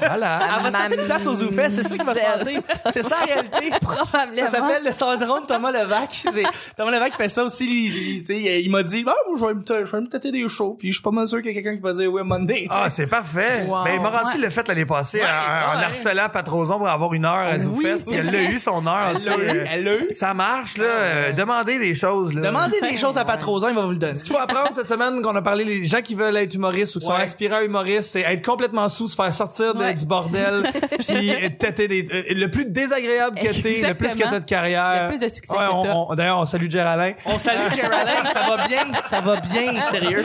Voilà. 0.00 0.40
Elle 0.56 0.62
va 0.64 0.70
se 0.70 0.76
taper 0.76 1.00
une 1.00 1.06
place 1.06 1.26
aux 1.28 1.34
ZooFest, 1.34 1.70
c'est 1.70 1.82
ça 1.84 1.96
qui 1.96 2.04
va 2.04 2.14
se 2.14 2.20
passer. 2.20 2.56
C'est 2.92 3.02
ça 3.04 3.18
en 3.22 3.26
réalité. 3.26 3.70
Probablement. 3.80 4.34
Ça 4.36 4.48
s'appelle 4.48 4.82
le 4.84 4.92
syndrome 4.92 5.42
de 5.42 5.46
Thomas 5.46 5.70
Levac. 5.70 6.24
C'est- 6.32 6.42
Thomas 6.76 6.90
Levac 6.90 7.12
fait 7.14 7.28
ça 7.28 7.44
aussi, 7.44 7.68
lui. 7.68 8.24
il 8.28 8.68
m'a 8.70 8.82
dit, 8.82 9.04
ah, 9.06 9.14
moi, 9.28 9.38
je 9.38 9.46
vais 9.46 10.00
me 10.00 10.08
tâter 10.08 10.32
des 10.32 10.48
shows. 10.48 10.74
Puis 10.76 10.88
je 10.90 10.96
suis 10.96 11.02
pas 11.04 11.12
mal 11.12 11.28
sûr 11.28 11.40
qu'il 11.40 11.52
y 11.54 11.56
a 11.56 11.62
quelqu'un 11.62 11.76
qui 11.76 11.82
va 11.82 11.92
dire, 11.92 12.12
ouais, 12.12 12.24
Monday. 12.24 12.66
Ah, 12.68 12.90
c'est 12.90 13.06
parfait. 13.06 13.64
Wow. 13.68 13.84
Mais 13.84 13.96
Morancy 13.98 14.38
l'a 14.38 14.50
fait 14.50 14.66
l'année 14.66 14.86
passée 14.86 15.20
Ouais, 15.20 15.24
en, 15.24 15.78
harcelant 15.78 16.28
Patroson 16.32 16.78
pour 16.78 16.88
avoir 16.88 17.14
une 17.14 17.26
heure 17.26 17.34
à 17.46 17.60
ZooFest. 17.60 18.08
Puis 18.08 18.16
elle 18.16 18.32
l'a 18.32 18.42
eu 18.50 18.58
son 18.58 18.84
heure. 18.88 19.12
Elle 19.14 19.22
tu 19.22 19.28
l'a 19.28 19.36
sais. 19.36 19.54
eu, 19.54 19.64
elle 19.70 19.84
l'a 19.84 19.94
eu. 19.98 20.08
Ça 20.12 20.34
marche, 20.34 20.78
là. 20.78 20.84
Euh, 20.86 21.32
demandez 21.32 21.78
des 21.78 21.94
choses, 21.94 22.23
là. 22.32 22.40
Demandez 22.42 22.80
des 22.80 22.96
choses 22.96 23.18
à 23.18 23.24
Patroson, 23.24 23.68
il 23.68 23.74
va 23.74 23.82
vous 23.82 23.90
le 23.90 23.96
donner. 23.98 24.14
Ce 24.14 24.24
qu'il 24.24 24.32
faut 24.32 24.40
apprendre 24.40 24.70
cette 24.72 24.88
semaine 24.88 25.20
qu'on 25.22 25.34
a 25.36 25.42
parlé, 25.42 25.64
les 25.64 25.84
gens 25.84 26.00
qui 26.02 26.14
veulent 26.14 26.36
être 26.36 26.54
humoristes 26.54 26.96
ou 26.96 27.00
qui 27.00 27.06
sont 27.06 27.12
aspirants 27.12 27.60
humoristes, 27.60 28.10
c'est 28.10 28.20
être 28.22 28.44
complètement 28.44 28.88
sous, 28.88 29.08
se 29.08 29.14
faire 29.16 29.32
sortir 29.32 29.74
de- 29.74 29.80
Ouais. 29.80 29.94
du 29.94 30.06
bordel, 30.06 30.62
puis 30.98 31.32
têter 31.58 31.88
des, 31.88 32.04
euh, 32.12 32.22
le 32.34 32.46
plus 32.50 32.64
désagréable 32.66 33.38
que 33.38 33.52
t'es, 33.62 33.86
le 33.88 33.94
plus 33.94 34.14
que 34.16 34.22
t'as 34.22 34.40
de 34.40 34.44
carrière. 34.44 35.04
Le 35.04 35.08
plus 35.16 35.20
de 35.20 35.28
succès 35.28 35.52
Ouais, 35.52 35.66
que 35.66 35.88
on- 36.10 36.14
D'ailleurs, 36.14 36.38
on 36.40 36.46
salue 36.46 36.70
Géraldin. 36.70 37.12
On 37.26 37.38
salue 37.38 37.72
Geraldine, 37.74 38.30
ça 38.32 38.40
va 38.48 38.66
bien, 38.66 39.00
ça 39.02 39.20
va 39.20 39.40
bien, 39.40 39.80
sérieux. 39.82 40.24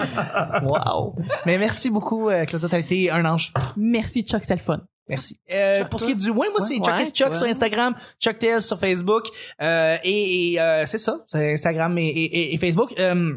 Wow. 0.64 1.16
Mais 1.46 1.58
merci 1.58 1.90
beaucoup, 1.90 2.30
euh, 2.30 2.46
Claudia, 2.46 2.70
t'as 2.70 2.80
été 2.80 3.10
un 3.12 3.26
ange. 3.26 3.54
Merci, 3.78 4.22
Chuck, 4.24 4.44
c'est 4.44 4.56
le 4.56 4.62
fun. 4.62 4.80
Merci. 5.10 5.40
Euh, 5.54 5.84
pour 5.86 6.00
ce 6.00 6.06
qui 6.06 6.12
est 6.12 6.16
du 6.16 6.30
ouais, 6.30 6.50
moi 6.50 6.62
c'est 6.62 6.76
Chuck 6.76 6.96
ouais, 6.96 7.04
is 7.04 7.12
Chuck 7.12 7.36
sur 7.36 7.46
Instagram, 7.46 7.96
Chuck 8.20 8.38
Tales 8.38 8.62
sur 8.62 8.80
Facebook, 8.80 9.28
euh, 9.62 9.98
et, 10.04 10.54
et, 10.54 10.62
euh, 10.62 10.86
c'est 10.86 11.00
ça, 11.00 11.26
c'est 11.28 11.54
Instagram 11.54 11.98
et, 11.98 12.08
et, 12.08 12.54
et 12.54 12.58
Facebook. 12.58 12.94
Euh, 13.00 13.34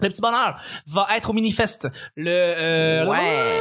le 0.00 0.08
petit 0.08 0.20
bonheur 0.20 0.60
va 0.86 1.06
être 1.16 1.30
au 1.30 1.32
Minifest 1.32 1.88
le 2.16 2.30
euh, 2.30 3.06
Ouais. 3.06 3.52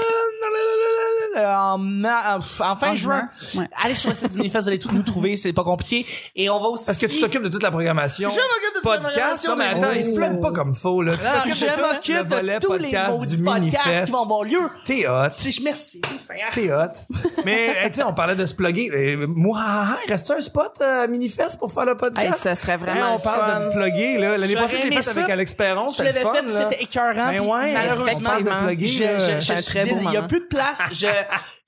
En, 1.38 1.78
ma- 1.78 2.38
en 2.38 2.42
fin 2.42 2.74
En 2.92 2.96
juin. 2.96 3.30
juin, 3.38 3.62
ouais. 3.62 3.70
Allez 3.84 3.96
sur 3.96 4.10
le 4.10 4.16
site 4.16 4.32
du 4.32 4.38
Minifest, 4.38 4.64
vous 4.64 4.70
allez 4.70 4.80
tout 4.80 4.92
nous 4.92 5.04
trouver, 5.04 5.36
c'est 5.38 5.54
pas 5.54 5.64
compliqué. 5.64 6.06
Et 6.36 6.50
on 6.50 6.60
va 6.60 6.68
aussi. 6.68 6.86
Parce 6.86 6.98
que 6.98 7.06
tu 7.06 7.20
t'occupes 7.20 7.44
de 7.44 7.50
toute 7.50 7.64
la 7.64 7.72
programmation. 7.72 8.30
Je 8.30 8.36
m'occupe 8.36 8.76
de 8.76 8.80
toute 8.82 8.86
la 8.86 8.98
podcast. 8.98 9.12
programmation, 9.46 9.50
Non, 9.52 9.56
mais 9.58 9.74
mais- 9.76 9.84
attends, 9.86 9.94
ils 9.96 10.06
se 10.06 10.12
plaignent 10.12 10.42
pas 10.42 10.52
comme 10.52 10.76
faux, 10.76 11.02
là. 11.02 11.14
Tu 11.18 11.24
t'occupes 11.24 11.54
je 11.56 11.66
de 11.66 11.72
tout 11.72 12.12
le 12.14 12.24
volet 12.36 12.54
de 12.56 12.60
tous 12.60 12.74
les 12.74 12.80
podcast 12.92 13.20
du 13.30 13.44
podcasts 13.44 13.60
Minifest. 13.62 14.06
qui 14.06 14.12
vont 14.12 14.24
avoir 14.24 14.44
lieu. 14.44 14.70
T'es 14.86 15.08
hot. 15.08 15.28
Si 15.32 15.52
je 15.52 15.64
merci. 15.64 16.02
T'es 16.54 16.72
hot. 16.72 17.16
Mais, 17.46 17.68
hey, 17.84 17.90
tu 17.92 17.98
sais, 17.98 18.04
on 18.04 18.14
parlait 18.14 18.36
de 18.36 18.46
se 18.46 18.54
plugger. 18.54 18.90
Euh, 18.94 19.26
Moi, 19.28 19.60
il 20.08 20.12
reste 20.12 20.32
un 20.32 20.40
spot 20.40 20.80
euh, 20.82 21.08
Minifest 21.08 21.58
pour 21.60 21.72
faire 21.72 21.86
le 21.86 21.96
podcast. 21.96 22.28
Hey, 22.28 22.40
ça 22.40 22.56
serait 22.56 22.78
vraiment 22.78 23.08
Hey, 23.08 23.12
on 23.14 23.16
le 23.18 23.22
parle 23.22 23.52
fun. 23.52 23.60
de 23.60 23.66
me 23.66 23.72
plugger, 23.72 24.18
là. 24.18 24.38
L'année 24.38 24.56
passée, 24.56 24.78
je 24.84 24.90
l'ai 24.90 24.96
fait 24.96 25.02
ça. 25.02 25.12
avec 25.20 25.30
Alex 25.32 25.54
Perron. 25.54 25.90
Le 25.98 26.04
l'avais 26.04 26.20
fait, 26.20 26.50
c'était 26.50 26.84
écœurant. 26.84 27.14
Ben 27.14 27.30
puis 27.32 27.40
ouais, 27.40 27.74
malheureusement, 27.74 28.20
on 28.38 28.44
parle 28.44 28.44
de 28.44 28.66
plugger, 28.66 28.86
je, 28.86 29.04
là. 29.04 29.20
je, 29.20 29.26
je, 29.36 29.42
C'est 29.42 29.54
un 29.54 29.56
je 29.58 29.62
suis 29.62 29.72
très 29.72 29.80
beau 29.86 29.96
désolé, 29.96 30.06
il 30.10 30.14
y 30.14 30.18
a 30.18 30.22
plus 30.24 30.40
de 30.40 30.46
place. 30.46 30.80
Je, 30.92 31.08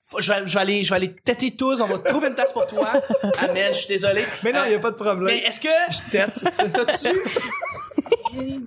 faut- 0.02 0.20
je, 0.20 0.32
vais, 0.32 0.46
je 0.46 0.54
vais 0.54 0.60
aller, 0.60 0.82
je 0.82 0.90
vais 0.90 0.96
aller 0.96 1.14
têter 1.24 1.50
tous. 1.56 1.80
On 1.80 1.86
va 1.86 1.98
trouver 1.98 2.28
une 2.28 2.34
place 2.34 2.52
pour 2.52 2.66
toi. 2.66 2.92
Amen. 3.38 3.72
Je 3.72 3.78
suis 3.78 3.88
désolé. 3.88 4.22
Mais 4.42 4.52
non, 4.52 4.60
Euh, 4.60 4.66
il 4.66 4.70
n'y 4.70 4.74
a 4.76 4.80
pas 4.80 4.90
de 4.90 4.96
problème. 4.96 5.24
Mais 5.24 5.38
est-ce 5.38 5.60
que 5.60 5.68
je 5.90 6.10
tête 6.10 6.32
T'as-tu 6.72 7.08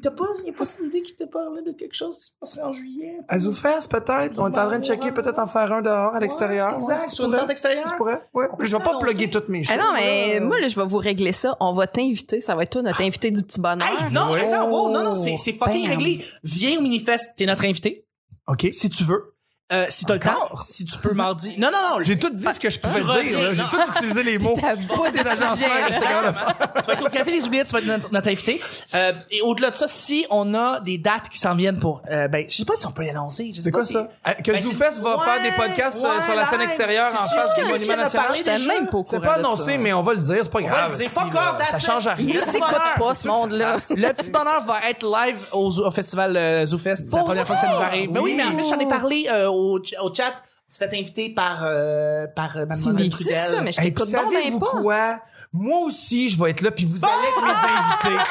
T'as 0.02 0.12
pas, 0.12 0.24
y 0.46 0.50
a 0.50 0.54
pas 0.54 0.64
une 0.80 0.86
idée 0.88 1.02
qui 1.02 1.14
t'a 1.16 1.28
parlé 1.28 1.62
de 1.62 1.74
quelque 1.74 1.94
chose 1.94 2.18
qui 2.18 2.24
se 2.26 2.32
passerait 2.40 2.62
en 2.62 2.72
juillet? 2.72 3.18
À 3.28 3.38
ZooFest, 3.38 3.90
peut-être. 3.92 4.40
On 4.40 4.46
est 4.46 4.58
en 4.58 4.68
train 4.68 4.80
de 4.80 4.86
checker 4.86 5.12
peut-être 5.12 5.40
en 5.40 5.48
faire 5.48 5.72
un 5.74 5.82
dehors, 5.82 6.16
à 6.16 6.20
l'extérieur. 6.20 6.76
exact, 6.76 6.88
Ouais, 6.94 6.98
ça 7.00 7.08
se 7.10 7.16
sur 7.16 7.26
une 7.26 7.32
pourrait. 7.32 7.42
tente 7.42 7.52
extérieure? 7.52 7.84
Ça 7.86 7.92
se 7.92 7.98
pourrait. 7.98 8.22
Ouais. 8.34 8.46
Je 8.62 8.78
vais 8.78 8.84
pas 8.84 8.98
plugger 8.98 9.30
toutes 9.30 9.50
mes 9.50 9.66
choses. 9.66 9.76
Ah 9.78 9.84
non, 9.84 9.92
mais 9.94 10.40
moi, 10.40 10.58
là, 10.62 10.70
je 10.70 10.76
vais 10.80 10.86
vous 10.86 10.98
régler 11.00 11.34
ça. 11.34 11.58
On 11.60 11.74
va 11.74 11.86
t'inviter. 11.86 12.40
Ça 12.40 12.56
va 12.56 12.64
être 12.64 12.70
toi, 12.72 12.82
notre 12.82 13.02
invité 13.02 13.30
du 13.30 13.44
petit 13.44 13.60
bonheur. 13.60 13.88
Hey, 13.90 14.14
non, 14.14 14.34
attends, 14.34 14.70
wow, 14.70 14.90
non, 14.90 15.04
non, 15.04 15.16
c'est, 15.16 15.36
c'est 15.36 15.54
fucking 15.54 15.82
Bam. 15.90 15.98
réglé. 15.98 16.24
Viens 16.44 16.78
au 16.78 16.82
Minifest, 16.82 17.34
t'es 17.36 17.46
notre 17.46 17.66
invité, 17.66 18.06
OK. 18.48 18.68
si 18.72 18.90
tu 18.90 19.04
veux. 19.04 19.34
Euh, 19.74 19.86
si 19.90 20.06
t'as 20.06 20.14
le 20.14 20.20
temps, 20.22 20.48
si 20.62 20.86
tu 20.86 20.98
peux 21.00 21.12
mardi. 21.14 21.56
Non, 21.58 21.70
non, 21.74 21.98
non. 21.98 22.04
J'ai 22.04 22.18
tout 22.18 22.30
dit 22.30 22.42
ce 22.42 22.58
que 22.58 22.70
je 22.70 22.80
pouvais 22.80 23.02
dire. 23.02 23.38
là. 23.42 23.54
J'ai 23.54 23.64
tout 23.64 23.78
utilisé 23.98 24.24
les 24.24 24.38
mots. 24.40 24.54
T'as 24.56 24.76
pas 24.78 25.12
des 25.12 25.18
j'étais 25.18 25.68
capable 25.68 25.90
de 25.90 25.94
faire. 25.94 26.34
tu 26.80 26.82
vas 26.88 26.94
être 26.94 27.06
au 27.06 27.10
Café 27.10 27.32
des 27.34 27.46
Oubliettes, 27.46 27.68
tu 27.68 27.74
vas 27.74 27.80
être 27.80 27.86
notre, 27.86 28.14
notre 28.14 28.30
invité. 28.30 28.62
Euh, 28.96 29.12
et 29.30 29.42
au-delà 29.42 29.72
de 29.72 29.76
ça, 29.76 29.90
si 29.90 30.26
on 30.30 30.54
a 30.54 30.80
des 30.80 30.98
dates 30.98 31.28
qui 31.28 31.38
s'en 31.38 31.54
viennent 31.54 31.80
pour... 31.82 32.02
Euh, 32.10 32.30
ben, 32.30 32.46
je 32.48 32.56
sais 32.56 32.64
pas 32.64 32.76
si 32.78 32.86
on 32.88 32.92
peut 32.94 33.04
les 33.04 33.10
annoncer. 33.10 33.50
Je 33.52 33.58
sais 33.58 33.64
C'est 33.64 33.72
pas 33.72 33.80
quoi 33.80 33.86
si- 33.88 33.94
ça? 33.94 34.08
Euh, 34.28 34.32
Que 34.42 34.52
Ben, 34.54 34.64
ZooFest 34.64 34.92
c'est- 34.94 35.02
va 35.02 35.18
Ouais, 35.18 35.24
faire 35.26 35.42
des 35.44 35.52
podcasts 35.52 36.06
euh, 36.06 36.16
ouais, 36.16 36.22
sur 36.24 36.36
la 36.36 36.46
scène 36.46 36.60
live. 36.60 36.70
extérieure 36.70 37.12
en 37.14 37.28
C'est-tu 37.28 37.36
face 37.42 37.56
du 37.56 37.62
Monument 37.64 37.78
qui 37.84 37.90
en 37.90 37.94
a 37.94 37.98
National? 37.98 38.26
parlé 38.28 38.38
J'étais 38.38 38.58
déjà? 38.58 38.68
même 38.74 38.88
pas 38.88 38.98
au 38.98 39.04
courant 39.04 39.06
C'est 39.10 39.20
pas 39.28 39.34
de 39.36 39.40
annoncé, 39.46 39.72
ça. 39.74 39.78
mais 39.80 39.92
on 39.92 40.02
va 40.02 40.14
le 40.14 40.20
dire. 40.22 40.38
C'est 40.44 40.52
pas 40.52 40.62
grave. 40.62 40.92
le 40.92 40.98
dire. 40.98 41.10
si, 41.10 41.14
Fuck 41.14 41.34
là, 41.34 41.52
off, 41.52 41.58
that's 41.58 41.72
Ça 41.72 41.78
it. 41.78 41.84
change 41.86 42.08
à 42.08 42.14
rien. 42.14 42.36
Il 42.42 42.44
s'écoute 42.52 42.76
pas, 42.98 43.14
ce 43.16 43.28
monde-là? 43.28 43.78
Le 43.90 44.14
petit 44.14 44.32
bonheur 44.32 44.64
va 44.64 44.90
être 44.90 45.04
live 45.06 45.38
au, 45.52 45.70
Zoo- 45.72 45.86
au 45.88 45.92
festival 45.92 46.38
euh, 46.38 46.66
ZooFest. 46.66 46.96
C'est 46.96 47.04
la 47.12 47.18
Pour 47.18 47.24
première 47.26 47.46
fois 47.46 47.56
que 47.58 47.62
ça 47.62 47.68
nous 47.68 47.82
arrive. 47.82 48.12
Ben 48.12 48.22
oui, 48.22 48.32
Oui. 48.32 48.38
mais 48.38 48.46
en 48.46 48.58
fait, 48.64 48.70
j'en 48.70 48.80
ai 48.80 48.88
parlé 48.88 49.28
euh, 49.30 49.48
au, 49.50 49.57
ch- 49.84 50.00
au 50.02 50.14
chat. 50.14 50.34
Tu 50.70 50.78
te 50.80 50.84
fait 50.90 50.98
inviter 51.00 51.30
par, 51.30 51.64
euh, 51.64 52.28
par 52.28 52.58
euh, 52.58 52.66
Mademoiselle 52.66 53.10
Trudel. 53.10 53.36
ça, 53.36 53.62
mais 53.62 53.72
je 53.72 53.80
Hey, 53.80 53.94
t'écoute 53.94 54.10
bien 54.10 54.22
savez-vous 54.24 54.60
pas. 54.60 54.66
quoi? 54.72 55.20
Moi 55.54 55.80
aussi, 55.80 56.28
je 56.30 56.42
vais 56.44 56.50
être 56.52 56.60
là, 56.62 56.72
puis 56.72 56.84
vous 56.86 57.00
allez 57.06 57.28
être 57.30 57.42
mes 57.42 58.10
invités. 58.12 58.24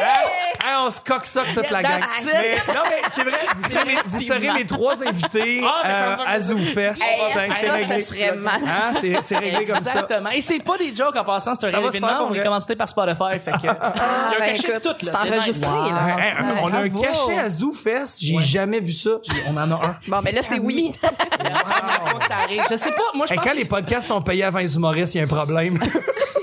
Hein? 0.00 0.47
On 0.86 0.90
se 0.90 1.00
coque 1.00 1.26
ça 1.26 1.42
toute 1.54 1.70
la 1.70 1.82
gang. 1.82 2.00
Mais, 2.24 2.56
non, 2.74 2.80
mais 2.88 3.02
c'est 3.14 3.22
vrai, 3.22 3.38
vous 3.56 3.70
serez, 3.70 3.84
mes, 3.84 3.96
vous 4.06 4.20
serez 4.20 4.52
mes 4.52 4.64
trois 4.64 5.06
invités 5.06 5.62
Ah, 5.64 5.80
mais 5.84 5.92
ça 5.92 6.10
euh, 6.10 6.24
à 6.26 6.40
ZooFest. 6.40 7.02
Hey, 7.02 7.20
c'est 7.32 7.66
ça, 7.66 7.72
réglé. 7.72 7.86
ça 7.86 8.14
serait 8.14 8.36
mal. 8.36 8.60
Hein, 8.64 8.92
c'est, 9.22 9.36
réglé 9.36 9.64
comme 9.64 9.82
ça. 9.82 9.90
Exactement. 9.90 10.30
Et 10.30 10.40
c'est 10.40 10.60
pas 10.60 10.78
des 10.78 10.94
jokes 10.94 11.16
en 11.16 11.24
passant, 11.24 11.54
c'est 11.54 11.66
un 11.74 11.78
événement. 11.82 12.28
On 12.30 12.34
est 12.34 12.42
commandité 12.42 12.76
par 12.76 12.88
Spotify. 12.88 13.38
Fait 13.38 13.52
que, 13.52 13.58
il 13.62 13.66
y 13.66 13.68
a 13.68 13.74
un 13.74 14.38
ben, 14.38 14.54
cachet 14.54 14.80
tout, 14.80 14.94
c'est 15.02 15.14
enregistré, 15.14 15.68
Wow. 15.68 15.90
là. 15.90 16.16
Hey, 16.18 16.32
on 16.62 16.72
a 16.72 16.78
un 16.78 16.88
cachet 16.88 17.38
à 17.38 17.48
ZooFest, 17.48 18.18
j'ai 18.20 18.40
jamais 18.40 18.80
vu 18.80 18.92
ça. 18.92 19.10
On 19.48 19.56
en 19.56 19.70
a 19.70 19.74
un. 19.74 19.96
Bon, 20.08 20.18
mais 20.24 20.32
là, 20.32 20.40
c'est 20.42 20.58
oui. 20.58 20.92
C'est 21.36 21.42
la 21.44 21.50
première 21.60 22.02
fois 22.08 22.18
que 22.18 22.26
ça 22.26 22.36
arrive. 22.36 22.62
Je 22.70 22.76
sais 22.76 22.90
pas. 22.90 23.02
Moi, 23.14 23.26
je 23.28 23.34
pense, 23.34 23.44
quand 23.44 23.54
les 23.54 23.64
podcasts 23.64 24.08
sont 24.08 24.22
payés 24.22 24.44
à 24.44 24.50
20 24.50 24.74
humoristes, 24.76 25.14
il 25.14 25.18
y 25.18 25.20
a 25.20 25.24
un 25.24 25.26
problème. 25.26 25.78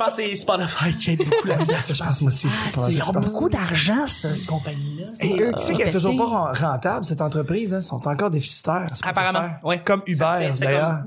pense 0.00 0.16
que 0.16 0.22
c'est 0.22 0.34
Spotify 0.34 0.96
qui 0.96 1.10
aide 1.12 1.18
beaucoup 1.28 1.46
la 1.46 1.56
musique. 1.58 1.78
ça, 1.80 1.94
je 1.94 2.02
pense 2.02 2.22
aussi. 2.22 2.48
Ils 2.90 3.02
ont 3.02 3.12
beaucoup 3.12 3.48
d'argent, 3.48 4.06
ça, 4.06 4.34
cette 4.34 4.46
compagnie-là. 4.46 5.08
Et 5.20 5.40
eux, 5.42 5.52
tu 5.58 5.62
sais 5.64 5.74
qu'elle 5.74 5.88
est 5.88 5.92
toujours 5.92 6.16
pas 6.16 6.24
ren- 6.26 6.52
rentable, 6.52 7.04
cette 7.04 7.20
entreprise, 7.20 7.74
hein, 7.74 7.80
sont 7.80 8.06
encore 8.08 8.30
déficitaires. 8.30 8.86
Apparemment, 9.02 9.38
faire. 9.40 9.58
ouais. 9.64 9.82
Comme 9.84 10.02
Ça 10.06 10.40
Uber, 10.40 10.52
ça 10.52 10.64
d'ailleurs. 10.64 10.98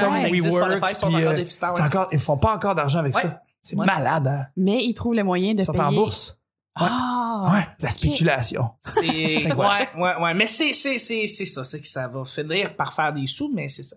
comme 0.00 0.16
ça 0.16 0.28
existe, 0.28 0.46
WeWork, 0.56 0.76
Spotify 0.76 1.00
sont 1.00 1.06
encore 1.08 1.20
euh, 1.32 1.34
déficitaires, 1.36 1.74
ouais. 1.74 2.06
ils 2.12 2.18
font 2.18 2.36
pas 2.38 2.54
encore 2.54 2.74
d'argent 2.74 2.98
avec 3.00 3.14
Ouais. 3.16 3.22
ça. 3.22 3.40
C'est 3.60 3.76
Ouais. 3.76 3.86
malade, 3.86 4.26
hein. 4.26 4.46
Mais 4.56 4.84
ils 4.84 4.94
trouvent 4.94 5.14
le 5.14 5.22
moyen 5.24 5.54
de 5.54 5.60
Ils 5.60 5.64
sont 5.64 5.72
payer. 5.72 5.84
en 5.84 5.92
bourse. 5.92 6.36
Ah! 6.74 7.50
Ouais, 7.52 7.66
la 7.80 7.90
spéculation. 7.90 8.70
C'est, 8.80 9.00
ouais, 9.54 9.88
ouais, 9.98 10.16
ouais. 10.20 10.34
Mais 10.34 10.46
c'est, 10.46 10.72
c'est, 10.72 10.98
c'est, 10.98 11.26
c'est 11.26 11.46
ça. 11.46 11.62
C'est 11.64 11.80
que 11.80 11.86
ça 11.86 12.08
va 12.08 12.24
finir 12.24 12.74
par 12.76 12.92
faire 12.92 13.12
des 13.12 13.26
sous, 13.26 13.50
mais 13.54 13.68
c'est 13.68 13.82
ça. 13.82 13.96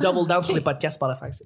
Double 0.00 0.28
down 0.28 0.42
sur 0.42 0.54
les 0.54 0.60
podcasts 0.60 0.96
Spotify, 0.96 1.26
c'est 1.32 1.44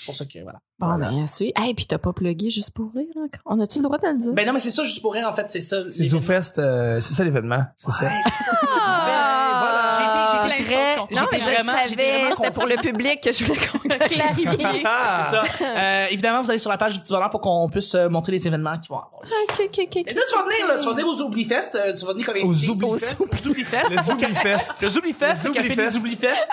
c'est 0.00 0.06
pour 0.06 0.16
ça 0.16 0.24
que, 0.24 0.38
voilà. 0.42 0.60
Bon, 0.78 0.96
ben, 0.96 1.26
suis. 1.26 1.52
Hey, 1.54 1.74
puis 1.74 1.84
t'as 1.84 1.98
pas 1.98 2.14
plugué 2.14 2.48
juste 2.48 2.70
pour 2.70 2.90
rire 2.94 3.12
encore. 3.16 3.42
On 3.44 3.60
a-tu 3.60 3.80
le 3.80 3.84
droit 3.84 3.98
de 3.98 4.06
le 4.06 4.16
dire? 4.18 4.32
Ben 4.32 4.46
non, 4.46 4.54
mais 4.54 4.60
c'est 4.60 4.70
ça, 4.70 4.82
juste 4.82 5.02
pour 5.02 5.12
rire, 5.12 5.28
en 5.28 5.34
fait, 5.34 5.46
c'est 5.50 5.60
ça. 5.60 5.82
C'est 5.90 6.04
ZooFest, 6.04 6.52
euh, 6.58 6.98
c'est 7.00 7.12
ça 7.12 7.22
l'événement. 7.22 7.64
C'est 7.76 7.90
ça. 7.90 8.04
Ouais, 8.06 8.12
c'est 8.24 8.44
ça, 8.44 8.50
c'est 8.58 8.66
Ah! 8.66 9.90
J'ai 9.92 10.04
été, 10.04 10.32
j'ai 10.32 10.38
Plein 10.38 10.54
été 10.54 10.62
de 10.62 10.68
très, 10.68 10.96
choses 10.96 11.08
qu'on 11.08 11.14
Non, 11.20 11.28
mais 11.30 11.38
j'étais 11.38 11.50
je 11.50 11.54
vraiment, 11.54 11.78
j'étais 11.86 12.34
C'était 12.34 12.50
pour 12.52 12.66
le 12.66 12.76
public 12.76 13.20
que 13.20 13.32
je 13.32 13.44
voulais 13.44 13.60
qu'on 13.66 13.78
clarifie. 13.88 14.82
Ah! 14.86 15.22
C'est 15.28 15.36
ça. 15.36 15.44
Euh, 15.76 16.06
évidemment, 16.10 16.40
vous 16.42 16.48
allez 16.50 16.58
sur 16.58 16.70
la 16.70 16.78
page 16.78 16.94
du 16.94 17.00
petit 17.00 17.12
bonheur 17.12 17.28
pour 17.28 17.42
qu'on 17.42 17.68
puisse 17.68 17.94
euh, 17.94 18.08
montrer 18.08 18.32
les 18.32 18.46
événements 18.46 18.78
qui 18.78 18.88
vont 18.88 18.96
avoir. 19.00 19.20
lieu. 19.22 19.30
Ok, 19.50 19.60
ok, 19.66 19.86
ok. 19.86 19.96
Et 19.96 20.14
là, 20.14 20.22
tu 20.30 20.34
vas 20.36 20.44
venir, 20.44 20.66
là, 20.66 20.78
tu 20.78 20.86
vas 20.86 20.92
venir 20.92 21.06
aux 21.08 21.20
Oublifest, 21.22 21.78
tu 21.98 22.06
vas 22.06 22.12
venir 22.12 22.24
comme 22.26 22.36
Aux. 22.42 22.70
Oublifest? 22.70 23.20
Aux 23.20 23.48
Oublifest. 23.48 23.90
Le 23.90 23.98
Zooblifest. 23.98 24.74
Le 24.82 24.88
Zoublifest, 24.88 25.44
Le 25.48 25.50
café 25.52 25.68
des 25.76 25.88
Zoublifest. 25.90 25.98
Oublifest. 25.98 26.48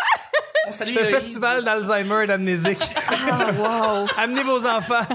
On 0.67 0.71
salue 0.71 0.91
C'est 0.93 1.01
le 1.03 1.07
festival 1.07 1.63
d'Alzheimer 1.63 2.23
et 2.23 2.27
d'amnésique. 2.27 2.91
Ah, 3.09 3.47
wow. 3.57 4.05
Amenez 4.17 4.43
vos 4.43 4.65
enfants 4.67 5.05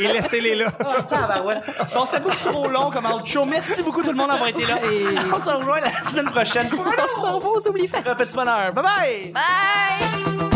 et 0.00 0.08
laissez-les 0.08 0.56
là. 0.56 0.72
Oh, 0.80 1.02
tabarouette. 1.08 1.62
Bon, 1.94 2.04
c'était 2.04 2.20
beaucoup 2.20 2.36
trop 2.44 2.68
long 2.68 2.90
comme 2.90 3.06
outro. 3.06 3.44
Merci 3.44 3.82
beaucoup 3.82 4.02
tout 4.02 4.10
le 4.10 4.16
monde 4.16 4.28
d'avoir 4.30 4.48
été 4.48 4.66
là. 4.66 4.78
On 5.32 5.38
se 5.38 5.50
rejoint 5.50 5.80
la 5.80 5.92
semaine 6.02 6.30
prochaine 6.30 6.68
pour 6.68 6.84
un 6.86 6.90
On 6.90 7.22
s'en 7.22 7.38
va 7.38 7.48
aux 7.48 7.68
oublis 7.68 7.86
faits. 7.86 8.06
autre 8.06 8.16
petit 8.16 8.36
bonheur. 8.36 8.72
Bye 8.72 8.84
bye! 8.84 9.32
Bye! 9.32 10.51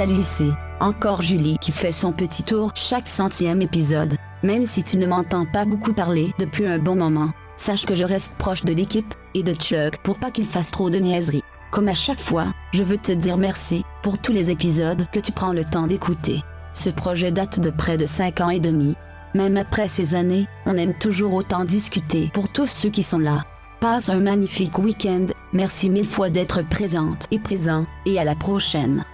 Salut 0.00 0.22
c'est 0.22 0.52
encore 0.80 1.20
Julie 1.20 1.58
qui 1.60 1.72
fait 1.72 1.92
son 1.92 2.12
petit 2.12 2.42
tour 2.42 2.70
chaque 2.74 3.06
centième 3.06 3.60
épisode. 3.60 4.14
Même 4.42 4.64
si 4.64 4.82
tu 4.82 4.96
ne 4.96 5.06
m'entends 5.06 5.44
pas 5.44 5.66
beaucoup 5.66 5.92
parler 5.92 6.32
depuis 6.38 6.66
un 6.66 6.78
bon 6.78 6.96
moment, 6.96 7.32
sache 7.58 7.84
que 7.84 7.94
je 7.94 8.04
reste 8.04 8.34
proche 8.38 8.64
de 8.64 8.72
l'équipe 8.72 9.12
et 9.34 9.42
de 9.42 9.52
Chuck 9.52 9.98
pour 10.02 10.18
pas 10.18 10.30
qu'il 10.30 10.46
fasse 10.46 10.70
trop 10.70 10.88
de 10.88 10.96
niaiseries. 10.96 11.44
Comme 11.70 11.88
à 11.88 11.92
chaque 11.92 12.18
fois, 12.18 12.46
je 12.72 12.82
veux 12.82 12.96
te 12.96 13.12
dire 13.12 13.36
merci 13.36 13.84
pour 14.02 14.16
tous 14.16 14.32
les 14.32 14.50
épisodes 14.50 15.06
que 15.12 15.20
tu 15.20 15.32
prends 15.32 15.52
le 15.52 15.64
temps 15.64 15.86
d'écouter. 15.86 16.40
Ce 16.72 16.88
projet 16.88 17.30
date 17.30 17.60
de 17.60 17.68
près 17.68 17.98
de 17.98 18.06
5 18.06 18.40
ans 18.40 18.48
et 18.48 18.58
demi. 18.58 18.94
Même 19.34 19.58
après 19.58 19.86
ces 19.86 20.14
années, 20.14 20.46
on 20.64 20.78
aime 20.78 20.94
toujours 20.94 21.34
autant 21.34 21.66
discuter 21.66 22.30
pour 22.32 22.50
tous 22.50 22.68
ceux 22.68 22.88
qui 22.88 23.02
sont 23.02 23.18
là. 23.18 23.44
Passe 23.80 24.08
un 24.08 24.20
magnifique 24.20 24.78
week-end, 24.78 25.26
merci 25.52 25.90
mille 25.90 26.06
fois 26.06 26.30
d'être 26.30 26.66
présente 26.66 27.26
et 27.30 27.38
présent, 27.38 27.84
et 28.06 28.18
à 28.18 28.24
la 28.24 28.34
prochaine. 28.34 29.04